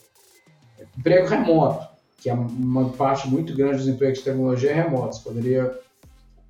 emprego 0.99 1.27
remoto, 1.27 1.89
que 2.21 2.29
é 2.29 2.35
uma 2.35 2.91
parte 2.91 3.27
muito 3.27 3.57
grande 3.57 3.79
dos 3.79 3.89
empregos 3.89 4.19
de 4.19 4.25
tecnologia 4.25 4.75
remotos. 4.75 5.21
Poderia 5.21 5.81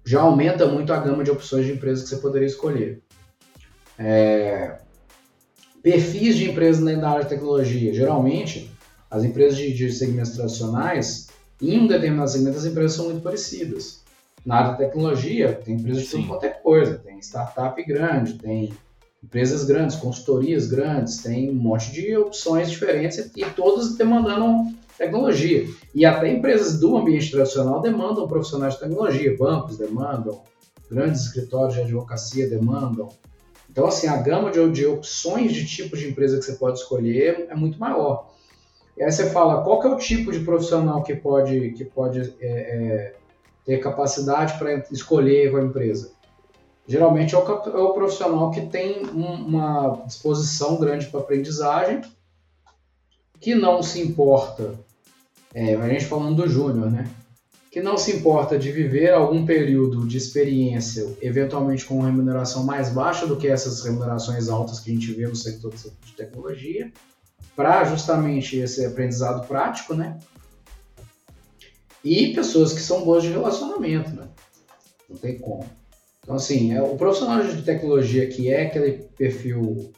já 0.04 0.22
aumenta 0.22 0.66
muito 0.66 0.92
a 0.92 0.98
gama 0.98 1.22
de 1.22 1.30
opções 1.30 1.66
de 1.66 1.72
empresas 1.72 2.02
que 2.02 2.10
você 2.10 2.16
poderia 2.16 2.48
escolher. 2.48 3.00
É, 3.96 4.76
perfis 5.80 6.34
de 6.34 6.50
empresas 6.50 6.82
na 6.82 7.08
área 7.08 7.22
de 7.22 7.30
tecnologia. 7.30 7.94
Geralmente, 7.94 8.68
as 9.08 9.22
empresas 9.22 9.56
de, 9.56 9.72
de 9.72 9.92
segmentos 9.92 10.32
tradicionais, 10.32 11.28
em 11.62 11.78
um 11.78 11.86
determinado 11.86 12.28
segmento, 12.28 12.58
as 12.58 12.64
empresas 12.64 12.94
são 12.94 13.04
muito 13.04 13.22
parecidas. 13.22 14.02
Na 14.44 14.56
área 14.56 14.72
de 14.72 14.78
tecnologia, 14.78 15.52
tem 15.64 15.76
empresas 15.76 16.02
de 16.02 16.08
tudo 16.10 16.26
quanto 16.26 16.44
é 16.44 16.48
coisa. 16.48 16.98
Tem 16.98 17.20
startup 17.20 17.80
grande, 17.84 18.34
tem 18.34 18.74
empresas 19.24 19.64
grandes, 19.64 19.96
consultorias 19.96 20.66
grandes, 20.66 21.22
tem 21.22 21.50
um 21.50 21.54
monte 21.54 21.90
de 21.90 22.14
opções 22.16 22.70
diferentes 22.70 23.30
e 23.34 23.44
todas 23.56 23.96
demandando 23.96 24.70
tecnologia. 24.98 25.66
E 25.94 26.04
até 26.04 26.30
empresas 26.30 26.78
do 26.78 26.96
ambiente 26.96 27.30
tradicional 27.30 27.80
demandam 27.80 28.28
profissionais 28.28 28.74
de 28.74 28.80
tecnologia, 28.80 29.34
bancos 29.37 29.78
demandam, 29.78 30.42
grandes 30.90 31.22
escritórios 31.22 31.74
de 31.74 31.80
advocacia 31.80 32.48
demandam. 32.48 33.08
Então, 33.70 33.87
assim, 33.87 34.06
a 34.06 34.16
gama 34.18 34.50
de, 34.50 34.70
de 34.70 34.87
opções 34.87 35.52
de 35.52 35.66
tipos 35.66 35.98
de 35.98 36.08
empresa 36.08 36.38
que 36.38 36.44
você 36.44 36.52
pode 36.52 36.78
escolher 36.78 37.46
é 37.48 37.54
muito 37.54 37.80
maior. 37.80 38.30
E 38.96 39.02
aí 39.02 39.10
você 39.10 39.30
fala, 39.30 39.64
qual 39.64 39.80
que 39.80 39.87
é 39.87 39.90
o 39.90 39.96
tipo 39.96 40.30
de 40.30 40.40
profissional 40.40 41.02
que 41.02 41.16
pode, 41.16 41.70
que 41.70 41.84
pode 41.84 42.20
é, 42.40 42.46
é, 42.46 43.14
ter 43.64 43.78
capacidade 43.78 44.56
para 44.58 44.84
escolher 44.92 45.50
com 45.50 45.56
a 45.56 45.62
empresa? 45.62 46.12
Geralmente 46.87 47.35
é 47.35 47.38
o, 47.38 47.42
é 47.42 47.81
o 47.81 47.94
profissional 47.94 48.51
que 48.51 48.66
tem 48.66 49.05
uma 49.05 50.03
disposição 50.07 50.77
grande 50.79 51.07
para 51.07 51.20
aprendizagem, 51.20 52.03
que 53.40 53.55
não 53.55 53.83
se 53.83 54.01
importa, 54.01 54.75
é, 55.55 55.75
a 55.75 55.88
gente 55.88 56.05
falando 56.05 56.42
do 56.42 56.49
júnior, 56.49 56.90
né? 56.90 57.11
Que 57.70 57.81
não 57.81 57.97
se 57.97 58.12
importa 58.14 58.59
de 58.59 58.70
viver 58.70 59.12
algum 59.12 59.44
período 59.44 60.07
de 60.07 60.16
experiência, 60.16 61.16
eventualmente 61.20 61.85
com 61.85 62.01
remuneração 62.01 62.64
mais 62.64 62.90
baixa 62.90 63.27
do 63.27 63.37
que 63.37 63.49
essas 63.49 63.83
remunerações 63.83 64.49
altas 64.49 64.79
que 64.79 64.90
a 64.90 64.94
gente 64.94 65.12
vê 65.12 65.27
no 65.27 65.35
setor 65.35 65.73
de 65.75 66.12
tecnologia, 66.12 66.92
para 67.57 67.85
justamente 67.85 68.57
esse 68.57 68.85
aprendizado 68.85 69.47
prático, 69.47 69.94
né? 69.94 70.18
E 72.05 72.35
pessoas 72.35 72.72
que 72.72 72.80
são 72.80 73.05
boas 73.05 73.22
de 73.22 73.30
relacionamento, 73.30 74.11
né? 74.11 74.28
Não 75.09 75.16
tem 75.16 75.39
como. 75.39 75.64
Então, 76.25 76.37
assim, 76.37 76.72
é, 76.72 76.83
o 76.83 76.97
profissional 76.97 77.45
de 77.45 77.62
tecnologia 77.62 78.27
que 78.27 78.51
é 78.51 78.62
aquele 78.62 79.05
perfil 79.16 79.93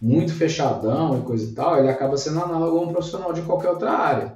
muito 0.00 0.34
fechadão 0.34 1.18
e 1.18 1.22
coisa 1.22 1.50
e 1.50 1.54
tal, 1.54 1.78
ele 1.78 1.88
acaba 1.88 2.18
sendo 2.18 2.40
análogo 2.40 2.78
a 2.78 2.82
um 2.82 2.92
profissional 2.92 3.32
de 3.32 3.40
qualquer 3.40 3.70
outra 3.70 3.90
área. 3.90 4.34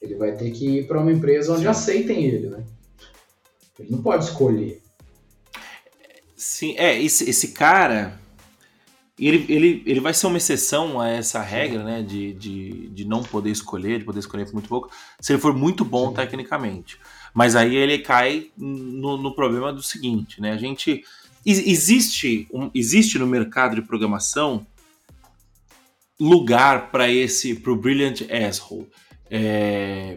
Ele 0.00 0.14
vai 0.14 0.32
ter 0.32 0.50
que 0.52 0.78
ir 0.78 0.86
para 0.86 0.98
uma 0.98 1.12
empresa 1.12 1.52
onde 1.52 1.62
Sim. 1.62 1.68
aceitem 1.68 2.24
ele, 2.24 2.48
né? 2.48 2.64
Ele 3.78 3.90
não 3.90 4.02
pode 4.02 4.24
escolher. 4.24 4.82
Sim, 6.34 6.74
é, 6.78 6.98
esse, 7.00 7.28
esse 7.28 7.48
cara, 7.48 8.18
ele, 9.18 9.44
ele, 9.52 9.82
ele 9.84 10.00
vai 10.00 10.14
ser 10.14 10.28
uma 10.28 10.38
exceção 10.38 10.98
a 10.98 11.08
essa 11.08 11.42
regra, 11.42 11.84
né, 11.84 12.02
de, 12.02 12.32
de, 12.32 12.88
de 12.88 13.04
não 13.04 13.22
poder 13.22 13.50
escolher, 13.50 13.98
de 13.98 14.04
poder 14.06 14.20
escolher 14.20 14.50
muito 14.50 14.68
pouco, 14.68 14.90
se 15.20 15.32
ele 15.32 15.40
for 15.40 15.54
muito 15.54 15.84
bom 15.84 16.08
Sim. 16.08 16.14
tecnicamente. 16.14 16.98
Mas 17.36 17.54
aí 17.54 17.76
ele 17.76 17.98
cai 17.98 18.50
no, 18.56 19.18
no 19.18 19.34
problema 19.34 19.70
do 19.70 19.82
seguinte, 19.82 20.40
né? 20.40 20.52
A 20.52 20.56
gente 20.56 21.04
existe 21.44 22.48
um, 22.50 22.70
existe 22.74 23.18
no 23.18 23.26
mercado 23.26 23.74
de 23.74 23.82
programação 23.82 24.66
lugar 26.18 26.90
para 26.90 27.10
esse 27.10 27.54
pro 27.54 27.76
brilliant 27.76 28.22
asshole. 28.30 28.88
É, 29.30 30.16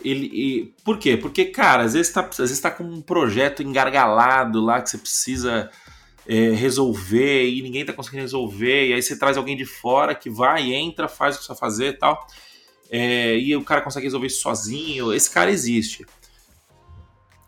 ele, 0.00 0.26
e, 0.26 0.74
por 0.84 0.96
quê? 0.96 1.16
Porque, 1.16 1.46
cara, 1.46 1.82
às 1.82 1.94
vezes, 1.94 2.12
tá, 2.12 2.20
às 2.20 2.38
vezes 2.38 2.60
tá 2.60 2.70
com 2.70 2.84
um 2.84 3.02
projeto 3.02 3.64
engargalado 3.64 4.60
lá 4.60 4.80
que 4.80 4.90
você 4.90 4.98
precisa 4.98 5.68
é, 6.24 6.50
resolver 6.50 7.48
e 7.48 7.62
ninguém 7.62 7.84
tá 7.84 7.92
conseguindo 7.92 8.22
resolver, 8.22 8.90
e 8.90 8.92
aí 8.92 9.02
você 9.02 9.18
traz 9.18 9.36
alguém 9.36 9.56
de 9.56 9.66
fora 9.66 10.14
que 10.14 10.30
vai, 10.30 10.72
entra, 10.72 11.08
faz 11.08 11.34
o 11.34 11.40
que 11.40 11.46
você 11.46 11.54
fazer 11.56 11.88
e 11.88 11.92
tal, 11.94 12.28
é, 12.88 13.36
e 13.36 13.56
o 13.56 13.64
cara 13.64 13.82
consegue 13.82 14.06
resolver 14.06 14.28
isso 14.28 14.40
sozinho. 14.40 15.12
Esse 15.12 15.28
cara 15.28 15.50
existe. 15.50 16.06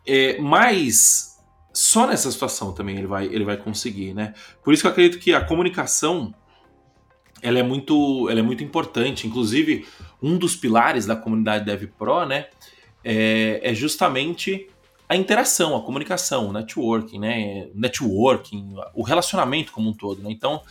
É, 0.06 0.38
mas 0.40 1.38
só 1.72 2.06
nessa 2.06 2.30
situação 2.30 2.72
também 2.72 2.98
ele 2.98 3.06
vai, 3.06 3.26
ele 3.26 3.44
vai 3.44 3.56
conseguir, 3.56 4.14
né? 4.14 4.34
Por 4.62 4.74
isso 4.74 4.82
que 4.82 4.86
eu 4.86 4.92
acredito 4.92 5.18
que 5.18 5.32
a 5.32 5.44
comunicação 5.44 6.34
ela 7.40 7.58
é 7.58 7.62
muito, 7.62 8.28
ela 8.30 8.40
é 8.40 8.42
muito 8.42 8.62
importante. 8.62 9.26
Inclusive, 9.26 9.86
um 10.22 10.38
dos 10.38 10.54
pilares 10.54 11.06
da 11.06 11.16
comunidade 11.16 11.64
DevPro, 11.64 12.24
né, 12.24 12.46
é, 13.04 13.60
é 13.62 13.74
justamente 13.74 14.68
a 15.08 15.16
interação, 15.16 15.76
a 15.76 15.82
comunicação, 15.82 16.48
o 16.48 16.52
networking, 16.52 17.18
né? 17.18 17.68
Networking, 17.74 18.74
o 18.94 19.02
relacionamento 19.02 19.72
como 19.72 19.90
um 19.90 19.92
todo, 19.92 20.22
né? 20.22 20.30
Então, 20.30 20.62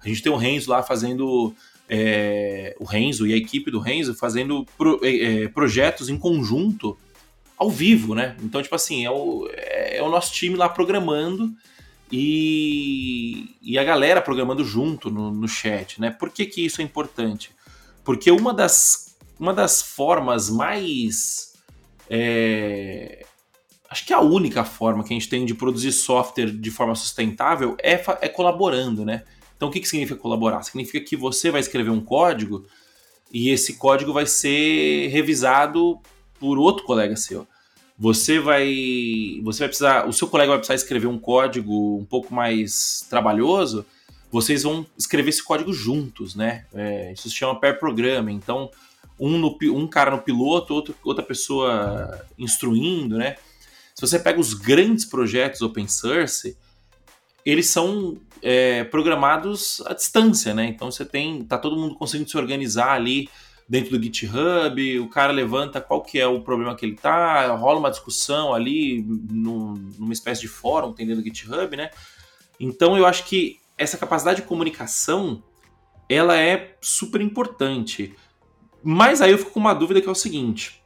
a 0.00 0.08
gente 0.08 0.22
tem 0.22 0.30
o 0.30 0.36
Renzo 0.36 0.70
lá 0.70 0.82
fazendo 0.82 1.54
é, 1.88 2.76
o 2.78 2.84
Renzo 2.84 3.26
e 3.26 3.32
a 3.32 3.36
equipe 3.36 3.70
do 3.70 3.80
Renzo 3.80 4.14
fazendo 4.14 4.64
pro, 4.76 5.00
é, 5.02 5.44
é 5.44 5.48
projetos 5.48 6.08
em 6.08 6.16
conjunto 6.16 6.96
ao 7.58 7.70
vivo, 7.70 8.14
né? 8.14 8.36
Então, 8.42 8.62
tipo 8.62 8.74
assim, 8.74 9.04
é 9.04 9.10
o, 9.10 9.48
é 9.52 10.00
o 10.02 10.08
nosso 10.08 10.32
time 10.32 10.56
lá 10.56 10.68
programando 10.68 11.52
e, 12.10 13.54
e 13.60 13.78
a 13.78 13.84
galera 13.84 14.22
programando 14.22 14.64
junto 14.64 15.10
no, 15.10 15.30
no 15.30 15.48
chat, 15.48 16.00
né? 16.00 16.10
Por 16.10 16.30
que, 16.30 16.46
que 16.46 16.64
isso 16.64 16.80
é 16.80 16.84
importante? 16.84 17.50
Porque 18.04 18.30
uma 18.30 18.54
das, 18.54 19.16
uma 19.38 19.52
das 19.52 19.82
formas 19.82 20.48
mais. 20.48 21.54
É, 22.08 23.26
acho 23.90 24.06
que 24.06 24.14
a 24.14 24.20
única 24.20 24.64
forma 24.64 25.02
que 25.02 25.12
a 25.12 25.16
gente 25.16 25.28
tem 25.28 25.44
de 25.44 25.54
produzir 25.54 25.92
software 25.92 26.50
de 26.50 26.70
forma 26.70 26.94
sustentável 26.94 27.76
é, 27.82 28.00
é 28.20 28.28
colaborando, 28.28 29.04
né? 29.04 29.24
Então, 29.56 29.68
o 29.68 29.72
que, 29.72 29.80
que 29.80 29.88
significa 29.88 30.18
colaborar? 30.18 30.62
Significa 30.62 31.04
que 31.04 31.16
você 31.16 31.50
vai 31.50 31.60
escrever 31.60 31.90
um 31.90 32.00
código 32.00 32.64
e 33.32 33.50
esse 33.50 33.74
código 33.74 34.12
vai 34.12 34.24
ser 34.24 35.08
revisado 35.08 36.00
por 36.38 36.58
outro 36.58 36.84
colega 36.84 37.16
seu. 37.16 37.46
Você 37.98 38.38
vai, 38.38 39.40
você 39.42 39.60
vai 39.60 39.68
precisar, 39.68 40.08
o 40.08 40.12
seu 40.12 40.28
colega 40.28 40.50
vai 40.50 40.58
precisar 40.58 40.76
escrever 40.76 41.08
um 41.08 41.18
código 41.18 41.98
um 41.98 42.04
pouco 42.04 42.32
mais 42.32 43.04
trabalhoso. 43.10 43.84
Vocês 44.30 44.62
vão 44.62 44.86
escrever 44.96 45.30
esse 45.30 45.42
código 45.42 45.72
juntos, 45.72 46.34
né? 46.34 46.64
É, 46.72 47.12
isso 47.12 47.28
se 47.28 47.34
chama 47.34 47.58
pair 47.58 47.78
programming. 47.78 48.34
Então, 48.34 48.70
um, 49.18 49.36
no, 49.36 49.58
um 49.74 49.86
cara 49.88 50.12
no 50.12 50.22
piloto, 50.22 50.74
outro, 50.74 50.94
outra 51.02 51.24
pessoa 51.24 52.24
instruindo, 52.38 53.16
né? 53.16 53.36
Se 53.94 54.00
você 54.00 54.18
pega 54.18 54.38
os 54.38 54.54
grandes 54.54 55.04
projetos 55.04 55.60
open 55.60 55.88
source, 55.88 56.56
eles 57.44 57.66
são 57.68 58.16
é, 58.40 58.84
programados 58.84 59.80
à 59.86 59.94
distância, 59.94 60.54
né? 60.54 60.66
Então 60.66 60.90
você 60.90 61.04
tem, 61.04 61.42
tá 61.42 61.58
todo 61.58 61.76
mundo 61.76 61.96
conseguindo 61.96 62.30
se 62.30 62.36
organizar 62.36 62.92
ali 62.92 63.28
dentro 63.68 63.98
do 63.98 64.02
GitHub, 64.02 64.98
o 64.98 65.08
cara 65.08 65.30
levanta 65.30 65.80
qual 65.80 66.00
que 66.02 66.18
é 66.18 66.26
o 66.26 66.40
problema 66.40 66.74
que 66.74 66.86
ele 66.86 66.96
tá, 66.96 67.54
rola 67.54 67.78
uma 67.78 67.90
discussão 67.90 68.54
ali 68.54 69.02
num, 69.02 69.74
numa 69.98 70.12
espécie 70.12 70.40
de 70.40 70.48
fórum 70.48 70.92
tem 70.92 71.06
dentro 71.06 71.22
do 71.22 71.26
GitHub, 71.26 71.76
né? 71.76 71.90
Então 72.58 72.96
eu 72.96 73.04
acho 73.04 73.24
que 73.24 73.60
essa 73.76 73.98
capacidade 73.98 74.40
de 74.40 74.46
comunicação 74.48 75.42
ela 76.08 76.36
é 76.36 76.76
super 76.80 77.20
importante. 77.20 78.14
Mas 78.82 79.20
aí 79.20 79.30
eu 79.30 79.38
fico 79.38 79.50
com 79.50 79.60
uma 79.60 79.74
dúvida 79.74 80.00
que 80.00 80.08
é 80.08 80.12
o 80.12 80.14
seguinte: 80.14 80.82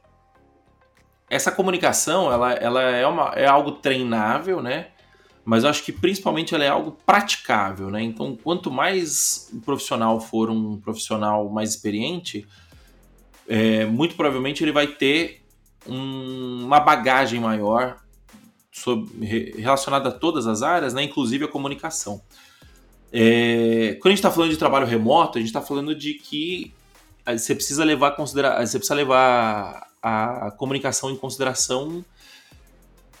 essa 1.29 1.51
comunicação 1.51 2.31
ela, 2.31 2.53
ela 2.53 2.81
é, 2.81 3.07
uma, 3.07 3.29
é 3.29 3.47
algo 3.47 3.73
treinável, 3.73 4.61
né? 4.61 4.89
Mas 5.45 5.63
eu 5.63 5.69
acho 5.69 5.83
que 5.83 5.91
principalmente 5.91 6.55
ela 6.55 6.63
é 6.63 6.69
algo 6.69 6.97
praticável, 7.05 7.89
né? 7.89 8.01
Então, 8.01 8.37
quanto 8.41 8.71
mais 8.71 9.49
o 9.53 9.59
profissional 9.59 10.19
for 10.19 10.49
um 10.49 10.79
profissional 10.79 11.49
mais 11.49 11.71
experiente, 11.71 12.47
é, 13.47 13.85
muito 13.85 14.15
provavelmente 14.15 14.63
ele 14.63 14.71
vai 14.71 14.87
ter 14.87 15.43
um, 15.87 16.63
uma 16.65 16.79
bagagem 16.79 17.39
maior 17.39 17.97
sobre, 18.71 19.53
relacionada 19.57 20.09
a 20.09 20.11
todas 20.11 20.47
as 20.47 20.61
áreas, 20.61 20.93
né, 20.93 21.03
inclusive 21.03 21.45
a 21.45 21.47
comunicação. 21.47 22.21
É, 23.11 23.97
quando 24.01 24.07
a 24.07 24.09
gente 24.09 24.19
está 24.19 24.31
falando 24.31 24.49
de 24.49 24.57
trabalho 24.57 24.87
remoto, 24.87 25.37
a 25.37 25.41
gente 25.41 25.49
está 25.49 25.61
falando 25.61 25.93
de 25.93 26.15
que 26.15 26.73
você 27.25 27.53
precisa 27.53 27.85
levar 27.85 28.11
considera 28.11 28.65
você 28.65 28.77
precisa 28.77 28.95
levar 28.95 29.87
a, 30.01 30.47
a 30.47 30.51
comunicação 30.51 31.11
em 31.11 31.15
consideração 31.15 32.03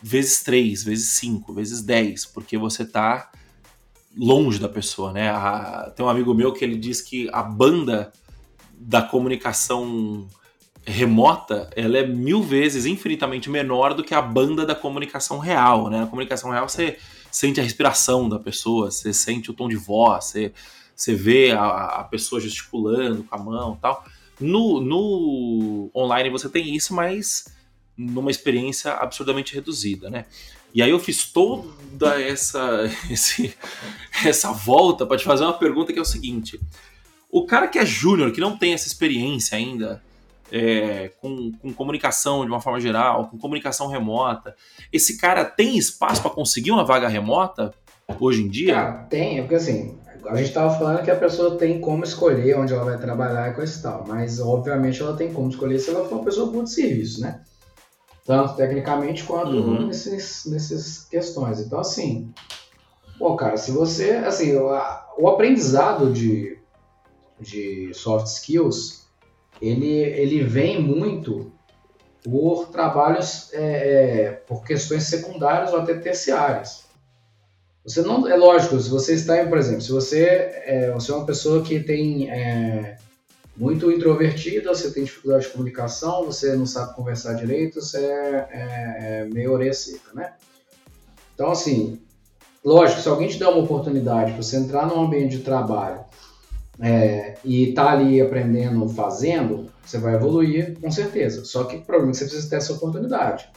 vezes 0.01 0.43
3, 0.43 0.83
vezes 0.83 1.09
5, 1.11 1.53
vezes 1.53 1.81
10, 1.81 2.25
porque 2.25 2.57
você 2.57 2.83
está 2.83 3.31
longe 4.17 4.59
da 4.59 4.67
pessoa, 4.67 5.13
né? 5.13 5.29
A, 5.29 5.91
tem 5.95 6.05
um 6.05 6.09
amigo 6.09 6.33
meu 6.33 6.51
que 6.51 6.65
ele 6.65 6.75
diz 6.75 7.01
que 7.01 7.29
a 7.31 7.41
banda 7.41 8.11
da 8.85 9.01
comunicação 9.01 10.27
remota, 10.85 11.69
ela 11.75 11.97
é 11.97 12.05
mil 12.05 12.43
vezes, 12.43 12.85
infinitamente 12.85 13.49
menor 13.49 13.93
do 13.93 14.03
que 14.03 14.13
a 14.13 14.21
banda 14.21 14.65
da 14.65 14.75
comunicação 14.75 15.39
real, 15.39 15.89
né? 15.89 16.03
A 16.03 16.07
comunicação 16.07 16.51
real 16.51 16.67
você 16.67 16.97
sente 17.31 17.59
a 17.59 17.63
respiração 17.63 18.27
da 18.27 18.37
pessoa, 18.37 18.91
você 18.91 19.13
sente 19.13 19.49
o 19.49 19.53
tom 19.53 19.69
de 19.69 19.77
voz, 19.77 20.25
você, 20.25 20.53
você 20.95 21.15
vê 21.15 21.51
a, 21.51 22.01
a 22.01 22.03
pessoa 22.03 22.41
gesticulando 22.41 23.23
com 23.23 23.35
a 23.35 23.39
mão 23.39 23.77
tal. 23.81 24.05
No, 24.39 24.81
no 24.81 25.89
online 25.95 26.29
você 26.29 26.49
tem 26.49 26.75
isso, 26.75 26.93
mas 26.93 27.45
numa 27.95 28.31
experiência 28.31 28.91
absurdamente 28.93 29.53
reduzida, 29.53 30.09
né? 30.09 30.25
E 30.73 30.81
aí 30.81 30.89
eu 30.89 30.99
fiz 30.99 31.25
toda 31.31 32.21
essa, 32.21 32.91
esse, 33.09 33.55
essa 34.25 34.51
volta 34.51 35.05
para 35.05 35.17
te 35.17 35.23
fazer 35.23 35.45
uma 35.45 35.53
pergunta 35.53 35.93
que 35.93 35.99
é 35.99 36.01
o 36.01 36.05
seguinte: 36.05 36.59
o 37.33 37.47
cara 37.47 37.67
que 37.67 37.79
é 37.79 37.85
júnior, 37.85 38.31
que 38.31 38.39
não 38.39 38.55
tem 38.55 38.75
essa 38.75 38.87
experiência 38.87 39.57
ainda 39.57 39.99
é, 40.51 41.09
com, 41.19 41.51
com, 41.53 41.73
comunicação 41.73 42.45
de 42.45 42.51
uma 42.51 42.61
forma 42.61 42.79
geral, 42.79 43.27
com 43.27 43.39
comunicação 43.39 43.87
remota, 43.87 44.55
esse 44.91 45.17
cara 45.17 45.43
tem 45.43 45.75
espaço 45.75 46.21
para 46.21 46.29
conseguir 46.29 46.69
uma 46.69 46.85
vaga 46.85 47.07
remota 47.07 47.73
hoje 48.19 48.43
em 48.43 48.47
dia? 48.47 48.75
Cara, 48.75 48.93
tem, 49.09 49.41
porque 49.41 49.55
assim, 49.55 49.97
a 50.27 50.35
gente 50.35 50.49
estava 50.49 50.77
falando 50.77 51.03
que 51.03 51.09
a 51.09 51.15
pessoa 51.15 51.57
tem 51.57 51.81
como 51.81 52.03
escolher 52.03 52.55
onde 52.55 52.71
ela 52.71 52.85
vai 52.85 52.99
trabalhar 52.99 53.49
e 53.49 53.55
coisa 53.55 53.79
e 53.79 53.81
tal, 53.81 54.05
mas 54.07 54.39
obviamente 54.39 55.01
ela 55.01 55.17
tem 55.17 55.33
como 55.33 55.49
escolher 55.49 55.79
se 55.79 55.89
ela 55.89 56.07
for 56.07 56.17
uma 56.17 56.25
pessoa 56.25 56.51
boa 56.51 56.63
de 56.63 56.69
serviço, 56.69 57.19
né? 57.19 57.41
Tanto 58.23 58.55
tecnicamente 58.55 59.23
quanto 59.23 59.49
uhum. 59.49 59.87
nesses, 59.87 60.45
nessas 60.45 61.05
questões. 61.05 61.59
Então, 61.59 61.79
assim, 61.79 62.31
pô, 63.17 63.35
cara, 63.35 63.57
se 63.57 63.71
você, 63.71 64.11
assim, 64.11 64.55
o, 64.55 64.69
o 65.17 65.27
aprendizado 65.27 66.13
de 66.13 66.52
de 67.43 67.93
soft 67.93 68.27
skills, 68.27 69.03
ele, 69.61 69.97
ele 69.97 70.43
vem 70.43 70.81
muito 70.81 71.51
por 72.23 72.69
trabalhos, 72.69 73.49
é, 73.53 73.59
é, 73.61 74.31
por 74.31 74.63
questões 74.63 75.03
secundárias 75.03 75.73
ou 75.73 75.79
até 75.79 75.93
terciárias. 75.95 76.83
Você 77.83 78.01
não, 78.01 78.27
é 78.27 78.35
lógico, 78.35 78.79
se 78.79 78.89
você 78.89 79.13
está, 79.13 79.45
por 79.45 79.57
exemplo, 79.57 79.81
se 79.81 79.91
você 79.91 80.23
é, 80.25 80.91
você 80.91 81.11
é 81.11 81.15
uma 81.15 81.25
pessoa 81.25 81.61
que 81.61 81.81
tem 81.81 82.31
é, 82.31 82.97
muito 83.57 83.91
introvertida, 83.91 84.73
você 84.73 84.89
tem 84.91 85.03
dificuldade 85.03 85.45
de 85.45 85.51
comunicação, 85.51 86.25
você 86.25 86.55
não 86.55 86.65
sabe 86.65 86.95
conversar 86.95 87.33
direito, 87.33 87.81
você 87.81 88.05
é, 88.05 88.47
é, 88.51 88.97
é 89.21 89.25
meio 89.25 89.51
orelha 89.51 89.73
seca, 89.73 90.13
né? 90.13 90.33
Então, 91.35 91.51
assim, 91.51 92.01
lógico, 92.63 93.01
se 93.01 93.09
alguém 93.09 93.27
te 93.27 93.37
der 93.37 93.47
uma 93.47 93.63
oportunidade 93.63 94.31
para 94.31 94.41
você 94.41 94.55
entrar 94.55 94.87
num 94.87 95.03
ambiente 95.03 95.37
de 95.37 95.43
trabalho 95.43 96.05
é, 96.79 97.35
e 97.43 97.73
tá 97.73 97.91
ali 97.91 98.19
aprendendo, 98.19 98.87
fazendo, 98.89 99.69
você 99.85 99.97
vai 99.97 100.15
evoluir 100.15 100.79
com 100.79 100.89
certeza. 100.89 101.45
Só 101.45 101.65
que 101.65 101.77
provavelmente 101.77 102.17
você 102.17 102.25
precisa 102.25 102.49
ter 102.49 102.55
essa 102.55 102.73
oportunidade. 102.73 103.49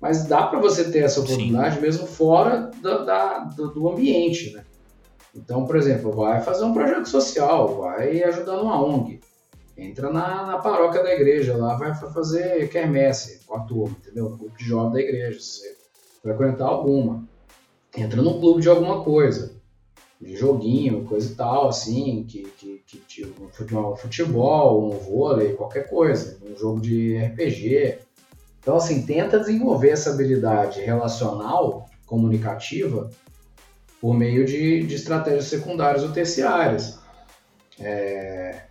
Mas 0.00 0.24
dá 0.24 0.46
para 0.46 0.58
você 0.58 0.90
ter 0.90 1.00
essa 1.00 1.20
oportunidade 1.20 1.76
Sim. 1.76 1.82
mesmo 1.82 2.06
fora 2.06 2.70
do, 2.80 3.04
da, 3.04 3.38
do, 3.40 3.88
ambiente, 3.88 4.54
né? 4.54 4.64
Então, 5.34 5.64
por 5.64 5.76
exemplo, 5.76 6.10
vai 6.10 6.40
fazer 6.42 6.64
um 6.64 6.72
projeto 6.72 7.06
social, 7.06 7.80
vai 7.80 8.22
ajudar 8.24 8.56
numa 8.56 8.82
ONG, 8.82 9.20
entra 9.76 10.10
na, 10.10 10.46
na 10.46 10.58
paróquia 10.58 11.02
da 11.02 11.14
igreja 11.14 11.56
lá, 11.56 11.76
vai 11.76 11.94
fazer 11.94 12.68
quermesse 12.68 13.44
com 13.46 13.56
a 13.56 13.60
turma, 13.60 13.96
entendeu? 14.00 14.26
Um 14.26 14.36
grupo 14.36 14.56
de 14.56 14.64
jovens 14.64 14.92
da 14.92 15.00
igreja, 15.00 15.38
se 15.38 15.60
você 15.60 15.76
frequentar 16.22 16.66
alguma. 16.66 17.24
Entra 17.96 18.22
num 18.22 18.40
clube 18.40 18.62
de 18.62 18.68
alguma 18.68 19.04
coisa 19.04 19.59
de 20.20 20.36
joguinho, 20.36 21.04
coisa 21.06 21.32
e 21.32 21.34
tal, 21.34 21.68
assim, 21.68 22.24
que, 22.28 22.42
que, 22.58 22.82
que 22.86 22.98
tipo, 22.98 23.44
um 23.44 23.96
futebol, 23.96 24.92
um 24.92 24.98
vôlei, 24.98 25.54
qualquer 25.54 25.88
coisa, 25.88 26.38
um 26.44 26.54
jogo 26.54 26.80
de 26.80 27.16
RPG. 27.16 27.98
Então, 28.60 28.76
assim, 28.76 29.06
tenta 29.06 29.40
desenvolver 29.40 29.88
essa 29.88 30.10
habilidade 30.10 30.80
relacional, 30.80 31.86
comunicativa, 32.04 33.08
por 33.98 34.14
meio 34.14 34.44
de, 34.44 34.84
de 34.84 34.94
estratégias 34.94 35.46
secundárias 35.46 36.02
ou 36.02 36.12
terciárias. 36.12 36.98
É... 37.78 38.64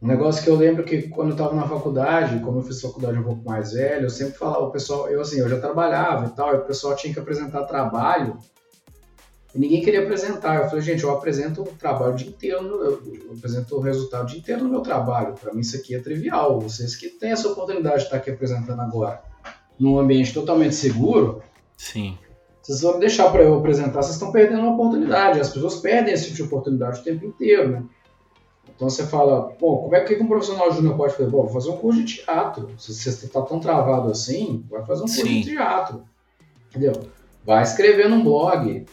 Um 0.00 0.08
negócio 0.08 0.42
que 0.42 0.48
eu 0.48 0.56
lembro 0.56 0.84
que 0.84 1.08
quando 1.08 1.28
eu 1.28 1.34
estava 1.34 1.54
na 1.54 1.66
faculdade, 1.66 2.40
como 2.40 2.58
eu 2.58 2.62
fiz 2.62 2.80
faculdade 2.80 3.18
um 3.18 3.22
pouco 3.22 3.42
mais 3.44 3.72
velho, 3.72 4.04
eu 4.04 4.10
sempre 4.10 4.34
falava, 4.38 4.64
o 4.64 4.70
pessoal, 4.70 5.08
eu 5.08 5.20
assim, 5.22 5.40
eu 5.40 5.48
já 5.48 5.58
trabalhava 5.58 6.26
e 6.26 6.30
tal, 6.30 6.54
e 6.54 6.58
o 6.58 6.64
pessoal 6.64 6.94
tinha 6.94 7.12
que 7.12 7.18
apresentar 7.18 7.64
trabalho, 7.64 8.38
e 9.56 9.58
ninguém 9.58 9.82
queria 9.82 10.02
apresentar. 10.02 10.62
Eu 10.62 10.68
falei, 10.68 10.82
gente, 10.82 11.02
eu 11.02 11.10
apresento 11.10 11.62
o 11.62 11.66
trabalho 11.66 12.12
o 12.12 12.16
dia 12.16 12.28
inteiro, 12.28 12.58
eu, 12.84 13.02
eu 13.26 13.32
apresento 13.36 13.76
o 13.76 13.80
resultado 13.80 14.24
o 14.24 14.26
dia 14.26 14.38
inteiro 14.38 14.64
no 14.64 14.70
meu 14.70 14.80
trabalho. 14.80 15.34
Para 15.34 15.52
mim 15.52 15.60
isso 15.60 15.76
aqui 15.76 15.94
é 15.94 15.98
trivial. 15.98 16.60
Vocês 16.60 16.94
que 16.94 17.08
têm 17.08 17.30
essa 17.30 17.48
oportunidade 17.48 17.98
de 17.98 18.02
estar 18.04 18.18
aqui 18.18 18.30
apresentando 18.30 18.80
agora, 18.80 19.22
num 19.78 19.98
ambiente 19.98 20.32
totalmente 20.32 20.74
seguro, 20.74 21.42
Sim. 21.76 22.16
Vocês 22.62 22.80
vão 22.80 22.98
deixar 22.98 23.30
para 23.30 23.42
eu 23.42 23.56
apresentar, 23.56 24.02
vocês 24.02 24.14
estão 24.14 24.32
perdendo 24.32 24.62
uma 24.62 24.72
oportunidade. 24.72 25.38
As 25.38 25.50
pessoas 25.50 25.76
perdem 25.76 26.12
esse 26.12 26.24
tipo 26.24 26.36
de 26.36 26.42
oportunidade 26.42 27.00
o 27.00 27.04
tempo 27.04 27.24
inteiro, 27.24 27.70
né? 27.70 27.84
Então 28.74 28.90
você 28.90 29.06
fala, 29.06 29.50
pô, 29.52 29.78
como 29.78 29.94
é 29.94 30.00
que 30.00 30.20
um 30.20 30.26
profissional 30.26 30.72
júnior 30.72 30.96
pode 30.96 31.14
fazer? 31.14 31.30
Bom, 31.30 31.42
vou 31.44 31.52
fazer 31.52 31.70
um 31.70 31.76
curso 31.76 32.02
de 32.02 32.16
teatro. 32.16 32.68
Se 32.76 32.92
você 32.92 33.26
está 33.26 33.40
tão 33.40 33.60
travado 33.60 34.10
assim, 34.10 34.64
vai 34.68 34.84
fazer 34.84 35.02
um 35.02 35.06
curso 35.06 35.22
Sim. 35.22 35.40
de 35.40 35.50
teatro. 35.50 36.02
Entendeu? 36.68 36.92
Vai 37.44 37.62
escrever 37.62 38.08
num 38.08 38.24
blog, 38.24 38.84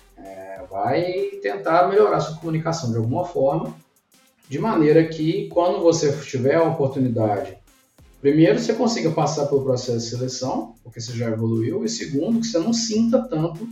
vai 0.74 1.03
tentar 1.39 1.88
melhorar 1.88 2.19
sua 2.19 2.38
comunicação 2.38 2.89
de 2.89 2.97
alguma 2.97 3.24
forma, 3.26 3.76
de 4.49 4.57
maneira 4.57 5.07
que 5.07 5.47
quando 5.49 5.80
você 5.80 6.11
tiver 6.11 6.55
a 6.55 6.63
oportunidade, 6.63 7.55
primeiro 8.19 8.57
você 8.57 8.74
consiga 8.74 9.11
passar 9.11 9.45
pelo 9.45 9.63
processo 9.63 9.99
de 9.99 10.09
seleção, 10.09 10.74
porque 10.84 10.99
você 10.99 11.13
já 11.13 11.30
evoluiu, 11.30 11.86
e 11.86 11.89
segundo, 11.89 12.39
que 12.39 12.47
você 12.47 12.57
não 12.57 12.74
sinta 12.74 13.21
tanto. 13.21 13.69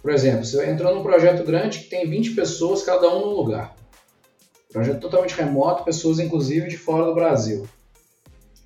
Por 0.00 0.10
exemplo, 0.10 0.46
você 0.46 0.64
entrou 0.70 0.94
num 0.94 1.02
projeto 1.02 1.44
grande 1.44 1.80
que 1.80 1.90
tem 1.90 2.08
20 2.08 2.30
pessoas, 2.30 2.82
cada 2.82 3.14
um 3.14 3.20
num 3.20 3.36
lugar. 3.36 3.76
Projeto 4.72 5.00
totalmente 5.00 5.34
remoto, 5.34 5.84
pessoas 5.84 6.18
inclusive 6.18 6.66
de 6.66 6.78
fora 6.78 7.04
do 7.04 7.14
Brasil. 7.14 7.68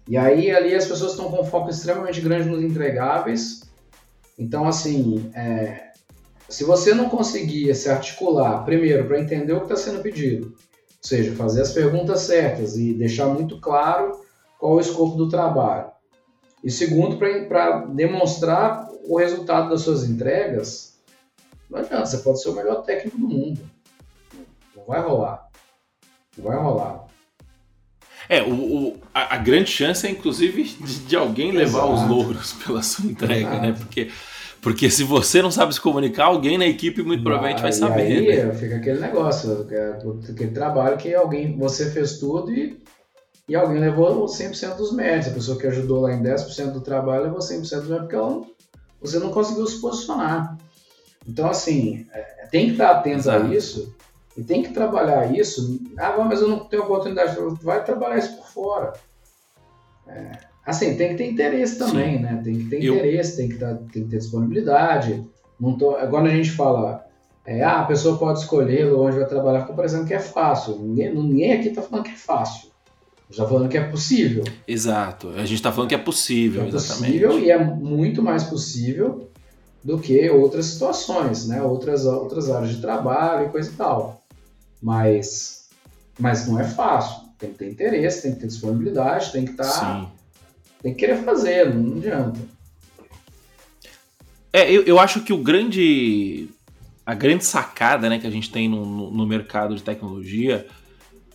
E 0.06 0.16
aí 0.16 0.52
ali 0.52 0.72
as 0.72 0.86
pessoas 0.86 1.12
estão 1.12 1.28
com 1.28 1.40
um 1.40 1.44
foco 1.44 1.68
extremamente 1.68 2.20
grande 2.20 2.48
nos 2.48 2.62
entregáveis. 2.62 3.62
Então, 4.38 4.68
assim, 4.68 5.30
é, 5.34 5.89
se 6.50 6.64
você 6.64 6.92
não 6.92 7.08
conseguir 7.08 7.74
se 7.74 7.88
articular, 7.88 8.64
primeiro, 8.64 9.06
para 9.06 9.20
entender 9.20 9.52
o 9.52 9.60
que 9.60 9.72
está 9.72 9.76
sendo 9.76 10.02
pedido, 10.02 10.46
ou 10.46 10.54
seja, 11.00 11.34
fazer 11.34 11.62
as 11.62 11.72
perguntas 11.72 12.20
certas 12.20 12.76
e 12.76 12.92
deixar 12.92 13.26
muito 13.26 13.58
claro 13.60 14.20
qual 14.58 14.74
é 14.74 14.76
o 14.76 14.80
escopo 14.80 15.16
do 15.16 15.28
trabalho. 15.28 15.90
E 16.62 16.70
segundo, 16.70 17.16
para 17.16 17.86
demonstrar 17.86 18.86
o 19.04 19.16
resultado 19.16 19.70
das 19.70 19.80
suas 19.82 20.04
entregas, 20.04 21.00
não 21.70 21.78
adianta, 21.78 22.04
você 22.04 22.18
pode 22.18 22.42
ser 22.42 22.50
o 22.50 22.54
melhor 22.54 22.82
técnico 22.82 23.16
do 23.16 23.28
mundo. 23.28 23.60
Não 24.76 24.84
vai 24.84 25.00
rolar. 25.00 25.48
Vai 26.36 26.58
rolar. 26.58 27.06
É, 28.28 28.42
o, 28.42 28.52
o 28.52 29.00
a, 29.14 29.34
a, 29.34 29.38
grande 29.38 29.70
chance 29.70 30.06
é, 30.06 30.10
inclusive, 30.10 30.62
de, 30.62 30.98
de 31.00 31.16
alguém 31.16 31.52
levar 31.52 31.88
Exato. 31.88 31.92
os 31.94 32.08
louros 32.08 32.52
pela 32.64 32.82
sua 32.82 33.06
entrega, 33.06 33.48
Exato. 33.48 33.62
né? 33.62 33.72
Porque, 33.72 34.10
porque 34.62 34.90
se 34.90 35.04
você 35.04 35.40
não 35.40 35.50
sabe 35.50 35.74
se 35.74 35.80
comunicar, 35.80 36.26
alguém 36.26 36.58
na 36.58 36.66
equipe 36.66 37.02
muito 37.02 37.22
provavelmente 37.22 37.62
vai 37.62 37.72
saber. 37.72 38.02
Aí 38.02 38.44
né? 38.44 38.54
fica 38.54 38.76
aquele 38.76 39.00
negócio, 39.00 39.66
é 39.70 39.98
aquele 40.30 40.50
trabalho 40.50 40.98
que 40.98 41.14
alguém, 41.14 41.56
você 41.56 41.90
fez 41.90 42.18
tudo 42.18 42.52
e, 42.52 42.78
e 43.48 43.56
alguém 43.56 43.78
levou 43.78 44.26
100% 44.26 44.76
dos 44.76 44.92
méritos. 44.92 45.28
A 45.28 45.34
pessoa 45.34 45.58
que 45.58 45.66
ajudou 45.66 46.02
lá 46.02 46.12
em 46.12 46.22
10% 46.22 46.72
do 46.72 46.80
trabalho 46.80 47.24
levou 47.24 47.38
100% 47.38 47.58
dos 47.58 47.70
méritos 47.70 47.98
porque 47.98 48.16
ela, 48.16 48.42
você 49.00 49.18
não 49.18 49.30
conseguiu 49.30 49.66
se 49.66 49.80
posicionar. 49.80 50.58
Então, 51.26 51.48
assim, 51.48 52.06
é, 52.12 52.46
tem 52.50 52.66
que 52.66 52.72
estar 52.72 52.90
atento 52.90 53.18
Exato. 53.18 53.46
a 53.46 53.54
isso 53.54 53.94
e 54.36 54.42
tem 54.42 54.62
que 54.62 54.72
trabalhar 54.72 55.34
isso. 55.34 55.80
Ah, 55.98 56.16
mas 56.18 56.40
eu 56.40 56.48
não 56.48 56.60
tenho 56.60 56.82
oportunidade. 56.82 57.36
Vai 57.62 57.82
trabalhar 57.84 58.18
isso 58.18 58.36
por 58.36 58.46
fora. 58.46 58.92
É, 60.06 60.49
assim, 60.70 60.96
tem 60.96 61.10
que 61.10 61.16
ter 61.16 61.30
interesse 61.30 61.78
também, 61.78 62.16
Sim. 62.16 62.22
né? 62.22 62.40
Tem 62.42 62.58
que 62.58 62.64
ter 62.64 62.82
eu... 62.82 62.94
interesse, 62.94 63.36
tem 63.36 63.48
que, 63.48 63.56
ter, 63.56 63.76
tem 63.92 64.04
que 64.04 64.10
ter 64.10 64.18
disponibilidade. 64.18 65.24
Não 65.58 65.76
tô, 65.76 65.96
agora 65.96 66.28
a 66.28 66.34
gente 66.34 66.50
fala, 66.50 67.04
é, 67.44 67.62
ah, 67.62 67.80
a 67.80 67.84
pessoa 67.84 68.16
pode 68.16 68.40
escolher 68.40 68.92
onde 68.92 69.18
vai 69.18 69.26
trabalhar, 69.26 69.62
fica 69.62 69.74
parecendo 69.74 70.06
que 70.06 70.14
é 70.14 70.18
fácil. 70.18 70.78
Ninguém, 70.78 71.14
ninguém 71.14 71.52
aqui 71.52 71.68
está 71.68 71.82
falando 71.82 72.04
que 72.04 72.12
é 72.12 72.16
fácil. 72.16 72.70
Já 73.30 73.46
falando 73.46 73.68
que 73.68 73.78
é 73.78 73.84
possível. 73.84 74.42
Exato. 74.66 75.28
A 75.30 75.40
gente 75.40 75.54
está 75.54 75.70
falando 75.70 75.88
que 75.88 75.94
é 75.94 75.98
possível, 75.98 76.64
é 76.64 76.68
exatamente. 76.68 77.20
possível 77.20 77.38
e 77.38 77.50
é 77.50 77.58
muito 77.62 78.22
mais 78.22 78.42
possível 78.42 79.28
do 79.84 79.98
que 79.98 80.28
outras 80.30 80.66
situações, 80.66 81.46
né? 81.46 81.62
Outras, 81.62 82.04
outras 82.04 82.50
áreas 82.50 82.74
de 82.74 82.80
trabalho 82.80 83.46
e 83.46 83.50
coisa 83.50 83.70
e 83.70 83.74
tal. 83.74 84.20
Mas, 84.82 85.68
mas 86.18 86.46
não 86.48 86.58
é 86.58 86.64
fácil. 86.64 87.28
Tem 87.38 87.50
que 87.50 87.58
ter 87.58 87.70
interesse, 87.70 88.22
tem 88.22 88.34
que 88.34 88.40
ter 88.40 88.46
disponibilidade, 88.48 89.32
tem 89.32 89.44
que 89.44 89.52
estar. 89.52 89.64
Tá, 89.64 90.10
tem 90.82 90.94
que 90.94 91.00
querer 91.00 91.22
fazer, 91.24 91.74
não 91.74 91.98
adianta. 91.98 92.40
É, 94.52 94.70
eu, 94.70 94.82
eu 94.82 94.98
acho 94.98 95.22
que 95.22 95.32
o 95.32 95.38
grande. 95.38 96.48
A 97.06 97.14
grande 97.14 97.44
sacada 97.44 98.08
né, 98.08 98.18
que 98.18 98.26
a 98.26 98.30
gente 98.30 98.50
tem 98.50 98.68
no, 98.68 98.84
no, 98.84 99.10
no 99.10 99.26
mercado 99.26 99.74
de 99.74 99.82
tecnologia 99.82 100.66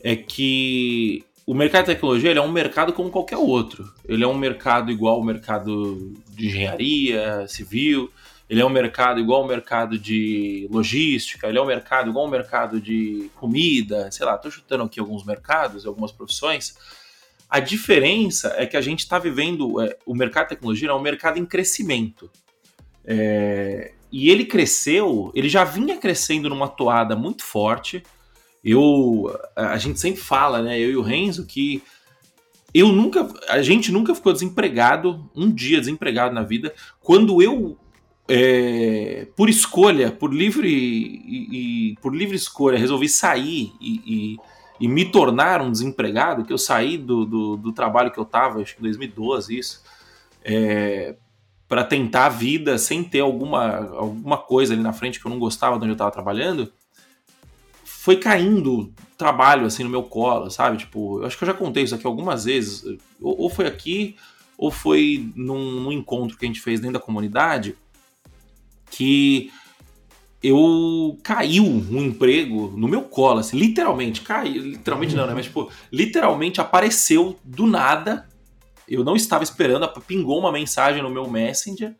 é 0.01 0.15
que 0.15 1.25
o 1.45 1.53
mercado 1.53 1.85
de 1.85 1.93
tecnologia 1.93 2.31
é 2.31 2.41
um 2.41 2.51
mercado 2.51 2.93
como 2.93 3.09
qualquer 3.09 3.37
outro. 3.37 3.91
Ele 4.07 4.23
é 4.23 4.27
um 4.27 4.37
mercado 4.37 4.91
igual 4.91 5.15
ao 5.15 5.23
mercado 5.23 6.13
de 6.29 6.47
engenharia 6.47 7.47
civil, 7.47 8.11
ele 8.49 8.61
é 8.61 8.65
um 8.65 8.69
mercado 8.69 9.19
igual 9.19 9.41
ao 9.41 9.47
mercado 9.47 9.97
de 9.97 10.67
logística, 10.71 11.47
ele 11.47 11.57
é 11.57 11.61
um 11.61 11.65
mercado 11.65 12.09
igual 12.09 12.25
ao 12.25 12.31
mercado 12.31 12.79
de 12.79 13.29
comida, 13.35 14.09
sei 14.11 14.25
lá, 14.25 14.35
estou 14.35 14.49
chutando 14.51 14.83
aqui 14.83 14.99
alguns 14.99 15.25
mercados, 15.25 15.85
algumas 15.85 16.11
profissões. 16.11 16.75
A 17.49 17.59
diferença 17.59 18.53
é 18.57 18.65
que 18.65 18.77
a 18.77 18.81
gente 18.81 18.99
está 18.99 19.19
vivendo, 19.19 19.81
é, 19.81 19.97
o 20.05 20.15
mercado 20.15 20.45
de 20.45 20.49
tecnologia 20.49 20.89
é 20.89 20.93
um 20.93 21.01
mercado 21.01 21.37
em 21.37 21.45
crescimento. 21.45 22.29
É, 23.03 23.93
e 24.11 24.29
ele 24.29 24.45
cresceu, 24.45 25.31
ele 25.35 25.49
já 25.49 25.63
vinha 25.63 25.97
crescendo 25.97 26.49
numa 26.49 26.67
toada 26.67 27.15
muito 27.15 27.43
forte. 27.43 28.03
Eu, 28.63 29.35
a 29.55 29.77
gente 29.77 29.99
sempre 29.99 30.21
fala, 30.21 30.61
né, 30.61 30.79
eu 30.79 30.89
e 30.89 30.97
o 30.97 31.01
Renzo, 31.01 31.45
que 31.45 31.83
eu 32.73 32.89
nunca, 32.89 33.27
a 33.47 33.61
gente 33.61 33.91
nunca 33.91 34.15
ficou 34.15 34.33
desempregado, 34.33 35.29
um 35.35 35.51
dia 35.51 35.79
desempregado 35.79 36.33
na 36.33 36.43
vida. 36.43 36.73
Quando 36.99 37.41
eu 37.41 37.77
é, 38.27 39.27
por 39.35 39.49
escolha, 39.49 40.11
por 40.11 40.33
livre 40.33 40.67
e, 40.67 41.91
e, 41.91 41.95
por 42.01 42.15
livre 42.15 42.35
escolha, 42.35 42.77
resolvi 42.77 43.07
sair 43.07 43.71
e, 43.79 44.01
e, 44.05 44.37
e, 44.79 44.87
me 44.87 45.05
tornar 45.05 45.61
um 45.61 45.71
desempregado, 45.71 46.43
que 46.43 46.53
eu 46.53 46.57
saí 46.57 46.97
do, 46.97 47.25
do, 47.25 47.57
do 47.57 47.71
trabalho 47.71 48.11
que 48.11 48.19
eu 48.19 48.23
estava, 48.23 48.61
acho 48.61 48.75
que 48.75 48.81
em 48.81 48.83
2012 48.83 49.57
isso, 49.57 49.83
é, 50.43 51.15
para 51.67 51.83
tentar 51.83 52.27
a 52.27 52.29
vida 52.29 52.77
sem 52.77 53.03
ter 53.03 53.21
alguma, 53.21 53.77
alguma 53.95 54.37
coisa 54.37 54.73
ali 54.73 54.83
na 54.83 54.93
frente 54.93 55.19
que 55.19 55.25
eu 55.25 55.31
não 55.31 55.39
gostava 55.39 55.77
de 55.77 55.83
onde 55.83 55.91
eu 55.91 55.93
estava 55.93 56.11
trabalhando, 56.11 56.71
foi 57.83 58.17
caindo 58.17 58.93
trabalho 59.17 59.65
assim 59.65 59.83
no 59.83 59.89
meu 59.89 60.03
colo, 60.03 60.51
sabe? 60.51 60.77
Tipo, 60.77 61.21
eu 61.21 61.25
acho 61.25 61.37
que 61.37 61.43
eu 61.43 61.47
já 61.47 61.53
contei 61.53 61.83
isso 61.83 61.95
aqui 61.95 62.05
algumas 62.05 62.45
vezes, 62.45 62.83
ou, 63.19 63.41
ou 63.41 63.49
foi 63.49 63.65
aqui, 63.65 64.15
ou 64.57 64.69
foi 64.69 65.31
num, 65.35 65.81
num 65.81 65.91
encontro 65.91 66.37
que 66.37 66.45
a 66.45 66.47
gente 66.47 66.61
fez 66.61 66.79
dentro 66.79 66.99
da 66.99 67.05
comunidade, 67.05 67.75
que 68.91 69.51
eu 70.47 71.17
caiu 71.23 71.63
um 71.63 72.01
emprego 72.01 72.73
no 72.75 72.87
meu 72.87 73.01
colo, 73.03 73.39
assim, 73.39 73.57
literalmente, 73.57 74.21
caiu, 74.21 74.61
literalmente 74.61 75.15
não, 75.15 75.25
né? 75.25 75.33
Mas, 75.33 75.45
tipo, 75.45 75.71
literalmente 75.91 76.61
apareceu 76.61 77.37
do 77.43 77.65
nada. 77.65 78.27
Eu 78.87 79.03
não 79.03 79.15
estava 79.15 79.43
esperando, 79.43 79.87
pingou 80.01 80.39
uma 80.39 80.51
mensagem 80.51 81.01
no 81.01 81.09
meu 81.09 81.29
Messenger 81.29 81.95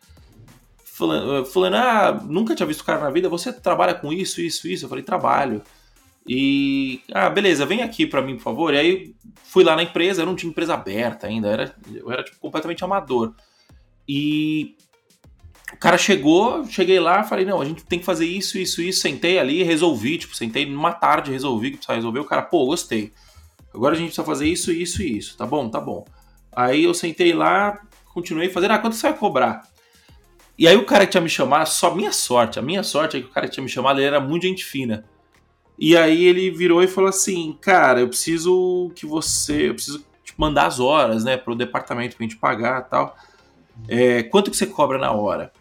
falando, 0.95 1.45
falando 1.45 1.75
ah, 1.75 2.21
nunca 2.23 2.55
tinha 2.55 2.65
visto 2.65 2.79
o 2.79 2.85
cara 2.85 3.01
na 3.01 3.09
vida, 3.09 3.27
você 3.27 3.51
trabalha 3.51 3.93
com 3.93 4.13
isso, 4.13 4.39
isso, 4.39 4.65
isso? 4.65 4.85
Eu 4.85 4.89
falei, 4.89 5.03
trabalho. 5.03 5.61
E, 6.25 7.01
ah, 7.11 7.29
beleza, 7.29 7.65
vem 7.65 7.81
aqui 7.81 8.07
para 8.07 8.21
mim, 8.21 8.37
por 8.37 8.43
favor. 8.43 8.73
E 8.73 8.77
aí 8.77 9.15
fui 9.43 9.63
lá 9.63 9.75
na 9.75 9.83
empresa, 9.83 10.21
eu 10.21 10.25
não 10.25 10.35
tinha 10.35 10.49
empresa 10.49 10.73
aberta 10.73 11.27
ainda, 11.27 11.49
era, 11.49 11.75
eu 11.93 12.09
era 12.09 12.23
tipo, 12.23 12.37
completamente 12.39 12.83
amador. 12.83 13.33
E 14.07 14.75
o 15.75 15.77
cara 15.77 15.97
chegou, 15.97 16.65
cheguei 16.65 17.01
lá, 17.01 17.21
falei, 17.23 17.43
não, 17.43 17.59
a 17.59 17.65
gente 17.65 17.83
tem 17.83 17.99
que 17.99 18.05
fazer 18.05 18.25
isso, 18.25 18.57
isso, 18.57 18.81
isso. 18.81 19.01
Sentei 19.01 19.37
ali, 19.37 19.61
resolvi, 19.61 20.17
tipo, 20.17 20.33
sentei 20.33 20.65
numa 20.65 20.93
tarde, 20.93 21.31
resolvi 21.31 21.71
que 21.71 21.77
precisava 21.77 21.97
resolver. 21.97 22.19
O 22.21 22.25
cara, 22.25 22.41
pô, 22.41 22.65
gostei. 22.65 23.11
Agora 23.73 23.93
a 23.93 23.97
gente 23.97 24.07
precisa 24.07 24.25
fazer 24.25 24.47
isso, 24.47 24.71
isso 24.71 25.03
e 25.03 25.17
isso. 25.17 25.37
Tá 25.37 25.45
bom, 25.45 25.69
tá 25.69 25.81
bom. 25.81 26.05
Aí 26.55 26.85
eu 26.85 26.93
sentei 26.93 27.33
lá, 27.33 27.77
continuei 28.13 28.47
fazendo, 28.47 28.71
ah, 28.71 28.79
quanto 28.79 28.95
você 28.95 29.09
vai 29.09 29.17
cobrar? 29.17 29.63
E 30.57 30.65
aí 30.65 30.77
o 30.77 30.85
cara 30.85 31.05
que 31.05 31.11
tinha 31.11 31.19
me 31.19 31.27
chamado, 31.27 31.67
só 31.67 31.93
minha 31.93 32.13
sorte, 32.13 32.57
a 32.57 32.61
minha 32.61 32.81
sorte 32.81 33.17
é 33.17 33.19
que 33.19 33.27
o 33.27 33.31
cara 33.31 33.45
que 33.45 33.53
tinha 33.53 33.63
me 33.63 33.69
chamado, 33.69 33.99
ele 33.99 34.07
era 34.07 34.21
muito 34.21 34.47
gente 34.47 34.63
fina. 34.63 35.03
E 35.77 35.97
aí 35.97 36.23
ele 36.23 36.49
virou 36.49 36.81
e 36.81 36.87
falou 36.87 37.09
assim, 37.09 37.57
cara, 37.59 37.99
eu 37.99 38.07
preciso 38.07 38.89
que 38.95 39.05
você, 39.05 39.69
eu 39.69 39.73
preciso 39.73 40.05
tipo, 40.23 40.39
mandar 40.39 40.67
as 40.67 40.79
horas, 40.79 41.25
né, 41.25 41.35
pro 41.35 41.53
departamento 41.53 42.15
pra 42.15 42.23
gente 42.23 42.37
pagar 42.37 42.79
e 42.79 42.89
tal. 42.89 43.17
É, 43.89 44.23
quanto 44.23 44.49
que 44.49 44.55
você 44.55 44.65
cobra 44.65 44.97
na 44.97 45.11
hora? 45.11 45.51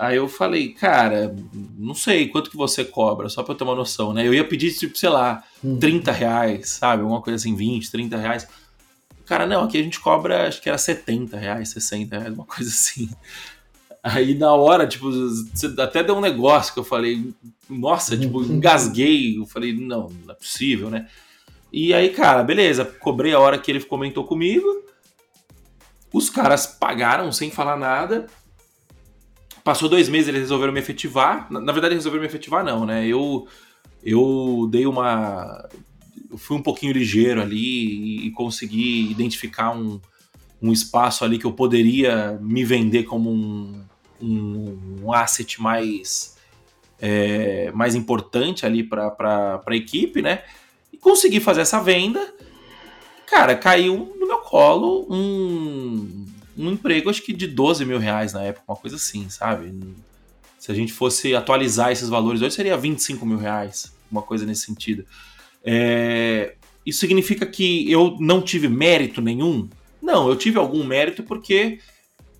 Aí 0.00 0.16
eu 0.16 0.26
falei, 0.26 0.70
cara, 0.70 1.36
não 1.76 1.94
sei 1.94 2.26
quanto 2.26 2.48
que 2.48 2.56
você 2.56 2.82
cobra, 2.82 3.28
só 3.28 3.42
pra 3.42 3.52
eu 3.52 3.58
ter 3.58 3.64
uma 3.64 3.74
noção, 3.74 4.14
né? 4.14 4.26
Eu 4.26 4.32
ia 4.32 4.42
pedir, 4.42 4.72
tipo, 4.72 4.96
sei 4.96 5.10
lá, 5.10 5.44
hum. 5.62 5.78
30 5.78 6.10
reais, 6.10 6.70
sabe? 6.70 7.02
Alguma 7.02 7.20
coisa 7.20 7.36
assim, 7.36 7.54
20, 7.54 7.90
30 7.90 8.16
reais. 8.16 8.48
Cara, 9.26 9.46
não, 9.46 9.64
aqui 9.64 9.76
a 9.76 9.82
gente 9.82 10.00
cobra, 10.00 10.48
acho 10.48 10.62
que 10.62 10.70
era 10.70 10.78
70 10.78 11.36
reais, 11.36 11.68
60 11.68 12.18
reais, 12.18 12.32
uma 12.32 12.46
coisa 12.46 12.70
assim. 12.70 13.10
Aí 14.02 14.34
na 14.34 14.54
hora, 14.54 14.86
tipo, 14.86 15.10
até 15.78 16.02
deu 16.02 16.16
um 16.16 16.22
negócio 16.22 16.72
que 16.72 16.80
eu 16.80 16.84
falei, 16.84 17.34
nossa, 17.68 18.16
tipo, 18.16 18.42
engasguei. 18.42 19.38
Eu 19.38 19.44
falei, 19.44 19.74
não, 19.74 20.08
não 20.24 20.32
é 20.32 20.34
possível, 20.34 20.88
né? 20.88 21.08
E 21.70 21.92
aí, 21.92 22.08
cara, 22.08 22.42
beleza, 22.42 22.86
cobrei 22.86 23.34
a 23.34 23.38
hora 23.38 23.58
que 23.58 23.70
ele 23.70 23.84
comentou 23.84 24.24
comigo. 24.24 24.66
Os 26.10 26.30
caras 26.30 26.66
pagaram 26.66 27.30
sem 27.30 27.50
falar 27.50 27.76
nada. 27.76 28.26
Passou 29.70 29.88
dois 29.88 30.08
meses, 30.08 30.26
eles 30.26 30.40
resolveram 30.40 30.72
me 30.72 30.80
efetivar. 30.80 31.46
Na, 31.48 31.60
na 31.60 31.70
verdade, 31.70 31.94
resolveram 31.94 32.22
me 32.22 32.26
efetivar, 32.26 32.64
não, 32.64 32.84
né? 32.84 33.06
Eu, 33.06 33.46
eu 34.02 34.66
dei 34.68 34.84
uma 34.84 35.68
eu 36.28 36.36
fui 36.36 36.56
um 36.56 36.62
pouquinho 36.62 36.92
ligeiro 36.92 37.40
ali 37.40 38.26
e 38.26 38.32
consegui 38.32 39.08
identificar 39.08 39.70
um, 39.70 40.00
um 40.60 40.72
espaço 40.72 41.24
ali 41.24 41.38
que 41.38 41.44
eu 41.44 41.52
poderia 41.52 42.36
me 42.42 42.64
vender 42.64 43.04
como 43.04 43.30
um, 43.30 43.80
um, 44.20 45.02
um 45.04 45.12
asset 45.12 45.62
mais, 45.62 46.36
é, 47.00 47.70
mais 47.70 47.94
importante 47.94 48.66
ali 48.66 48.82
para 48.82 49.62
a 49.64 49.76
equipe, 49.76 50.20
né? 50.20 50.42
E 50.92 50.96
consegui 50.96 51.38
fazer 51.38 51.60
essa 51.60 51.80
venda. 51.80 52.34
Cara, 53.24 53.54
caiu 53.54 54.16
no 54.18 54.26
meu 54.26 54.38
colo 54.38 55.06
um, 55.08 56.26
um 56.56 56.72
emprego, 56.72 57.10
acho 57.10 57.22
que 57.22 57.32
de 57.32 57.46
12 57.46 57.84
mil 57.84 57.98
reais 57.98 58.32
na 58.32 58.42
época, 58.42 58.64
uma 58.68 58.76
coisa 58.76 58.96
assim, 58.96 59.28
sabe? 59.28 59.72
Se 60.58 60.70
a 60.70 60.74
gente 60.74 60.92
fosse 60.92 61.34
atualizar 61.34 61.90
esses 61.90 62.08
valores 62.08 62.42
hoje, 62.42 62.54
seria 62.54 62.76
25 62.76 63.24
mil 63.24 63.38
reais, 63.38 63.94
uma 64.10 64.22
coisa 64.22 64.44
nesse 64.44 64.66
sentido. 64.66 65.04
É, 65.64 66.54
isso 66.84 67.00
significa 67.00 67.46
que 67.46 67.90
eu 67.90 68.16
não 68.20 68.42
tive 68.42 68.68
mérito 68.68 69.20
nenhum? 69.20 69.68
Não, 70.02 70.28
eu 70.28 70.36
tive 70.36 70.58
algum 70.58 70.84
mérito 70.84 71.22
porque 71.22 71.78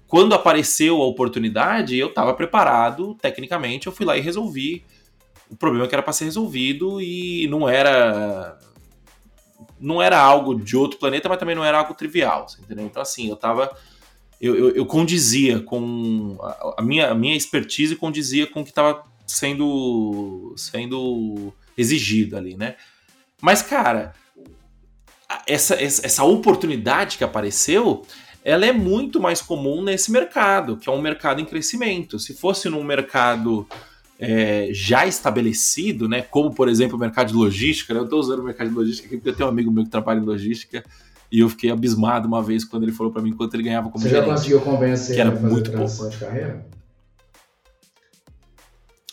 quando 0.06 0.34
apareceu 0.34 1.00
a 1.00 1.06
oportunidade, 1.06 1.96
eu 1.96 2.08
estava 2.08 2.34
preparado 2.34 3.14
tecnicamente, 3.14 3.86
eu 3.86 3.92
fui 3.92 4.04
lá 4.04 4.16
e 4.16 4.20
resolvi 4.20 4.84
o 5.48 5.56
problema 5.56 5.86
que 5.86 5.94
era 5.94 6.02
para 6.02 6.12
ser 6.12 6.24
resolvido 6.24 7.00
e 7.00 7.46
não 7.48 7.68
era 7.68 8.58
não 9.78 10.02
era 10.02 10.20
algo 10.20 10.54
de 10.54 10.76
outro 10.76 10.98
planeta, 10.98 11.28
mas 11.28 11.38
também 11.38 11.54
não 11.54 11.64
era 11.64 11.78
algo 11.78 11.94
trivial, 11.94 12.46
entendeu? 12.58 12.84
Então 12.84 13.00
assim, 13.00 13.28
eu 13.28 13.36
tava 13.36 13.70
eu, 14.40 14.56
eu, 14.56 14.70
eu 14.70 14.86
condizia 14.86 15.60
com 15.60 16.38
a, 16.40 16.74
a, 16.78 16.82
minha 16.82 17.10
a 17.10 17.14
minha 17.14 17.36
expertise 17.36 17.94
condizia 17.94 18.46
com 18.46 18.60
o 18.60 18.64
que 18.64 18.70
estava 18.70 19.04
sendo 19.26 20.54
sendo 20.56 21.52
exigido 21.76 22.36
ali, 22.36 22.56
né? 22.56 22.76
Mas, 23.40 23.62
cara, 23.62 24.14
essa, 25.46 25.74
essa 25.80 26.24
oportunidade 26.24 27.16
que 27.16 27.24
apareceu, 27.24 28.04
ela 28.44 28.66
é 28.66 28.72
muito 28.72 29.20
mais 29.20 29.40
comum 29.40 29.82
nesse 29.82 30.10
mercado, 30.10 30.76
que 30.76 30.88
é 30.88 30.92
um 30.92 31.00
mercado 31.00 31.40
em 31.40 31.44
crescimento. 31.44 32.18
Se 32.18 32.34
fosse 32.34 32.68
num 32.68 32.84
mercado 32.84 33.66
é, 34.18 34.68
já 34.72 35.06
estabelecido, 35.06 36.08
né, 36.08 36.22
como 36.22 36.54
por 36.54 36.68
exemplo 36.68 36.96
o 36.96 37.00
mercado 37.00 37.28
de 37.28 37.34
logística, 37.34 37.94
né, 37.94 38.00
eu 38.00 38.04
estou 38.04 38.20
usando 38.20 38.40
o 38.40 38.44
mercado 38.44 38.68
de 38.68 38.74
logística 38.74 39.06
aqui 39.06 39.16
porque 39.16 39.30
eu 39.30 39.36
tenho 39.36 39.48
um 39.48 39.52
amigo 39.52 39.70
meu 39.70 39.84
que 39.84 39.90
trabalha 39.90 40.20
em 40.20 40.24
logística 40.24 40.84
e 41.30 41.40
eu 41.40 41.48
fiquei 41.48 41.70
abismado 41.70 42.26
uma 42.26 42.42
vez 42.42 42.64
quando 42.64 42.82
ele 42.82 42.92
falou 42.92 43.12
para 43.12 43.22
mim 43.22 43.32
quanto 43.32 43.54
ele 43.54 43.62
ganhava 43.62 43.88
como 43.88 44.02
Você 44.02 44.08
gerente. 44.08 44.24
Você 44.24 44.30
já 44.30 44.36
conseguiu 44.36 44.60
convencer 44.60 45.14
que 45.14 45.20
era 45.20 45.30
muito 45.30 45.70
pouco. 45.70 46.08
de 46.08 46.16
carreira? 46.16 46.66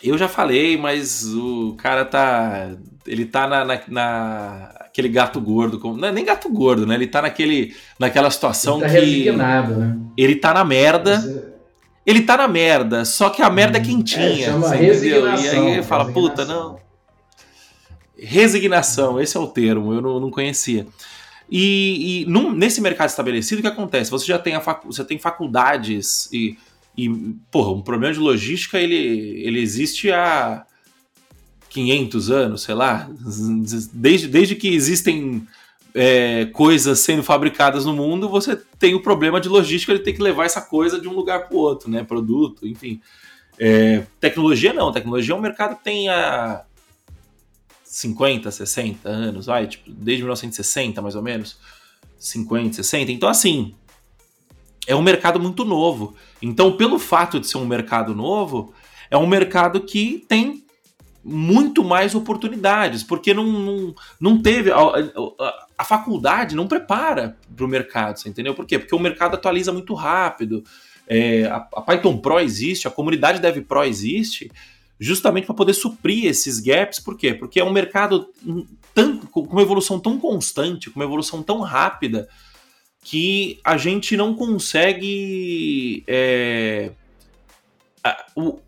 Eu 0.02 0.18
já 0.18 0.28
falei, 0.28 0.78
mas 0.78 1.26
o 1.34 1.76
cara 1.78 2.06
tá. 2.06 2.72
Ele 3.06 3.26
tá 3.26 3.48
na, 3.48 3.66
na, 3.66 3.82
na 3.88 4.64
aquele 4.86 5.10
gato 5.10 5.40
gordo. 5.40 5.80
Não 5.96 6.08
é 6.08 6.12
nem 6.12 6.26
gato 6.26 6.50
gordo, 6.50 6.86
né? 6.86 6.96
Ele 6.96 7.08
tá 7.08 7.22
naquele, 7.22 7.76
naquela 8.00 8.30
situação 8.30 8.78
ele 8.78 8.84
tá 8.84 8.90
que. 8.90 9.00
Resignado, 9.00 9.76
né? 9.76 9.98
Ele 10.16 10.36
tá 10.36 10.54
na 10.54 10.64
merda. 10.64 11.20
Você... 11.20 11.58
Ele 12.06 12.22
tá 12.22 12.38
na 12.38 12.48
merda, 12.48 13.04
só 13.04 13.30
que 13.30 13.42
a 13.42 13.50
merda 13.50 13.78
é 13.78 13.82
hum. 13.82 13.84
quentinha. 13.84 14.48
É, 14.48 14.52
chama 14.52 14.70
resignação, 14.70 15.44
e 15.44 15.50
aí 15.50 15.72
ele 15.74 15.84
fala, 15.84 16.06
puta, 16.06 16.46
não. 16.46 16.80
Resignação, 18.18 19.20
esse 19.20 19.36
é 19.36 19.40
o 19.40 19.48
termo, 19.48 19.94
eu 19.94 20.02
não, 20.02 20.18
não 20.18 20.32
conhecia. 20.32 20.88
E, 21.50 22.24
e 22.24 22.26
num, 22.26 22.52
nesse 22.52 22.82
mercado 22.82 23.10
estabelecido, 23.10 23.60
o 23.60 23.62
que 23.62 23.68
acontece? 23.68 24.12
Você 24.12 24.26
já 24.26 24.38
tem, 24.38 24.56
a 24.56 24.62
facu 24.62 24.92
você 24.92 25.04
tem 25.04 25.18
faculdades 25.18 26.30
e 26.32 26.58
e, 26.98 27.08
porra, 27.52 27.72
um 27.72 27.82
problema 27.82 28.12
de 28.12 28.20
logística 28.20 28.80
ele, 28.80 28.96
ele 28.96 29.62
existe 29.62 30.12
há 30.12 30.66
500 31.70 32.32
anos, 32.32 32.64
sei 32.64 32.74
lá. 32.74 33.08
Desde, 33.94 34.28
desde 34.28 34.56
que 34.56 34.70
existem 34.70 35.48
é, 35.94 36.46
coisas 36.46 37.00
sendo 37.00 37.22
fabricadas 37.22 37.86
no 37.86 37.94
mundo, 37.94 38.28
você 38.28 38.60
tem 38.80 38.96
o 38.96 39.04
problema 39.04 39.40
de 39.40 39.48
logística 39.48 39.94
de 39.94 40.04
ter 40.04 40.14
que 40.14 40.24
levar 40.24 40.46
essa 40.46 40.62
coisa 40.62 41.00
de 41.00 41.08
um 41.08 41.14
lugar 41.14 41.48
para 41.48 41.56
o 41.56 41.60
outro, 41.60 41.88
né? 41.88 42.04
Produto, 42.04 42.66
enfim. 42.66 43.00
É, 43.60 44.04
tecnologia 44.20 44.74
não, 44.74 44.92
tecnologia 44.92 45.36
é 45.36 45.38
um 45.38 45.42
mercado 45.42 45.76
que 45.76 45.84
tem 45.84 46.10
há 46.10 46.64
50, 47.98 48.52
60 48.52 49.10
anos, 49.10 49.48
vai, 49.48 49.66
tipo, 49.66 49.90
desde 49.90 50.22
1960 50.22 51.02
mais 51.02 51.16
ou 51.16 51.24
menos, 51.24 51.58
50, 52.20 52.76
60. 52.76 53.12
Então, 53.12 53.28
assim, 53.28 53.74
é 54.86 54.96
um 54.96 55.02
mercado 55.02 55.40
muito 55.40 55.66
novo. 55.66 56.16
Então, 56.40 56.78
pelo 56.78 57.00
fato 57.00 57.40
de 57.40 57.48
ser 57.48 57.58
um 57.58 57.66
mercado 57.66 58.14
novo, 58.14 58.72
é 59.10 59.18
um 59.18 59.26
mercado 59.26 59.82
que 59.82 60.24
tem 60.28 60.64
muito 61.24 61.84
mais 61.84 62.14
oportunidades, 62.14 63.04
porque 63.04 63.34
não, 63.34 63.46
não, 63.46 63.96
não 64.20 64.42
teve. 64.44 64.72
A, 64.72 64.78
a, 64.78 65.66
a 65.80 65.84
faculdade 65.84 66.56
não 66.56 66.68
prepara 66.68 67.36
para 67.56 67.66
o 67.66 67.68
mercado, 67.68 68.20
você 68.20 68.30
entendeu? 68.30 68.54
Por 68.54 68.66
quê? 68.68 68.78
Porque 68.78 68.96
o 68.96 69.00
mercado 69.00 69.34
atualiza 69.34 69.74
muito 69.74 69.96
rápido. 69.96 70.64
É, 71.08 71.46
a, 71.46 71.68
a, 71.74 71.82
Python 71.82 72.20
Pro 72.20 72.40
existe, 72.40 72.88
a 72.88 72.92
comunidade 72.92 73.42
Dev 73.42 73.62
Pro 73.62 73.84
existe, 73.84 74.52
justamente 75.00 75.46
para 75.46 75.56
poder 75.56 75.74
suprir 75.74 76.26
esses 76.26 76.60
gaps. 76.60 77.00
Por 77.00 77.18
quê? 77.18 77.34
Porque 77.34 77.60
é 77.60 77.64
um 77.64 77.72
mercado 77.72 78.30
com 79.32 79.42
uma 79.42 79.62
evolução 79.62 80.00
tão 80.00 80.20
constante, 80.20 80.90
com 80.90 81.00
uma 81.00 81.06
evolução 81.06 81.44
tão 81.44 81.62
rápida 81.62 82.28
que 83.04 83.60
a 83.64 83.78
gente 83.78 84.18
não 84.18 84.34
consegue. 84.34 86.04
É, 86.08 86.92
a, 88.04 88.26
o, 88.36 88.60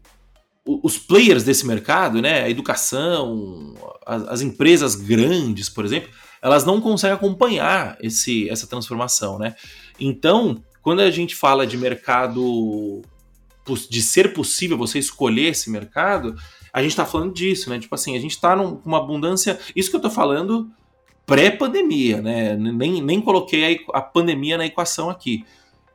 os 0.83 0.99
players 0.99 1.43
desse 1.43 1.65
mercado, 1.65 2.21
né, 2.21 2.43
a 2.43 2.49
educação, 2.49 3.73
as, 4.05 4.27
as, 4.27 4.41
empresas 4.41 4.93
grandes, 4.93 5.67
por 5.67 5.83
exemplo, 5.83 6.09
elas 6.43 6.63
não 6.63 6.79
conseguem 6.79 7.15
acompanhar 7.15 7.97
esse, 7.99 8.47
essa 8.49 8.67
transformação, 8.67 9.39
né? 9.39 9.55
Então, 9.99 10.63
quando 10.81 10.99
a 10.99 11.09
gente 11.09 11.35
fala 11.35 11.65
de 11.65 11.75
mercado, 11.75 13.01
de 13.75 14.01
ser 14.01 14.33
possível 14.33 14.77
você 14.77 14.99
escolher 14.99 15.49
esse 15.49 15.69
mercado, 15.69 16.35
a 16.71 16.81
gente 16.81 16.91
está 16.91 17.05
falando 17.05 17.33
disso, 17.33 17.69
né? 17.69 17.79
Tipo 17.79 17.95
assim, 17.95 18.15
a 18.15 18.19
gente 18.19 18.31
está 18.31 18.55
com 18.55 18.81
uma 18.85 18.97
abundância. 18.97 19.59
Isso 19.75 19.89
que 19.89 19.95
eu 19.95 19.99
estou 19.99 20.11
falando 20.11 20.69
pré-pandemia, 21.25 22.21
né? 22.21 22.55
Nem, 22.55 23.01
nem 23.01 23.21
coloquei 23.21 23.85
a, 23.93 23.99
a, 23.99 24.01
pandemia 24.01 24.57
na 24.57 24.65
equação 24.65 25.09
aqui. 25.09 25.45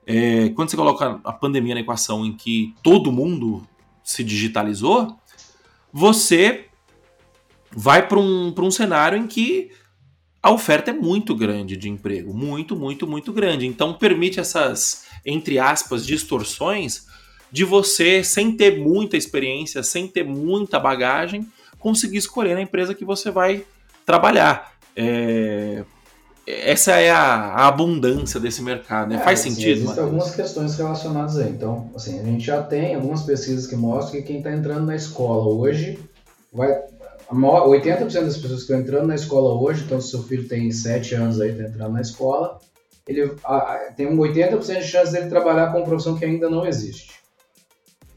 É, 0.07 0.51
quando 0.51 0.71
você 0.71 0.77
coloca 0.77 1.21
a 1.25 1.33
pandemia 1.33 1.75
na 1.75 1.81
equação 1.81 2.25
em 2.25 2.33
que 2.33 2.75
todo 2.83 3.13
mundo 3.13 3.67
se 4.03 4.23
digitalizou, 4.23 5.19
você 5.93 6.67
vai 7.71 8.07
para 8.07 8.19
um, 8.19 8.55
um 8.57 8.71
cenário 8.71 9.19
em 9.19 9.27
que 9.27 9.71
a 10.43 10.51
oferta 10.51 10.91
é 10.91 10.95
muito 10.95 11.35
grande 11.35 11.77
de 11.77 11.89
emprego, 11.89 12.35
muito, 12.35 12.77
muito, 12.77 13.07
muito 13.07 13.33
grande. 13.33 13.67
Então 13.67 13.95
permite 13.95 14.39
essas, 14.39 15.07
entre 15.25 15.59
aspas, 15.59 16.07
distorções 16.07 17.07
de 17.55 17.63
você, 17.63 18.25
sem 18.25 18.57
ter 18.57 18.81
muita 18.81 19.17
experiência, 19.17 19.81
sem 19.85 20.09
ter 20.09 20.25
muita 20.25 20.81
bagagem, 20.81 21.47
conseguir 21.79 22.17
escolher 22.17 22.57
a 22.57 22.61
empresa 22.61 22.97
que 22.97 23.05
você 23.05 23.31
vai 23.31 23.65
trabalhar. 24.05 24.73
É, 24.97 25.85
essa 26.45 26.97
é 26.97 27.13
a, 27.13 27.23
a, 27.23 27.69
abundância 27.69 28.41
desse 28.41 28.61
mercado, 28.61 29.11
né? 29.11 29.15
É, 29.15 29.19
Faz 29.21 29.39
assim, 29.39 29.51
sentido? 29.51 29.85
Existem 29.85 30.03
algumas 30.03 30.35
questões 30.35 30.77
relacionadas 30.77 31.39
aí. 31.39 31.51
Então, 31.51 31.93
assim, 31.95 32.19
a 32.19 32.25
gente 32.25 32.45
já 32.45 32.61
tem 32.61 32.97
algumas 32.97 33.23
pesquisas 33.23 33.69
que 33.69 33.77
mostram 33.77 34.21
que 34.21 34.27
quem 34.27 34.39
está 34.39 34.51
entrando 34.51 34.87
na 34.87 34.97
escola 34.97 35.47
hoje 35.47 35.97
vai. 36.53 36.77
80% 37.31 38.01
das 38.01 38.37
pessoas 38.37 38.41
que 38.41 38.55
estão 38.63 38.81
entrando 38.81 39.07
na 39.07 39.15
escola 39.15 39.55
hoje, 39.55 39.85
então 39.85 40.01
se 40.01 40.11
seu 40.11 40.25
filho 40.25 40.49
tem 40.49 40.73
7 40.73 41.15
anos 41.15 41.41
aí, 41.41 41.51
está 41.51 41.63
entrando 41.63 41.93
na 41.93 42.01
escola, 42.01 42.59
ele 43.07 43.33
a, 43.45 43.93
tem 43.97 44.09
um 44.09 44.17
80% 44.17 44.81
de 44.81 44.87
chance 44.89 45.13
dele 45.13 45.29
trabalhar 45.29 45.71
com 45.71 45.79
uma 45.79 45.87
profissão 45.87 46.17
que 46.19 46.25
ainda 46.25 46.51
não 46.51 46.67
existe. 46.67 47.24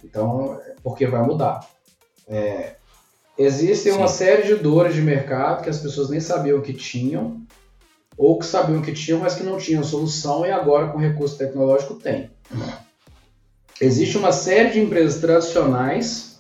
Então, 0.04 0.60
porque 0.84 1.06
vai 1.08 1.22
mudar. 1.24 1.68
É, 2.28 2.76
Existem 3.38 3.92
Sim. 3.92 4.00
uma 4.00 4.08
série 4.08 4.44
de 4.44 4.56
dores 4.56 4.96
de 4.96 5.02
mercado 5.02 5.62
que 5.64 5.70
as 5.70 5.78
pessoas 5.78 6.10
nem 6.10 6.20
sabiam 6.20 6.60
que 6.60 6.74
tinham, 6.74 7.40
ou 8.18 8.40
que 8.40 8.46
sabiam 8.48 8.82
que 8.82 8.92
tinham, 8.92 9.20
mas 9.20 9.36
que 9.36 9.44
não 9.44 9.58
tinham 9.58 9.84
solução 9.84 10.44
e 10.44 10.52
agora 10.52 10.88
com 10.88 10.98
recurso 10.98 11.38
tecnológico 11.38 11.94
tem. 11.94 12.32
existe 13.80 14.18
uma 14.18 14.32
série 14.32 14.72
de 14.72 14.80
empresas 14.80 15.22
tradicionais 15.22 16.40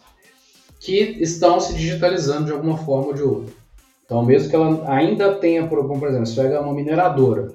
que 0.79 1.17
estão 1.21 1.59
se 1.59 1.73
digitalizando 1.73 2.45
de 2.45 2.51
alguma 2.51 2.77
forma 2.77 3.07
ou 3.07 3.13
de 3.13 3.21
outra. 3.21 3.53
Então, 4.03 4.25
mesmo 4.25 4.49
que 4.49 4.55
ela 4.55 4.91
ainda 4.91 5.35
tenha, 5.35 5.67
por 5.67 5.79
exemplo, 6.07 6.25
se 6.25 6.35
pega 6.35 6.61
uma 6.61 6.73
mineradora. 6.73 7.53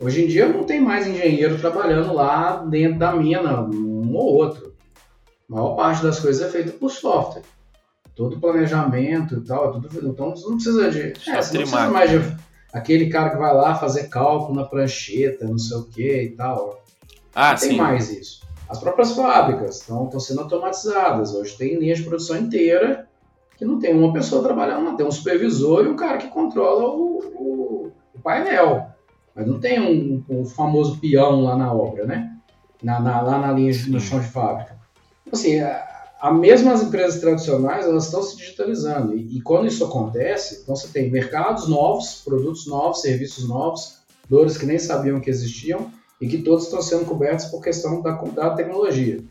Hoje 0.00 0.24
em 0.24 0.28
dia 0.28 0.48
não 0.48 0.64
tem 0.64 0.80
mais 0.80 1.06
engenheiro 1.06 1.58
trabalhando 1.58 2.14
lá 2.14 2.56
dentro 2.56 2.98
da 2.98 3.12
mina, 3.14 3.62
um 3.62 4.14
ou 4.14 4.34
outro. 4.34 4.75
A 5.48 5.54
maior 5.54 5.74
parte 5.74 6.02
das 6.02 6.18
coisas 6.18 6.46
é 6.46 6.50
feita 6.50 6.72
por 6.72 6.90
software. 6.90 7.42
Todo 8.14 8.40
planejamento 8.40 9.36
e 9.36 9.40
tal, 9.42 9.68
é 9.68 9.72
tudo. 9.72 10.08
Então 10.08 10.30
você 10.30 10.48
não 10.48 10.54
precisa 10.54 10.90
de. 10.90 11.00
É, 11.30 11.42
você 11.42 11.54
não 11.54 11.60
precisa 11.62 11.90
mais 11.90 12.10
de 12.10 12.36
aquele 12.72 13.08
cara 13.08 13.30
que 13.30 13.36
vai 13.36 13.54
lá 13.54 13.74
fazer 13.74 14.08
cálculo 14.08 14.54
na 14.54 14.64
prancheta, 14.64 15.46
não 15.46 15.58
sei 15.58 15.76
o 15.76 15.84
que 15.84 16.22
e 16.22 16.30
tal. 16.30 16.82
Ah, 17.34 17.52
não 17.52 17.58
tem 17.58 17.70
sim. 17.70 17.76
mais 17.76 18.10
isso. 18.10 18.46
As 18.68 18.80
próprias 18.80 19.12
fábricas 19.12 19.80
estão, 19.80 20.10
sendo 20.18 20.40
automatizadas. 20.40 21.34
Hoje 21.34 21.56
tem 21.56 21.78
linha 21.78 21.94
de 21.94 22.02
produção 22.02 22.36
inteira 22.36 23.08
que 23.56 23.64
não 23.64 23.78
tem 23.78 23.94
uma 23.94 24.12
pessoa 24.12 24.42
trabalhando, 24.42 24.84
não 24.84 24.96
tem 24.96 25.06
um 25.06 25.10
supervisor 25.10 25.84
e 25.84 25.88
um 25.88 25.96
cara 25.96 26.18
que 26.18 26.28
controla 26.28 26.88
o, 26.88 27.18
o, 27.34 27.92
o 28.14 28.20
painel. 28.20 28.88
Mas 29.34 29.46
não 29.46 29.60
tem 29.60 29.80
um, 29.80 30.24
um, 30.28 30.44
famoso 30.44 30.98
peão 30.98 31.42
lá 31.42 31.56
na 31.56 31.72
obra, 31.72 32.06
né? 32.06 32.36
Na, 32.82 33.00
na, 33.00 33.20
lá 33.20 33.38
na 33.38 33.52
linha, 33.52 33.72
no 33.88 34.00
chão 34.00 34.20
de 34.20 34.26
fábrica. 34.26 34.75
Assim, 35.32 35.60
mesma 36.32 36.72
as 36.72 36.82
empresas 36.82 37.20
tradicionais 37.20 37.84
elas 37.84 38.04
estão 38.04 38.22
se 38.22 38.36
digitalizando 38.36 39.16
e, 39.16 39.36
e, 39.36 39.40
quando 39.42 39.66
isso 39.66 39.84
acontece, 39.84 40.60
então 40.62 40.74
você 40.74 40.88
tem 40.88 41.10
mercados 41.10 41.68
novos, 41.68 42.22
produtos 42.24 42.66
novos, 42.66 43.00
serviços 43.00 43.48
novos, 43.48 43.98
dores 44.28 44.56
que 44.56 44.66
nem 44.66 44.78
sabiam 44.78 45.20
que 45.20 45.30
existiam 45.30 45.90
e 46.20 46.26
que 46.26 46.38
todos 46.38 46.64
estão 46.64 46.80
sendo 46.80 47.04
cobertos 47.04 47.46
por 47.46 47.62
questão 47.62 48.00
da, 48.00 48.12
da 48.12 48.50
tecnologia. 48.50 49.22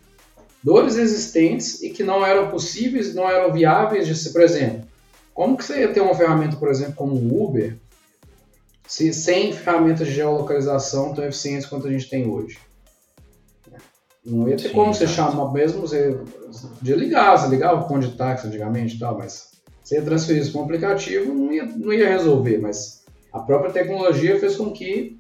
Dores 0.64 0.96
existentes 0.96 1.82
e 1.82 1.89
que 1.89 2.04
não 2.04 2.26
eram 2.26 2.50
possíveis, 2.50 3.14
não 3.14 3.30
eram 3.30 3.54
viáveis 3.54 4.08
de 4.08 4.16
ser, 4.16 4.32
por 4.32 4.41
exemplo, 4.41 4.88
como 5.34 5.58
que 5.58 5.66
você 5.66 5.82
ia 5.82 5.93
ter 5.93 6.02
uma 6.02 6.16
ferramenta, 6.16 6.56
por 6.56 6.70
exemplo, 6.70 6.96
como 6.96 7.16
o 7.16 7.43
Uber, 7.43 7.78
se, 8.88 9.12
sem 9.14 9.52
ferramentas 9.52 10.08
de 10.08 10.14
geolocalização 10.14 11.14
tão 11.14 11.26
eficientes 11.26 11.66
quanto 11.66 11.88
a 11.88 11.91
gente 11.91 12.10
tem 12.10 12.28
hoje? 12.28 12.58
Não 14.26 14.49
ia 14.49 14.57
ter 14.57 14.69
Sim, 14.69 14.73
como 14.73 14.93
você 14.93 15.05
chamar, 15.05 15.53
mesmo 15.53 15.82
você 15.82 16.19
de 16.82 16.95
ligar, 16.95 17.38
você 17.38 17.47
ligava 17.47 17.93
o 17.93 17.99
de 17.99 18.11
táxi 18.13 18.47
antigamente 18.47 18.95
e 18.95 18.99
tal, 18.99 19.17
mas 19.17 19.51
você 19.84 19.95
ia 19.95 20.01
transferir 20.01 20.41
isso 20.41 20.51
para 20.51 20.61
um 20.61 20.63
aplicativo, 20.63 21.34
não 21.34 21.53
ia, 21.53 21.65
não 21.65 21.93
ia 21.93 22.09
resolver, 22.09 22.57
mas 22.57 23.05
a 23.32 23.39
própria 23.39 23.71
tecnologia 23.71 24.39
fez 24.39 24.55
com 24.55 24.71
que 24.71 25.19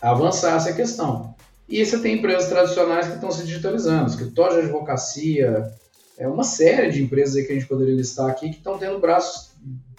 avançasse 0.00 0.70
a 0.70 0.74
questão. 0.74 1.34
E 1.68 1.84
você 1.84 1.98
tem 1.98 2.16
empresas 2.16 2.48
tradicionais 2.48 3.08
que 3.08 3.14
estão 3.14 3.30
se 3.30 3.44
digitalizando, 3.44 4.08
escritórios 4.08 4.56
de 4.56 4.62
advocacia, 4.62 5.70
é 6.16 6.28
uma 6.28 6.44
série 6.44 6.90
de 6.92 7.02
empresas 7.02 7.44
que 7.44 7.52
a 7.52 7.54
gente 7.54 7.66
poderia 7.66 7.94
listar 7.94 8.30
aqui 8.30 8.50
que 8.50 8.56
estão 8.56 8.78
tendo 8.78 8.98
braços 8.98 9.52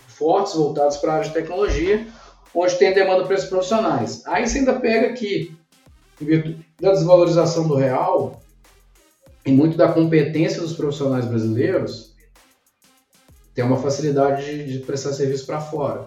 fortes 0.08 0.54
voltados 0.54 0.98
para 0.98 1.12
a 1.12 1.16
área 1.18 1.28
de 1.28 1.34
tecnologia, 1.34 2.08
onde 2.54 2.76
tem 2.76 2.94
demanda 2.94 3.26
para 3.26 3.36
esses 3.36 3.50
profissionais. 3.50 4.26
Aí 4.26 4.48
você 4.48 4.60
ainda 4.60 4.80
pega 4.80 5.14
que 5.14 5.56
da 6.80 6.92
desvalorização 6.92 7.68
do 7.68 7.76
real 7.76 8.42
e 9.46 9.52
muito 9.52 9.78
da 9.78 9.92
competência 9.92 10.62
dos 10.62 10.74
profissionais 10.74 11.26
brasileiros, 11.26 12.16
tem 13.54 13.64
uma 13.64 13.78
facilidade 13.78 14.46
de, 14.46 14.74
de 14.74 14.86
prestar 14.86 15.14
serviço 15.14 15.46
para 15.46 15.62
fora. 15.62 16.06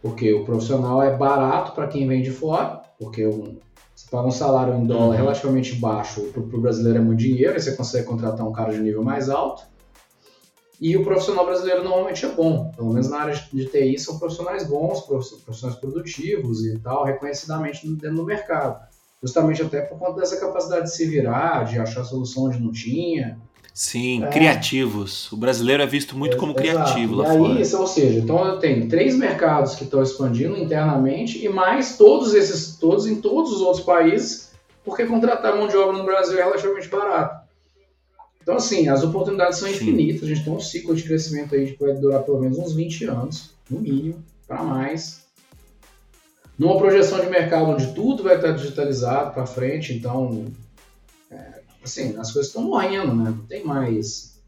Porque 0.00 0.32
o 0.32 0.44
profissional 0.44 1.02
é 1.02 1.16
barato 1.16 1.72
para 1.72 1.88
quem 1.88 2.06
vem 2.06 2.22
de 2.22 2.30
fora, 2.30 2.82
porque 2.98 3.26
um, 3.26 3.58
você 3.94 4.06
paga 4.10 4.28
um 4.28 4.30
salário 4.30 4.74
em 4.74 4.86
dólar 4.86 5.06
uhum. 5.06 5.16
relativamente 5.16 5.74
baixo, 5.74 6.22
para 6.32 6.40
o 6.40 6.60
brasileiro 6.60 6.98
é 6.98 7.02
muito 7.02 7.18
dinheiro, 7.18 7.56
e 7.56 7.60
você 7.60 7.72
consegue 7.72 8.06
contratar 8.06 8.46
um 8.46 8.52
cara 8.52 8.72
de 8.72 8.80
nível 8.80 9.02
mais 9.02 9.28
alto. 9.28 9.64
E 10.80 10.96
o 10.96 11.04
profissional 11.04 11.44
brasileiro 11.44 11.84
normalmente 11.84 12.24
é 12.24 12.28
bom, 12.30 12.72
pelo 12.74 12.90
menos 12.90 13.10
na 13.10 13.18
área 13.18 13.34
de 13.52 13.66
TI 13.66 13.98
são 13.98 14.18
profissionais 14.18 14.66
bons, 14.66 15.02
profissionais 15.02 15.78
produtivos 15.78 16.64
e 16.64 16.78
tal, 16.78 17.04
reconhecidamente 17.04 17.86
dentro 17.86 18.16
do 18.16 18.24
mercado. 18.24 18.89
Justamente 19.22 19.62
até 19.62 19.82
por 19.82 19.98
conta 19.98 20.20
dessa 20.20 20.38
capacidade 20.38 20.84
de 20.84 20.94
se 20.94 21.04
virar, 21.06 21.64
de 21.64 21.78
achar 21.78 22.04
solução 22.04 22.44
onde 22.44 22.58
não 22.58 22.72
tinha. 22.72 23.38
Sim, 23.74 24.24
é. 24.24 24.28
criativos. 24.28 25.30
O 25.30 25.36
brasileiro 25.36 25.82
é 25.82 25.86
visto 25.86 26.16
muito 26.16 26.36
é, 26.36 26.38
como 26.38 26.54
criativo 26.54 27.16
lá 27.16 27.28
e 27.28 27.30
aí, 27.30 27.64
fora. 27.64 27.80
Ou 27.80 27.86
seja, 27.86 28.18
então 28.18 28.44
eu 28.46 28.58
tenho 28.58 28.88
três 28.88 29.16
mercados 29.16 29.74
que 29.74 29.84
estão 29.84 30.02
expandindo 30.02 30.56
internamente 30.56 31.44
e 31.44 31.48
mais 31.48 31.96
todos 31.96 32.34
esses, 32.34 32.76
todos 32.76 33.06
em 33.06 33.20
todos 33.20 33.52
os 33.52 33.60
outros 33.60 33.84
países, 33.84 34.50
porque 34.84 35.06
contratar 35.06 35.56
mão 35.56 35.68
de 35.68 35.76
obra 35.76 35.96
no 35.96 36.04
Brasil 36.04 36.38
é 36.38 36.42
relativamente 36.42 36.88
barato. 36.88 37.40
Então, 38.42 38.56
assim, 38.56 38.88
as 38.88 39.04
oportunidades 39.04 39.58
são 39.58 39.68
infinitas. 39.68 40.20
Sim. 40.20 40.26
A 40.26 40.34
gente 40.34 40.44
tem 40.44 40.52
um 40.52 40.60
ciclo 40.60 40.94
de 40.94 41.02
crescimento 41.04 41.54
aí 41.54 41.72
que 41.72 41.82
vai 41.82 41.94
durar 41.94 42.22
pelo 42.22 42.40
menos 42.40 42.58
uns 42.58 42.72
20 42.72 43.04
anos, 43.04 43.50
no 43.70 43.80
mínimo, 43.80 44.24
para 44.48 44.62
mais. 44.62 45.26
Numa 46.60 46.76
projeção 46.76 47.18
de 47.20 47.30
mercado 47.30 47.70
onde 47.70 47.94
tudo 47.94 48.22
vai 48.22 48.36
estar 48.36 48.50
digitalizado 48.50 49.32
para 49.32 49.46
frente, 49.46 49.94
então, 49.94 50.44
é, 51.30 51.62
assim, 51.82 52.14
as 52.18 52.30
coisas 52.30 52.48
estão 52.48 52.64
morrendo, 52.64 53.14
né? 53.14 53.30
Não 53.30 53.46
tem 53.46 53.64
mais 53.64 54.38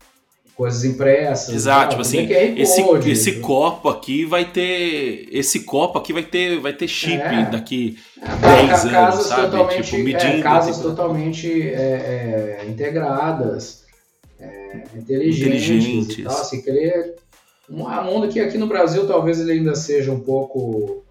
coisas 0.54 0.84
impressas. 0.84 1.54
Exato, 1.54 1.92
tipo 1.92 2.02
assim, 2.02 2.30
esse, 2.30 2.82
esse 3.08 3.40
copo 3.40 3.88
aqui 3.88 4.26
vai 4.26 4.44
ter, 4.44 5.26
esse 5.32 5.60
copo 5.60 5.98
aqui 5.98 6.12
vai 6.12 6.22
ter, 6.22 6.60
vai 6.60 6.74
ter 6.74 6.86
chip 6.86 7.14
é, 7.14 7.50
daqui 7.50 7.98
é, 8.20 8.66
10 8.66 8.84
anos, 8.84 9.26
sabe? 9.26 9.50
Totalmente, 9.50 9.82
tipo, 9.82 10.04
medindo. 10.04 10.36
É, 10.36 10.42
casas 10.42 10.76
tipo... 10.76 10.88
totalmente 10.90 11.62
é, 11.62 12.58
é, 12.60 12.66
integradas 12.68 13.84
é, 14.38 14.82
inteligentes, 14.94 15.46
inteligentes. 15.46 16.18
E 16.18 16.22
tal, 16.24 16.40
assim, 16.42 16.60
querer 16.60 17.14
um 17.70 18.04
mundo 18.04 18.28
que 18.28 18.38
aqui 18.38 18.58
no 18.58 18.66
Brasil 18.66 19.06
talvez 19.06 19.40
ele 19.40 19.52
ainda 19.52 19.74
seja 19.74 20.12
um 20.12 20.20
pouco 20.20 21.02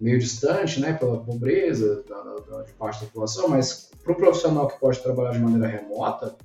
meio 0.00 0.18
distante, 0.18 0.80
né, 0.80 0.92
pela 0.92 1.18
pobreza 1.18 2.04
da, 2.08 2.22
da, 2.22 2.62
de 2.62 2.72
parte 2.72 3.00
da 3.00 3.06
população, 3.06 3.48
mas 3.48 3.90
para 4.02 4.12
o 4.12 4.16
profissional 4.16 4.68
que 4.68 4.78
pode 4.78 5.00
trabalhar 5.00 5.32
de 5.32 5.40
maneira 5.40 5.66
remota, 5.66 6.36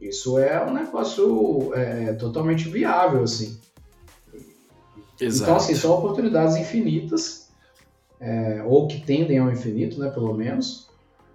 isso 0.00 0.38
é 0.38 0.64
um 0.64 0.72
negócio 0.72 1.74
é, 1.74 2.14
totalmente 2.14 2.68
viável, 2.68 3.22
assim. 3.22 3.58
Exato. 5.20 5.42
Então, 5.42 5.56
assim, 5.56 5.74
são 5.74 5.92
oportunidades 5.92 6.56
infinitas, 6.56 7.50
é, 8.18 8.62
ou 8.66 8.88
que 8.88 9.04
tendem 9.04 9.38
ao 9.38 9.50
infinito, 9.50 10.00
né, 10.00 10.10
pelo 10.10 10.32
menos, 10.32 10.88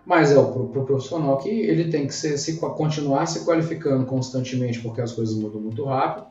mas 0.06 0.32
é 0.32 0.38
o 0.38 0.52
pro, 0.52 0.86
profissional 0.86 1.38
que 1.38 1.50
ele 1.50 1.90
tem 1.90 2.06
que 2.06 2.14
ser, 2.14 2.38
se, 2.38 2.58
continuar 2.58 3.26
se 3.26 3.44
qualificando 3.44 4.06
constantemente 4.06 4.80
porque 4.80 5.02
as 5.02 5.12
coisas 5.12 5.36
mudam 5.36 5.60
muito 5.60 5.84
rápido. 5.84 6.28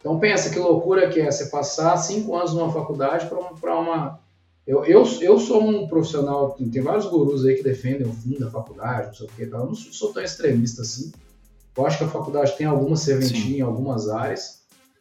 Então 0.00 0.18
pensa 0.18 0.50
que 0.50 0.58
loucura 0.58 1.08
que 1.10 1.20
é 1.20 1.30
você 1.30 1.46
passar 1.46 1.96
cinco 1.98 2.34
anos 2.34 2.54
numa 2.54 2.72
faculdade 2.72 3.28
para 3.60 3.78
uma... 3.78 4.18
Eu, 4.66 4.84
eu, 4.84 5.04
eu 5.20 5.38
sou 5.38 5.62
um 5.62 5.86
profissional, 5.88 6.56
tem 6.72 6.82
vários 6.82 7.06
gurus 7.06 7.44
aí 7.44 7.54
que 7.56 7.62
defendem 7.62 8.06
o 8.06 8.12
fim 8.12 8.38
da 8.38 8.50
faculdade, 8.50 9.08
não 9.08 9.14
sei 9.14 9.26
o 9.26 9.30
que, 9.30 9.42
eu 9.42 9.66
não 9.66 9.74
sou, 9.74 10.12
tão 10.12 10.22
extremista 10.22 10.82
assim. 10.82 11.12
Eu 11.76 11.86
acho 11.86 11.98
que 11.98 12.04
a 12.04 12.08
faculdade 12.08 12.56
tem 12.56 12.66
alguma 12.66 12.96
serventia 12.96 13.58
em 13.58 13.62
algumas 13.62 14.08
áreas, 14.08 14.60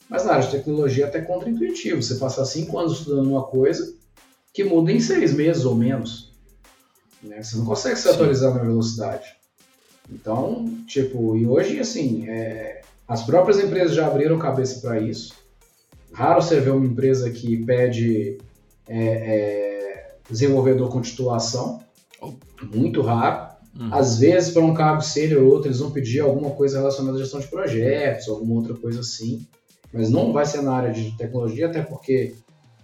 mas 0.10 0.26
na 0.26 0.34
área 0.34 0.45
de 0.45 0.52
tecnologia 0.52 1.06
é 1.06 1.08
até 1.08 1.22
contra-intuitivo. 1.22 2.02
Você 2.02 2.16
passar 2.16 2.45
cinco 2.45 2.78
anos 2.80 3.00
estudando 3.00 3.30
uma 3.30 3.43
coisa 3.43 3.93
que 4.54 4.64
muda 4.64 4.91
em 4.91 5.00
seis 5.00 5.34
meses 5.34 5.66
ou 5.66 5.76
menos. 5.76 6.32
Né? 7.22 7.43
Você 7.43 7.58
não 7.58 7.66
consegue 7.66 7.97
se 7.97 8.10
atualizar 8.10 8.54
na 8.54 8.62
velocidade. 8.62 9.36
Então, 10.12 10.66
tipo, 10.88 11.38
e 11.38 11.45
hoje, 11.45 11.80
assim, 11.80 12.28
é, 12.28 12.79
as 13.10 13.24
próprias 13.24 13.60
empresas 13.60 13.95
já 13.95 14.05
abriram 14.05 14.38
cabeça 14.38 14.80
para 14.80 14.99
isso. 14.99 15.34
Raro 16.14 16.41
você 16.43 16.60
ver 16.60 16.70
uma 16.70 16.86
empresa 16.86 17.32
que 17.32 17.66
pede 17.66 18.38
é, 18.88 19.03
é, 19.03 20.16
desenvolvedor 20.30 20.89
com 20.89 21.01
titulação. 21.01 21.84
Muito 22.72 23.01
raro. 23.01 23.49
Uhum. 23.76 23.91
Às 23.91 24.20
vezes, 24.20 24.51
para 24.51 24.62
um 24.62 24.76
cargo 24.76 25.01
sênior 25.01 25.43
ou 25.43 25.49
outro, 25.49 25.68
eles 25.68 25.80
vão 25.80 25.89
pedir 25.89 26.20
alguma 26.20 26.51
coisa 26.51 26.78
relacionada 26.78 27.18
à 27.18 27.22
gestão 27.22 27.39
de 27.39 27.47
projetos, 27.47 28.30
alguma 28.30 28.55
outra 28.55 28.76
coisa 28.76 28.99
assim. 28.99 29.47
Mas 29.91 30.12
não 30.12 30.32
vai 30.32 30.45
ser 30.45 30.62
na 30.62 30.74
área 30.74 30.91
de 30.91 31.18
tecnologia, 31.18 31.66
até 31.66 31.82
porque 31.82 32.36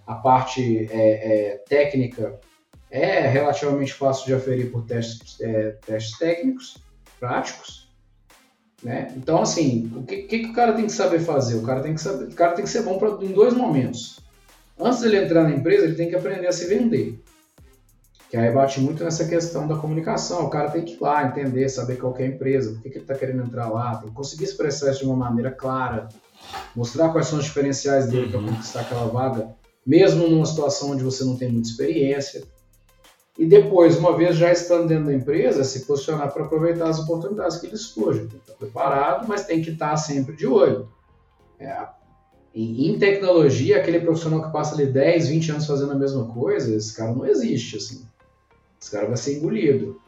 a 0.07 0.15
parte 0.15 0.89
é, 0.91 1.51
é 1.51 1.57
técnica 1.69 2.39
é 2.89 3.27
relativamente 3.27 3.93
fácil 3.93 4.25
de 4.25 4.33
aferir 4.33 4.71
por 4.71 4.85
testes, 4.85 5.39
é, 5.41 5.71
testes 5.85 6.17
técnicos, 6.17 6.77
práticos. 7.19 7.84
Né? 8.85 9.11
Então, 9.17 9.41
assim, 9.41 9.91
o 9.95 10.03
que, 10.03 10.17
que, 10.17 10.39
que, 10.39 10.51
o 10.51 10.53
cara 10.53 10.73
tem 10.73 10.85
que 10.85 10.91
saber 10.91 11.17
fazer? 11.17 11.55
O 11.55 11.63
cara 11.63 11.81
tem 11.81 11.95
que, 11.95 12.01
saber, 12.01 12.25
o 12.25 12.35
cara 12.35 12.53
tem 12.53 12.63
que 12.63 12.69
ser 12.69 12.83
bom 12.83 12.99
pra, 12.99 13.17
em 13.19 13.33
dois 13.33 13.51
momentos. 13.51 14.19
Antes 14.79 14.99
de 14.99 15.07
ele 15.07 15.25
entrar 15.25 15.41
na 15.41 15.55
empresa, 15.55 15.85
ele 15.85 15.95
tem 15.95 16.07
que 16.07 16.15
aprender 16.15 16.45
a 16.45 16.51
se 16.51 16.67
vender. 16.67 17.19
Que 18.29 18.37
aí 18.37 18.53
bate 18.53 18.79
muito 18.79 19.03
nessa 19.03 19.25
questão 19.25 19.67
da 19.67 19.75
comunicação. 19.75 20.45
O 20.45 20.51
cara 20.51 20.69
tem 20.69 20.85
que 20.85 20.93
ir 20.93 21.01
lá, 21.01 21.25
entender, 21.25 21.67
saber 21.67 21.95
qual 21.97 22.15
é 22.19 22.25
a 22.25 22.27
empresa, 22.27 22.73
por 22.73 22.83
que, 22.83 22.91
que 22.91 22.97
ele 22.97 23.03
está 23.05 23.15
querendo 23.15 23.41
entrar 23.41 23.69
lá, 23.69 23.95
tem 23.95 24.09
que 24.09 24.15
conseguir 24.15 24.43
expressar 24.43 24.91
isso 24.91 24.99
de 24.99 25.07
uma 25.07 25.15
maneira 25.15 25.49
clara, 25.49 26.07
mostrar 26.75 27.09
quais 27.09 27.25
são 27.25 27.39
os 27.39 27.45
diferenciais 27.45 28.05
dele 28.05 28.29
para 28.29 28.39
uhum. 28.39 28.49
conquistar 28.49 28.81
aquela 28.81 29.07
vaga, 29.07 29.49
mesmo 29.83 30.27
numa 30.27 30.45
situação 30.45 30.91
onde 30.91 31.03
você 31.03 31.23
não 31.23 31.35
tem 31.35 31.51
muita 31.51 31.69
experiência. 31.69 32.43
E 33.37 33.45
depois, 33.45 33.97
uma 33.97 34.15
vez 34.15 34.37
já 34.37 34.51
estando 34.51 34.87
dentro 34.87 35.05
da 35.05 35.13
empresa, 35.13 35.63
se 35.63 35.85
posicionar 35.85 36.31
para 36.31 36.45
aproveitar 36.45 36.87
as 36.87 36.99
oportunidades 36.99 37.57
que 37.57 37.67
lhes 37.67 37.81
surgem. 37.81 38.27
Tem 38.27 38.39
que 38.39 38.51
estar 38.51 38.53
preparado, 38.53 39.27
mas 39.27 39.45
tem 39.45 39.61
que 39.61 39.71
estar 39.71 39.95
sempre 39.97 40.35
de 40.35 40.47
olho. 40.47 40.87
É, 41.59 41.85
em, 42.53 42.97
tecnologia, 42.97 43.77
aquele 43.77 43.99
profissional 43.99 44.43
que 44.43 44.53
passa 44.53 44.75
ali 44.75 44.85
10, 44.85 45.27
20 45.27 45.51
anos 45.51 45.65
fazendo 45.65 45.91
a 45.91 45.95
mesma 45.95 46.25
coisa, 46.27 46.73
esse 46.73 46.95
cara 46.95 47.13
não 47.13 47.25
existe, 47.25 47.75
assim. 47.75 48.05
Esse 48.81 48.89
cara 48.89 49.07
vai 49.07 49.17
ser 49.17 49.37
engolido. 49.37 49.99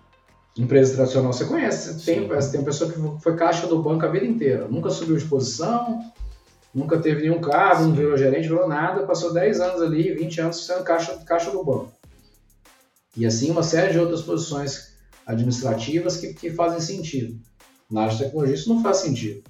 Empresa 0.58 0.96
tradicional 0.96 1.34
você 1.34 1.46
conhece, 1.46 2.04
tem, 2.06 2.28
tem 2.28 2.64
pessoa 2.64 2.92
que 2.92 3.22
foi 3.22 3.36
caixa 3.36 3.68
do 3.68 3.84
banco 3.84 4.06
a 4.06 4.10
vida 4.10 4.26
inteira, 4.26 4.68
nunca 4.68 4.90
subiu 4.90 5.16
de 5.16 5.26
posição, 5.26 6.02
nunca 6.74 6.98
teve 6.98 7.22
nenhum 7.22 7.40
cargo, 7.40 7.84
não 7.84 7.94
virou 7.94 8.18
gerente, 8.18 8.48
virou 8.48 8.68
nada, 8.68 9.06
passou 9.06 9.32
10 9.32 9.60
anos 9.60 9.82
ali, 9.84 10.14
20 10.14 10.42
anos 10.42 10.66
sendo 10.66 10.84
caixa, 10.84 11.16
caixa 11.26 11.52
do 11.52 11.64
banco. 11.64 11.97
E 13.18 13.26
assim 13.26 13.50
uma 13.50 13.64
série 13.64 13.92
de 13.92 14.00
outras 14.00 14.22
posições 14.22 14.94
administrativas 15.26 16.18
que, 16.18 16.34
que 16.34 16.52
fazem 16.52 16.80
sentido. 16.80 17.38
Na 17.90 18.04
área 18.04 18.14
de 18.14 18.24
tecnologia 18.24 18.56
isso 18.56 18.70
não 18.70 18.84
faz 18.84 18.98
sentido. 18.98 19.44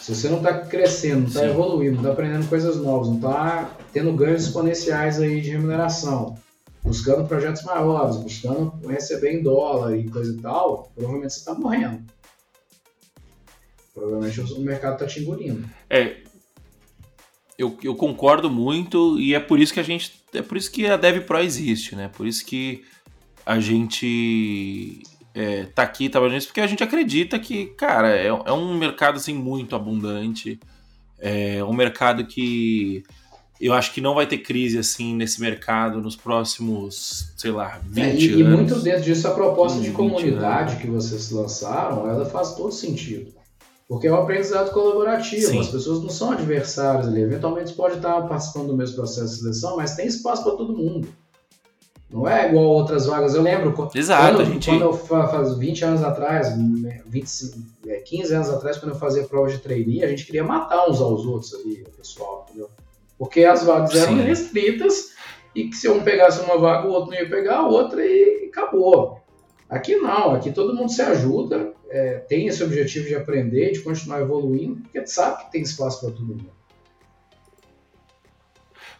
Se 0.00 0.14
você 0.14 0.28
não 0.28 0.38
está 0.38 0.60
crescendo, 0.60 1.20
não 1.20 1.26
está 1.26 1.44
evoluindo, 1.44 1.94
não 1.94 2.00
está 2.00 2.12
aprendendo 2.12 2.48
coisas 2.48 2.76
novas, 2.76 3.08
não 3.08 3.16
está 3.16 3.76
tendo 3.92 4.12
ganhos 4.12 4.44
exponenciais 4.44 5.20
aí 5.20 5.40
de 5.40 5.50
remuneração, 5.50 6.38
buscando 6.82 7.26
projetos 7.26 7.64
maiores, 7.64 8.16
buscando 8.16 8.72
receber 8.86 9.32
em 9.32 9.42
dólar 9.42 9.96
e 9.96 10.08
coisa 10.08 10.32
e 10.32 10.36
tal, 10.40 10.90
provavelmente 10.94 11.34
você 11.34 11.40
está 11.40 11.54
morrendo. 11.54 12.02
Provavelmente 13.92 14.40
o 14.40 14.60
mercado 14.60 14.94
está 14.94 15.06
te 15.06 15.20
engolindo. 15.20 15.68
É, 15.90 16.18
eu, 17.58 17.76
eu, 17.82 17.94
concordo 17.94 18.50
muito 18.50 19.18
e 19.18 19.34
é 19.34 19.40
por 19.40 19.58
isso 19.58 19.72
que 19.72 19.80
a 19.80 19.82
gente 19.82 20.12
é 20.34 20.42
por 20.42 20.56
isso 20.56 20.70
que 20.70 20.86
a 20.86 20.96
DevPro 20.96 21.38
existe, 21.38 21.96
né? 21.96 22.08
Por 22.08 22.26
isso 22.26 22.44
que 22.44 22.84
a 23.44 23.58
gente 23.58 25.02
é, 25.34 25.64
tá 25.64 25.82
aqui 25.82 26.08
trabalhando 26.08 26.34
nisso 26.34 26.48
porque 26.48 26.60
a 26.60 26.66
gente 26.66 26.82
acredita 26.82 27.38
que, 27.38 27.66
cara, 27.66 28.14
é, 28.14 28.26
é 28.26 28.52
um 28.52 28.76
mercado 28.76 29.16
assim 29.16 29.34
muito 29.34 29.74
abundante, 29.74 30.60
é 31.18 31.64
um 31.64 31.72
mercado 31.72 32.26
que 32.26 33.02
eu 33.60 33.72
acho 33.72 33.92
que 33.92 34.00
não 34.00 34.14
vai 34.14 34.26
ter 34.26 34.38
crise 34.38 34.78
assim 34.78 35.14
nesse 35.14 35.40
mercado 35.40 36.00
nos 36.00 36.14
próximos, 36.14 37.32
sei 37.36 37.50
lá, 37.50 37.80
20 37.86 38.04
é, 38.04 38.14
e, 38.14 38.28
anos. 38.28 38.40
E 38.40 38.44
muito 38.44 38.80
dentro 38.80 39.02
disso 39.02 39.26
a 39.28 39.30
proposta 39.30 39.80
de 39.80 39.90
comunidade 39.92 40.72
anos. 40.72 40.82
que 40.82 40.88
vocês 40.88 41.30
lançaram, 41.30 42.06
ela 42.06 42.26
faz 42.26 42.54
todo 42.54 42.72
sentido. 42.72 43.32
Porque 43.88 44.08
é 44.08 44.12
um 44.12 44.16
aprendizado 44.16 44.72
colaborativo, 44.72 45.46
Sim. 45.46 45.60
as 45.60 45.68
pessoas 45.68 46.02
não 46.02 46.10
são 46.10 46.32
adversários 46.32 47.06
ali. 47.06 47.22
Eventualmente 47.22 47.72
pode 47.72 47.96
estar 47.96 48.20
participando 48.22 48.68
do 48.68 48.76
mesmo 48.76 48.96
processo 48.96 49.34
de 49.34 49.40
seleção, 49.40 49.76
mas 49.76 49.94
tem 49.94 50.06
espaço 50.06 50.42
para 50.42 50.56
todo 50.56 50.76
mundo. 50.76 51.08
Não 52.10 52.28
é 52.28 52.48
igual 52.48 52.64
outras 52.64 53.06
vagas. 53.06 53.34
Eu 53.34 53.42
lembro 53.42 53.74
Exato, 53.94 54.36
quando, 54.36 54.46
gente... 54.46 54.70
quando 54.70 54.82
eu 54.82 54.92
faz 54.92 55.56
20 55.56 55.84
anos 55.84 56.02
atrás, 56.02 56.48
25, 57.06 57.58
15 58.04 58.32
é, 58.32 58.36
anos 58.36 58.48
atrás, 58.48 58.78
quando 58.78 58.92
eu 58.92 58.98
fazia 58.98 59.24
prova 59.24 59.48
de 59.48 59.58
trainee, 59.58 60.04
a 60.04 60.08
gente 60.08 60.24
queria 60.24 60.44
matar 60.44 60.88
uns 60.88 61.00
aos 61.00 61.24
outros 61.24 61.54
ali, 61.54 61.84
o 61.86 61.90
pessoal, 61.96 62.46
entendeu? 62.48 62.70
Porque 63.18 63.44
as 63.44 63.64
vagas 63.64 63.92
Sim. 63.92 63.98
eram 63.98 64.14
restritas 64.16 65.14
e 65.54 65.68
que 65.68 65.76
se 65.76 65.88
um 65.88 66.02
pegasse 66.02 66.40
uma 66.42 66.58
vaga, 66.58 66.86
o 66.86 66.92
outro 66.92 67.10
não 67.10 67.18
ia 67.18 67.28
pegar 67.28 67.58
a 67.58 67.68
outra 67.68 68.04
e 68.04 68.48
acabou. 68.48 69.20
Aqui 69.68 69.96
não, 69.96 70.32
aqui 70.32 70.52
todo 70.52 70.74
mundo 70.74 70.92
se 70.92 71.02
ajuda, 71.02 71.72
é, 71.90 72.18
tem 72.20 72.46
esse 72.46 72.62
objetivo 72.62 73.06
de 73.06 73.14
aprender, 73.14 73.72
de 73.72 73.80
continuar 73.80 74.20
evoluindo, 74.20 74.82
porque 74.82 75.06
sabe 75.06 75.44
que 75.44 75.52
tem 75.52 75.62
espaço 75.62 76.00
para 76.00 76.10
todo 76.10 76.26
mundo. 76.26 76.50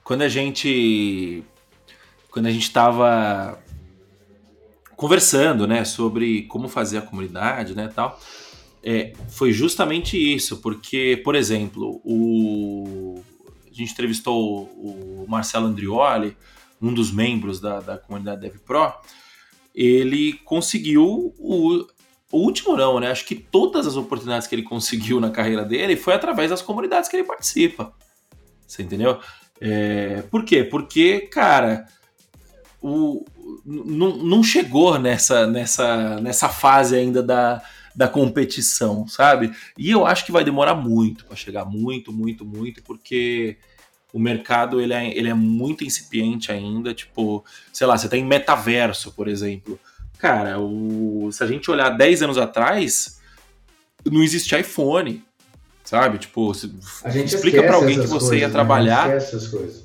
Quando 0.04 0.22
a 0.22 0.28
gente 0.28 1.44
quando 2.30 2.46
a 2.46 2.50
gente 2.50 2.64
estava 2.64 3.58
conversando, 4.94 5.66
né, 5.66 5.86
sobre 5.86 6.42
como 6.42 6.68
fazer 6.68 6.98
a 6.98 7.02
comunidade, 7.02 7.74
né, 7.74 7.88
tal, 7.88 8.20
é, 8.82 9.14
foi 9.30 9.52
justamente 9.52 10.16
isso, 10.16 10.58
porque, 10.58 11.20
por 11.24 11.34
exemplo, 11.34 12.00
o, 12.04 13.22
a 13.64 13.74
gente 13.74 13.90
entrevistou 13.90 14.64
o 14.64 15.24
Marcelo 15.26 15.66
Andrioli, 15.66 16.36
um 16.80 16.92
dos 16.92 17.10
membros 17.10 17.58
da, 17.58 17.80
da 17.80 17.96
comunidade 17.96 18.42
DevPro, 18.42 18.92
ele 19.74 20.34
conseguiu 20.44 21.34
o, 21.38 21.86
o 22.36 22.42
último 22.42 22.76
não, 22.76 23.00
né? 23.00 23.10
Acho 23.10 23.24
que 23.24 23.34
todas 23.34 23.86
as 23.86 23.96
oportunidades 23.96 24.46
que 24.46 24.54
ele 24.54 24.62
conseguiu 24.62 25.18
na 25.18 25.30
carreira 25.30 25.64
dele 25.64 25.96
foi 25.96 26.12
através 26.12 26.50
das 26.50 26.60
comunidades 26.60 27.08
que 27.08 27.16
ele 27.16 27.24
participa. 27.24 27.94
Você 28.66 28.82
entendeu? 28.82 29.18
É, 29.58 30.22
por 30.30 30.44
quê? 30.44 30.62
Porque, 30.62 31.20
cara, 31.20 31.86
o, 32.82 33.24
não, 33.64 34.42
chegou 34.42 34.98
nessa, 34.98 35.46
nessa, 35.46 36.20
nessa 36.20 36.48
fase 36.48 36.94
ainda 36.94 37.22
da, 37.22 37.62
da 37.94 38.06
competição, 38.06 39.08
sabe? 39.08 39.52
E 39.78 39.90
eu 39.90 40.04
acho 40.04 40.26
que 40.26 40.32
vai 40.32 40.44
demorar 40.44 40.74
muito 40.74 41.24
para 41.24 41.36
chegar, 41.36 41.64
muito, 41.64 42.12
muito, 42.12 42.44
muito, 42.44 42.82
porque 42.82 43.56
o 44.12 44.18
mercado 44.18 44.78
ele 44.78 44.92
é, 44.92 45.16
ele 45.16 45.30
é 45.30 45.34
muito 45.34 45.84
incipiente 45.84 46.52
ainda. 46.52 46.92
Tipo, 46.92 47.42
sei 47.72 47.86
lá, 47.86 47.96
você 47.96 48.10
tem 48.10 48.22
metaverso, 48.24 49.12
por 49.12 49.26
exemplo. 49.26 49.80
Cara, 50.18 50.58
o, 50.58 51.30
se 51.30 51.42
a 51.42 51.46
gente 51.46 51.70
olhar 51.70 51.90
10 51.90 52.22
anos 52.22 52.38
atrás, 52.38 53.20
não 54.04 54.22
existia 54.22 54.60
iPhone, 54.60 55.22
sabe? 55.84 56.18
Tipo, 56.18 56.52
explica 57.24 57.62
para 57.62 57.76
alguém 57.76 58.00
que 58.00 58.06
você 58.06 58.26
coisas, 58.26 58.40
ia 58.40 58.50
trabalhar. 58.50 59.08
Né? 59.08 59.16
essas 59.16 59.48
coisas. 59.48 59.84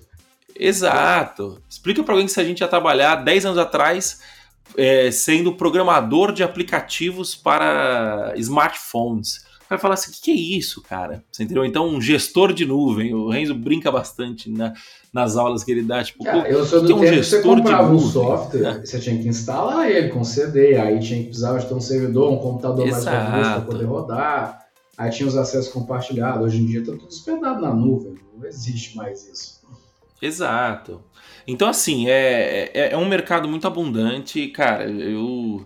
Exato. 0.56 1.62
Explica 1.70 2.04
para 2.04 2.14
alguém 2.14 2.28
que 2.28 2.34
se 2.34 2.40
a 2.40 2.44
gente 2.44 2.60
ia 2.62 2.68
trabalhar 2.68 3.16
10 3.16 3.46
anos 3.46 3.58
atrás 3.58 4.22
é, 4.78 5.12
sendo 5.12 5.56
programador 5.56 6.32
de 6.32 6.44
aplicativos 6.44 7.36
para 7.36 8.34
smartphones. 8.38 9.46
Vai 9.72 9.80
falar 9.80 9.94
assim: 9.94 10.12
o 10.12 10.14
que, 10.16 10.22
que, 10.24 10.32
é 10.32 10.36
isso, 10.36 10.82
cara? 10.82 11.24
Você 11.32 11.44
entendeu? 11.44 11.64
Então, 11.64 11.88
um 11.88 12.02
gestor 12.02 12.52
de 12.52 12.66
nuvem. 12.66 13.14
O 13.14 13.30
Renzo 13.30 13.56
brinca 13.56 13.90
bastante 13.90 14.50
na, 14.50 14.74
nas 15.14 15.38
aulas 15.38 15.64
que 15.64 15.72
ele 15.72 15.82
dá. 15.82 16.04
Tipo, 16.04 16.26
cara, 16.26 16.46
eu 16.50 16.66
sou 16.66 16.82
do 16.82 16.88
que 16.88 16.92
é 16.92 16.96
um 16.96 17.00
tempo 17.00 17.14
gestor 17.14 17.40
você 17.40 17.48
comprava 17.48 17.86
de 17.86 17.94
nuvem, 17.94 18.06
um 18.06 18.12
software, 18.12 18.60
né? 18.60 18.82
você 18.84 19.00
tinha 19.00 19.18
que 19.18 19.30
instalar 19.30 19.90
ele 19.90 20.10
com 20.10 20.26
CD, 20.26 20.76
aí 20.76 21.00
tinha 21.00 21.20
que 21.20 21.28
precisar 21.28 21.58
de 21.58 21.66
ter 21.68 21.74
um 21.74 21.80
servidor, 21.80 22.34
um 22.34 22.38
computador 22.38 22.86
Exato. 22.86 23.16
mais 23.16 23.30
robusto 23.30 23.54
para 23.54 23.62
poder 23.62 23.86
rodar. 23.86 24.68
Aí 24.98 25.10
tinha 25.10 25.26
os 25.26 25.38
acessos 25.38 25.72
compartilhados. 25.72 26.46
Hoje 26.46 26.58
em 26.58 26.66
dia 26.66 26.82
está 26.82 26.92
tudo 26.92 27.08
hospedado 27.08 27.62
na 27.62 27.74
nuvem. 27.74 28.16
Não 28.38 28.46
existe 28.46 28.98
mais 28.98 29.26
isso. 29.26 29.62
Exato. 30.22 31.02
Então, 31.48 31.70
assim, 31.70 32.10
é, 32.10 32.72
é, 32.74 32.92
é, 32.92 32.98
um 32.98 33.08
mercado 33.08 33.48
muito 33.48 33.66
abundante. 33.66 34.50
Cara, 34.50 34.84
eu. 34.90 35.66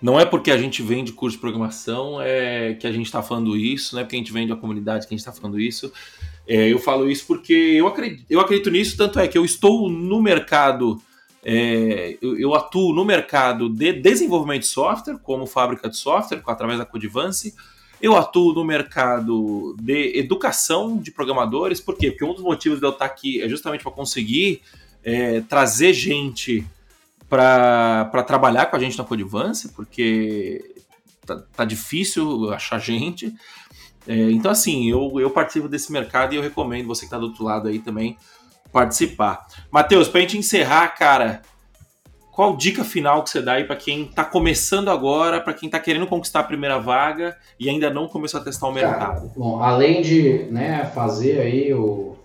Não 0.00 0.18
é 0.18 0.24
porque 0.24 0.50
a 0.50 0.56
gente 0.56 0.82
vende 0.82 1.12
curso 1.12 1.36
de 1.36 1.40
programação 1.40 2.20
é 2.20 2.74
que 2.74 2.86
a 2.86 2.92
gente 2.92 3.06
está 3.06 3.22
falando 3.22 3.56
isso, 3.56 3.94
não 3.94 4.00
é 4.00 4.04
porque 4.04 4.16
a 4.16 4.18
gente 4.18 4.32
vende 4.32 4.50
a 4.50 4.56
comunidade 4.56 5.06
que 5.06 5.14
a 5.14 5.16
gente 5.16 5.26
está 5.26 5.32
falando 5.32 5.60
isso. 5.60 5.92
É, 6.48 6.72
eu 6.72 6.78
falo 6.78 7.10
isso 7.10 7.26
porque 7.26 7.52
eu 7.52 7.86
acredito, 7.86 8.24
eu 8.28 8.40
acredito 8.40 8.70
nisso, 8.70 8.96
tanto 8.96 9.20
é 9.20 9.28
que 9.28 9.36
eu 9.36 9.44
estou 9.44 9.90
no 9.90 10.20
mercado, 10.22 11.00
é, 11.44 12.16
eu, 12.20 12.38
eu, 12.38 12.54
atuo 12.54 12.94
no 12.94 13.04
mercado 13.04 13.68
de 13.68 13.92
desenvolvimento 13.92 14.62
de 14.62 14.68
software, 14.68 15.18
como 15.22 15.46
fábrica 15.46 15.88
de 15.88 15.96
software, 15.96 16.42
através 16.46 16.78
da 16.78 16.86
Codivance, 16.86 17.54
eu 18.00 18.16
atuo 18.16 18.54
no 18.54 18.64
mercado 18.64 19.76
de 19.78 20.18
educação 20.18 20.96
de 20.96 21.10
programadores, 21.10 21.80
por 21.80 21.94
quê? 21.96 22.10
Porque 22.10 22.24
um 22.24 22.32
dos 22.32 22.42
motivos 22.42 22.80
de 22.80 22.86
eu 22.86 22.90
estar 22.90 23.04
aqui 23.04 23.42
é 23.42 23.48
justamente 23.48 23.82
para 23.82 23.92
conseguir 23.92 24.62
é, 25.04 25.40
trazer 25.42 25.92
gente 25.92 26.66
para 27.30 28.24
trabalhar 28.26 28.66
com 28.66 28.76
a 28.76 28.80
gente 28.80 28.98
na 28.98 29.04
Codivance, 29.04 29.68
porque 29.68 30.74
tá, 31.24 31.40
tá 31.56 31.64
difícil 31.64 32.52
achar 32.52 32.78
gente. 32.80 33.32
É, 34.06 34.30
então, 34.32 34.50
assim, 34.50 34.90
eu, 34.90 35.20
eu 35.20 35.30
participo 35.30 35.68
desse 35.68 35.92
mercado 35.92 36.34
e 36.34 36.36
eu 36.36 36.42
recomendo 36.42 36.88
você 36.88 37.02
que 37.02 37.06
está 37.06 37.18
do 37.18 37.26
outro 37.26 37.44
lado 37.44 37.68
aí 37.68 37.78
também 37.78 38.18
participar. 38.72 39.46
Matheus, 39.70 40.08
para 40.08 40.18
a 40.18 40.22
gente 40.22 40.38
encerrar, 40.38 40.88
cara, 40.88 41.42
qual 42.32 42.56
dica 42.56 42.82
final 42.82 43.22
que 43.22 43.30
você 43.30 43.40
dá 43.40 43.52
aí 43.54 43.64
para 43.64 43.76
quem 43.76 44.04
está 44.04 44.24
começando 44.24 44.90
agora, 44.90 45.40
para 45.40 45.52
quem 45.52 45.68
está 45.68 45.78
querendo 45.78 46.06
conquistar 46.06 46.40
a 46.40 46.44
primeira 46.44 46.78
vaga 46.78 47.36
e 47.58 47.68
ainda 47.68 47.90
não 47.90 48.08
começou 48.08 48.40
a 48.40 48.42
testar 48.42 48.66
o 48.66 48.72
mercado? 48.72 49.20
Cara, 49.20 49.32
bom, 49.36 49.62
além 49.62 50.02
de 50.02 50.44
né, 50.50 50.84
fazer 50.94 51.40
aí 51.40 51.72
o 51.72 52.16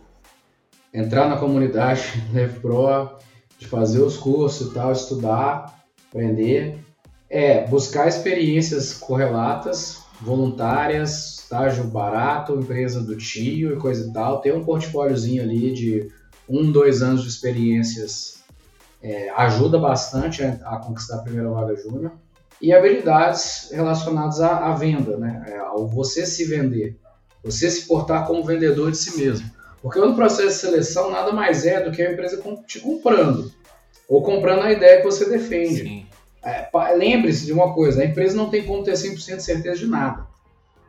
entrar 0.93 1.27
na 1.27 1.37
comunidade 1.37 2.23
DevPro, 2.31 3.09
de 3.09 3.34
fazer 3.67 3.99
os 3.99 4.17
cursos 4.17 4.67
e 4.67 4.73
tal, 4.73 4.91
estudar, 4.91 5.83
aprender, 6.09 6.79
é 7.29 7.65
buscar 7.67 8.07
experiências 8.07 8.93
correlatas, 8.93 9.99
voluntárias, 10.21 11.39
estágio 11.39 11.83
barato, 11.85 12.55
empresa 12.55 13.01
do 13.01 13.15
tio 13.15 13.73
e 13.73 13.77
coisa 13.77 14.09
e 14.09 14.13
tal, 14.13 14.41
ter 14.41 14.53
um 14.53 14.63
portfóliozinho 14.63 15.43
ali 15.43 15.73
de 15.73 16.11
um, 16.47 16.71
dois 16.71 17.01
anos 17.01 17.23
de 17.23 17.29
experiências 17.29 18.43
é, 19.01 19.29
ajuda 19.35 19.77
bastante 19.77 20.43
a, 20.43 20.53
a, 20.65 20.77
conquistar 20.77 21.17
a 21.17 21.21
primeira 21.21 21.49
vaga 21.49 21.75
júnior. 21.75 22.13
E 22.61 22.73
habilidades 22.73 23.69
relacionadas 23.71 24.39
à, 24.39 24.69
à 24.69 24.73
venda, 24.73 25.17
né? 25.17 25.43
É, 25.47 25.57
ao 25.57 25.87
você 25.87 26.25
se 26.25 26.45
vender, 26.45 26.97
você 27.43 27.69
se 27.69 27.85
portar 27.85 28.25
como 28.25 28.43
vendedor 28.43 28.89
de 28.91 28.97
si 28.97 29.17
mesmo. 29.17 29.49
Porque 29.85 29.99
no 29.99 30.15
processo 30.15 30.47
de 30.47 30.53
seleção 30.55 31.11
nada 31.11 31.31
mais 31.31 31.63
é 31.63 31.79
do 31.79 31.91
que 31.91 32.01
a 32.01 32.11
empresa 32.11 32.41
te 32.65 32.79
comprando. 32.79 33.51
ou 34.09 34.23
comprando 34.23 34.63
a 34.63 34.71
ideia 34.71 34.97
que 34.97 35.03
você 35.03 35.29
defende. 35.29 36.07
É, 36.43 36.67
Lembre-se 36.95 37.45
de 37.45 37.53
uma 37.53 37.71
coisa: 37.71 38.01
a 38.01 38.05
empresa 38.05 38.35
não 38.35 38.49
tem 38.49 38.65
como 38.65 38.83
ter 38.83 38.93
100% 38.93 39.35
de 39.35 39.43
certeza 39.43 39.77
de 39.77 39.85
nada. 39.85 40.25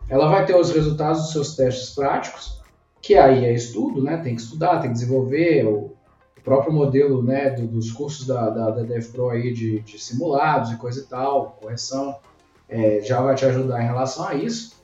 Ela 0.09 0.31
vai 0.31 0.47
ter 0.47 0.57
os 0.57 0.71
resultados 0.71 1.25
dos 1.25 1.33
seus 1.33 1.55
testes 1.55 1.95
práticos, 1.95 2.63
que 3.03 3.17
aí 3.17 3.45
é 3.45 3.53
estudo, 3.53 4.03
né? 4.03 4.17
Tem 4.17 4.35
que 4.35 4.41
estudar, 4.41 4.79
tem 4.79 4.89
que 4.89 4.95
desenvolver 4.95 5.67
o, 5.67 5.95
o 6.39 6.41
próprio 6.43 6.73
modelo, 6.73 7.23
né? 7.23 7.51
Do, 7.51 7.67
dos 7.67 7.93
cursos 7.93 8.27
da, 8.27 8.49
da, 8.49 8.71
da 8.71 8.83
DevPro 8.83 9.29
aí 9.29 9.53
de, 9.53 9.81
de, 9.81 9.99
simulados 9.99 10.73
e 10.73 10.77
coisa 10.77 11.01
e 11.01 11.05
tal, 11.05 11.59
correção, 11.61 12.17
é, 12.67 13.01
já 13.03 13.21
vai 13.21 13.35
te 13.35 13.45
ajudar 13.45 13.83
em 13.83 13.87
relação 13.87 14.27
a 14.27 14.35
isso. 14.35 14.76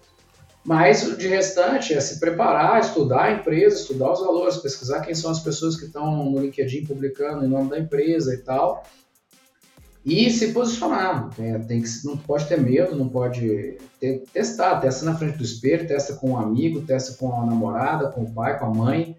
Mas 0.64 1.16
de 1.18 1.26
restante 1.26 1.92
é 1.92 2.00
se 2.00 2.20
preparar, 2.20 2.80
estudar 2.80 3.24
a 3.24 3.32
empresa, 3.32 3.76
estudar 3.76 4.12
os 4.12 4.20
valores, 4.20 4.56
pesquisar 4.58 5.00
quem 5.00 5.14
são 5.14 5.30
as 5.30 5.40
pessoas 5.40 5.76
que 5.76 5.86
estão 5.86 6.24
no 6.24 6.40
LinkedIn 6.40 6.86
publicando 6.86 7.44
em 7.44 7.48
nome 7.48 7.70
da 7.70 7.78
empresa 7.78 8.32
e 8.32 8.38
tal. 8.38 8.84
E 10.04 10.30
se 10.30 10.52
posicionar. 10.52 11.30
É, 11.38 11.58
tem 11.58 11.82
que, 11.82 11.88
não 12.04 12.16
pode 12.16 12.46
ter 12.46 12.60
medo, 12.60 12.94
não 12.94 13.08
pode 13.08 13.78
ter, 13.98 14.22
testar. 14.32 14.80
Testa 14.80 15.04
na 15.04 15.16
frente 15.16 15.38
do 15.38 15.44
espelho, 15.44 15.86
testa 15.86 16.14
com 16.14 16.30
um 16.30 16.38
amigo, 16.38 16.82
testa 16.82 17.14
com 17.14 17.40
a 17.40 17.44
namorada, 17.44 18.10
com 18.10 18.22
o 18.22 18.32
pai, 18.32 18.58
com 18.58 18.66
a 18.66 18.74
mãe. 18.74 19.16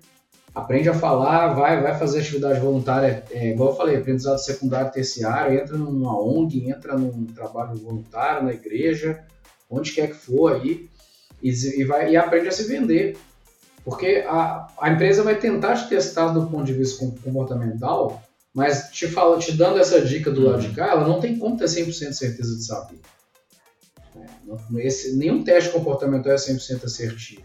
Aprende 0.56 0.88
a 0.88 0.94
falar, 0.94 1.54
vai, 1.56 1.82
vai 1.82 1.98
fazer 1.98 2.20
atividade 2.20 2.60
voluntária, 2.60 3.24
é, 3.32 3.54
igual 3.54 3.72
eu 3.72 3.76
falei, 3.76 3.98
aprendizado 3.98 4.38
secundário, 4.38 4.91
terciário, 4.91 5.60
entra 5.60 5.76
numa 5.76 6.16
ONG, 6.22 6.70
entra 6.70 6.96
num 6.96 7.26
trabalho 7.26 7.76
voluntário 7.76 8.44
na 8.44 8.54
igreja, 8.54 9.24
onde 9.68 9.91
quer 9.94 10.10
que 10.10 10.14
for 10.14 10.54
aí 10.54 10.88
e, 11.44 11.82
e, 11.82 11.84
vai, 11.84 12.12
e 12.12 12.18
aprende 12.18 12.48
a 12.48 12.52
se 12.52 12.64
vender. 12.64 13.18
Porque 13.84 14.24
a, 14.26 14.68
a 14.80 14.91
empresa 14.91 15.24
vai 15.24 15.38
tentar 15.38 15.76
te 15.76 15.89
testar 15.89 16.30
do 16.30 16.48
ponto 16.48 16.64
de 16.64 16.74
vista 16.74 17.06
comportamental, 17.22 18.24
mas 18.54 18.89
te, 18.91 19.08
fala, 19.08 19.38
te 19.38 19.52
dando 19.52 19.78
essa 19.78 20.00
dica 20.02 20.32
do 20.32 20.41
lado 20.41 20.62
de 20.62 20.74
cá, 20.74 20.91
ela 20.91 21.06
não 21.06 21.20
tem 21.20 21.38
como 21.38 21.58
ter 21.58 21.66
100% 21.66 21.86
de 21.88 22.16
certeza 22.16 22.56
de 22.56 22.66
saber. 22.66 23.00
É, 24.16 24.88
esse, 24.88 25.18
nenhum 25.18 25.44
teste 25.44 25.72
comportamental 25.72 26.32
é 26.32 26.36
100% 26.36 26.86
assertivo. 26.86 27.44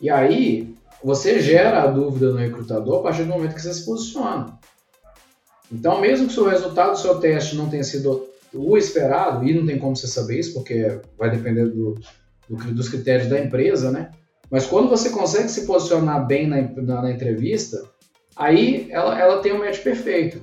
E 0.00 0.08
aí, 0.08 0.74
você 1.04 1.40
gera 1.40 1.82
a 1.82 1.86
dúvida 1.86 2.30
no 2.30 2.38
recrutador 2.38 3.00
a 3.00 3.02
partir 3.02 3.24
do 3.24 3.28
momento 3.28 3.54
que 3.54 3.60
você 3.60 3.74
se 3.74 3.84
posiciona. 3.84 4.58
Então, 5.70 6.00
mesmo 6.00 6.28
que 6.28 6.40
o 6.40 6.48
resultado 6.48 6.92
do 6.92 6.98
seu 6.98 7.18
teste 7.18 7.56
não 7.56 7.68
tenha 7.68 7.84
sido 7.84 8.26
o 8.54 8.76
esperado, 8.76 9.46
e 9.46 9.54
não 9.54 9.66
tem 9.66 9.78
como 9.78 9.96
você 9.96 10.06
saber 10.06 10.38
isso, 10.38 10.54
porque 10.54 11.00
vai 11.18 11.30
depender 11.30 11.66
do, 11.66 11.98
dos 12.72 12.88
critérios 12.88 13.28
da 13.28 13.38
empresa, 13.38 13.90
né? 13.90 14.10
Mas 14.50 14.66
quando 14.66 14.88
você 14.88 15.10
consegue 15.10 15.48
se 15.48 15.66
posicionar 15.66 16.26
bem 16.26 16.46
na, 16.46 16.60
na, 16.60 17.02
na 17.02 17.10
entrevista, 17.10 17.82
aí 18.36 18.88
ela, 18.90 19.18
ela 19.18 19.40
tem 19.40 19.52
um 19.52 19.58
match 19.58 19.82
perfeito. 19.82 20.42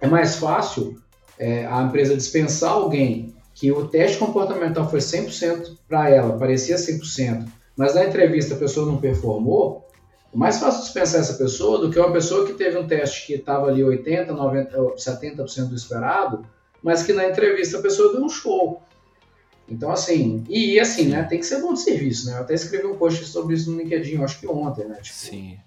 É 0.00 0.06
mais 0.06 0.36
fácil 0.36 1.00
é, 1.38 1.64
a 1.66 1.82
empresa 1.82 2.16
dispensar 2.16 2.72
alguém 2.72 3.34
que 3.54 3.70
o 3.72 3.88
teste 3.88 4.18
comportamental 4.18 4.88
foi 4.88 5.00
100% 5.00 5.76
para 5.88 6.10
ela, 6.10 6.38
parecia 6.38 6.76
100%, 6.76 7.46
mas 7.76 7.94
na 7.94 8.04
entrevista 8.04 8.54
a 8.54 8.58
pessoa 8.58 8.86
não 8.86 8.98
performou, 8.98 9.86
é 10.32 10.36
mais 10.36 10.58
fácil 10.58 10.82
dispensar 10.82 11.20
essa 11.20 11.34
pessoa 11.34 11.78
do 11.78 11.90
que 11.90 11.98
uma 11.98 12.12
pessoa 12.12 12.46
que 12.46 12.54
teve 12.54 12.78
um 12.78 12.86
teste 12.86 13.26
que 13.26 13.34
estava 13.34 13.66
ali 13.66 13.82
80%, 13.82 14.28
90%, 14.28 14.94
70% 14.96 15.68
do 15.68 15.74
esperado, 15.74 16.46
mas 16.82 17.02
que 17.02 17.12
na 17.12 17.28
entrevista 17.28 17.78
a 17.78 17.82
pessoa 17.82 18.12
deu 18.12 18.24
um 18.24 18.28
show. 18.28 18.82
Então, 19.68 19.90
assim, 19.90 20.44
e 20.48 20.78
assim, 20.78 21.06
né? 21.06 21.22
Tem 21.22 21.38
que 21.38 21.46
ser 21.46 21.60
bom 21.60 21.72
de 21.72 21.80
serviço, 21.80 22.26
né? 22.26 22.34
Eu 22.34 22.40
até 22.42 22.54
escrevi 22.54 22.86
um 22.86 22.96
post 22.96 23.24
sobre 23.24 23.54
isso 23.54 23.70
no 23.70 23.78
LinkedIn, 23.78 24.22
acho 24.22 24.40
que 24.40 24.46
ontem, 24.46 24.86
né? 24.86 24.98
Tipo, 25.02 25.16
Sim. 25.16 25.58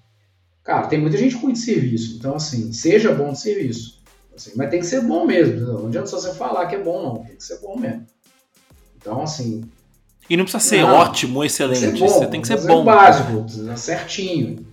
Cara, 0.63 0.87
tem 0.87 0.99
muita 0.99 1.17
gente 1.17 1.35
ruim 1.35 1.53
de 1.53 1.59
serviço. 1.59 2.17
Então, 2.17 2.35
assim, 2.35 2.73
seja 2.73 3.13
bom 3.13 3.31
de 3.31 3.39
serviço. 3.39 4.01
Assim, 4.35 4.51
mas 4.55 4.69
tem 4.69 4.79
que 4.79 4.85
ser 4.85 5.01
bom 5.01 5.25
mesmo. 5.25 5.59
Não 5.59 5.87
adianta 5.87 6.07
só 6.07 6.19
você 6.19 6.33
falar 6.33 6.65
que 6.65 6.75
é 6.75 6.83
bom, 6.83 7.03
não. 7.03 7.23
Tem 7.23 7.35
que 7.35 7.43
ser 7.43 7.59
bom 7.59 7.77
mesmo. 7.77 8.05
Então, 8.97 9.21
assim. 9.21 9.63
E 10.29 10.35
não 10.35 10.43
precisa 10.43 10.63
ser 10.63 10.81
não, 10.81 10.95
ótimo, 10.95 11.43
excelente. 11.43 11.79
Tem 11.79 11.99
bom, 11.99 12.07
você 12.07 12.27
tem 12.27 12.41
que 12.41 12.47
ser 12.47 12.61
bom. 12.61 12.83
básico, 12.83 13.45
certinho. 13.77 14.65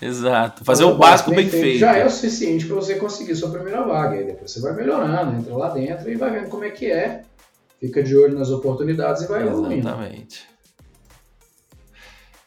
Exato. 0.00 0.64
Fazer 0.64 0.84
o 0.84 0.96
básico 0.96 1.30
bem, 1.30 1.40
bem 1.40 1.48
feito, 1.48 1.62
feito. 1.62 1.78
Já 1.78 1.96
é 1.96 2.04
o 2.04 2.10
suficiente 2.10 2.66
para 2.66 2.76
você 2.76 2.96
conseguir 2.96 3.36
sua 3.36 3.50
primeira 3.50 3.82
vaga. 3.82 4.16
Aí 4.16 4.24
depois 4.24 4.50
você 4.50 4.60
vai 4.60 4.74
melhorando, 4.74 5.36
entra 5.36 5.56
lá 5.56 5.68
dentro 5.68 6.10
e 6.10 6.16
vai 6.16 6.30
vendo 6.30 6.48
como 6.48 6.64
é 6.64 6.70
que 6.70 6.90
é 6.90 7.22
fica 7.82 8.00
de 8.00 8.16
olho 8.16 8.38
nas 8.38 8.48
oportunidades 8.48 9.22
e 9.22 9.26
vai 9.26 9.42
evoluindo. 9.42 9.88
Exatamente. 9.88 10.46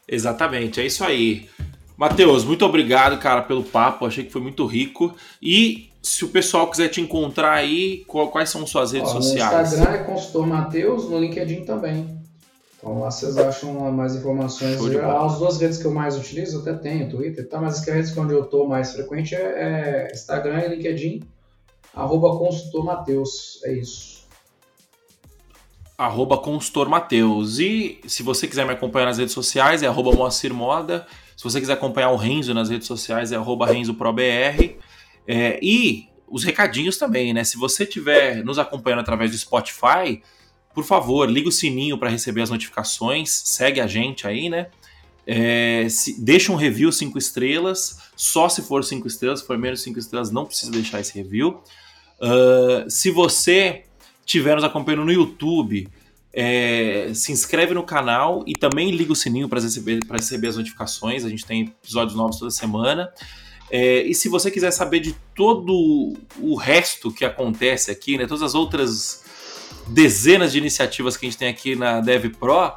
Exatamente, 0.08 0.80
é 0.80 0.86
isso 0.86 1.04
aí. 1.04 1.46
Matheus, 1.94 2.42
muito 2.42 2.64
obrigado, 2.64 3.18
cara, 3.18 3.42
pelo 3.42 3.62
papo. 3.62 4.06
Achei 4.06 4.24
que 4.24 4.32
foi 4.32 4.40
muito 4.40 4.64
rico. 4.64 5.14
E 5.42 5.90
se 6.02 6.24
o 6.24 6.28
pessoal 6.28 6.70
quiser 6.70 6.88
te 6.88 7.02
encontrar 7.02 7.52
aí, 7.52 8.02
quais 8.06 8.48
são 8.48 8.66
suas 8.66 8.92
redes 8.92 9.10
Ó, 9.10 9.20
sociais? 9.20 9.72
No 9.72 9.78
Instagram 9.78 10.00
é 10.00 10.04
consultor 10.04 10.46
Matheus, 10.46 11.10
no 11.10 11.20
LinkedIn 11.20 11.64
também. 11.64 12.16
Então 12.78 13.00
lá 13.00 13.10
vocês 13.10 13.36
acham 13.36 13.74
mais 13.92 14.14
informações. 14.14 14.78
As 14.80 15.38
duas 15.38 15.58
redes 15.58 15.78
que 15.78 15.86
eu 15.86 15.92
mais 15.92 16.16
utilizo, 16.16 16.60
até 16.60 16.72
tenho, 16.74 17.10
Twitter 17.10 17.44
e 17.44 17.48
tal, 17.48 17.60
mas 17.60 17.80
as 17.80 17.86
redes 17.86 18.16
onde 18.16 18.32
eu 18.32 18.44
estou 18.44 18.66
mais 18.66 18.92
frequente 18.92 19.34
é, 19.34 20.08
é 20.08 20.12
Instagram 20.12 20.64
e 20.64 20.76
LinkedIn. 20.76 21.22
Arroba 21.94 22.38
consultor 22.38 22.84
Matheus, 22.84 23.60
é 23.64 23.72
isso 23.72 24.15
arroba 25.96 26.36
consultor 26.36 26.88
Mateus. 26.88 27.58
E 27.58 28.00
se 28.06 28.22
você 28.22 28.46
quiser 28.46 28.66
me 28.66 28.72
acompanhar 28.72 29.06
nas 29.06 29.18
redes 29.18 29.34
sociais, 29.34 29.82
é 29.82 29.86
arroba 29.86 30.12
Moacir 30.12 30.52
Moda. 30.52 31.06
Se 31.36 31.44
você 31.44 31.60
quiser 31.60 31.74
acompanhar 31.74 32.10
o 32.10 32.16
Renzo 32.16 32.52
nas 32.52 32.68
redes 32.68 32.86
sociais, 32.86 33.32
é 33.32 33.36
arroba 33.36 33.66
RenzoProBR. 33.66 34.76
É, 35.26 35.58
e 35.62 36.08
os 36.28 36.44
recadinhos 36.44 36.98
também, 36.98 37.32
né? 37.32 37.44
Se 37.44 37.56
você 37.56 37.84
estiver 37.84 38.44
nos 38.44 38.58
acompanhando 38.58 39.00
através 39.00 39.30
do 39.30 39.38
Spotify, 39.38 40.22
por 40.74 40.84
favor, 40.84 41.28
liga 41.30 41.48
o 41.48 41.52
sininho 41.52 41.96
para 41.96 42.10
receber 42.10 42.42
as 42.42 42.50
notificações, 42.50 43.30
segue 43.30 43.80
a 43.80 43.86
gente 43.86 44.26
aí, 44.26 44.48
né? 44.48 44.66
É, 45.26 45.88
se, 45.88 46.20
deixa 46.20 46.52
um 46.52 46.54
review 46.56 46.92
5 46.92 47.18
estrelas, 47.18 47.98
só 48.14 48.48
se 48.48 48.62
for 48.62 48.84
5 48.84 49.08
estrelas, 49.08 49.40
se 49.40 49.46
for 49.46 49.58
menos 49.58 49.82
5 49.82 49.98
estrelas, 49.98 50.30
não 50.30 50.44
precisa 50.44 50.70
deixar 50.70 51.00
esse 51.00 51.14
review. 51.14 51.60
Uh, 52.20 52.88
se 52.88 53.10
você 53.10 53.85
estiver 54.26 54.56
nos 54.56 54.64
acompanhando 54.64 55.04
no 55.04 55.12
YouTube, 55.12 55.88
é, 56.32 57.12
se 57.14 57.32
inscreve 57.32 57.72
no 57.72 57.82
canal 57.82 58.42
e 58.46 58.52
também 58.52 58.90
liga 58.90 59.12
o 59.12 59.16
sininho 59.16 59.48
para 59.48 59.60
receber, 59.60 60.00
receber 60.10 60.48
as 60.48 60.56
notificações. 60.56 61.24
A 61.24 61.28
gente 61.30 61.46
tem 61.46 61.62
episódios 61.82 62.16
novos 62.16 62.38
toda 62.38 62.50
semana. 62.50 63.10
É, 63.70 64.02
e 64.02 64.14
se 64.14 64.28
você 64.28 64.50
quiser 64.50 64.70
saber 64.70 65.00
de 65.00 65.14
todo 65.34 66.14
o 66.38 66.54
resto 66.56 67.10
que 67.10 67.24
acontece 67.24 67.90
aqui, 67.90 68.18
né, 68.18 68.26
todas 68.26 68.42
as 68.42 68.54
outras 68.54 69.24
dezenas 69.86 70.52
de 70.52 70.58
iniciativas 70.58 71.16
que 71.16 71.26
a 71.26 71.30
gente 71.30 71.38
tem 71.38 71.48
aqui 71.48 71.74
na 71.74 72.00
DevPro, 72.00 72.74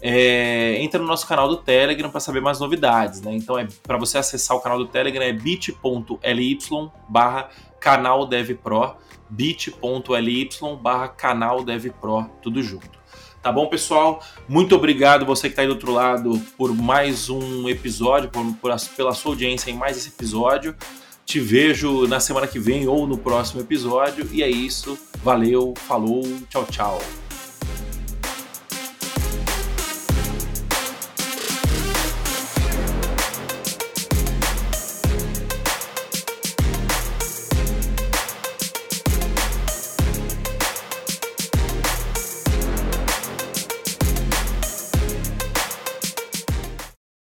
é, 0.00 0.80
entra 0.80 1.00
no 1.00 1.06
nosso 1.06 1.26
canal 1.26 1.48
do 1.48 1.56
Telegram 1.56 2.10
para 2.10 2.20
saber 2.20 2.40
mais 2.40 2.60
novidades. 2.60 3.20
Né? 3.20 3.34
Então, 3.34 3.58
é 3.58 3.66
para 3.82 3.96
você 3.96 4.18
acessar 4.18 4.56
o 4.56 4.60
canal 4.60 4.78
do 4.78 4.86
Telegram 4.86 5.24
é 5.24 5.32
bit.ly 5.32 6.58
barra 7.08 7.48
canal 7.80 8.26
DevPro 8.26 8.96
bit.ly 9.30 10.48
barra 10.80 11.08
canal 11.08 11.64
DevPro, 11.64 12.30
tudo 12.42 12.62
junto. 12.62 12.98
Tá 13.42 13.52
bom, 13.52 13.66
pessoal? 13.68 14.22
Muito 14.48 14.74
obrigado 14.74 15.24
você 15.24 15.48
que 15.48 15.52
está 15.52 15.62
aí 15.62 15.68
do 15.68 15.74
outro 15.74 15.92
lado 15.92 16.38
por 16.56 16.74
mais 16.74 17.30
um 17.30 17.68
episódio, 17.68 18.28
por, 18.30 18.44
por, 18.56 18.76
pela 18.96 19.14
sua 19.14 19.32
audiência 19.32 19.70
em 19.70 19.74
mais 19.74 19.96
esse 19.96 20.08
episódio. 20.08 20.74
Te 21.24 21.38
vejo 21.38 22.06
na 22.06 22.20
semana 22.20 22.46
que 22.46 22.58
vem 22.58 22.88
ou 22.88 23.06
no 23.06 23.16
próximo 23.16 23.60
episódio. 23.60 24.28
E 24.32 24.42
é 24.42 24.48
isso. 24.48 24.98
Valeu, 25.22 25.74
falou, 25.86 26.22
tchau, 26.48 26.66
tchau. 26.66 27.27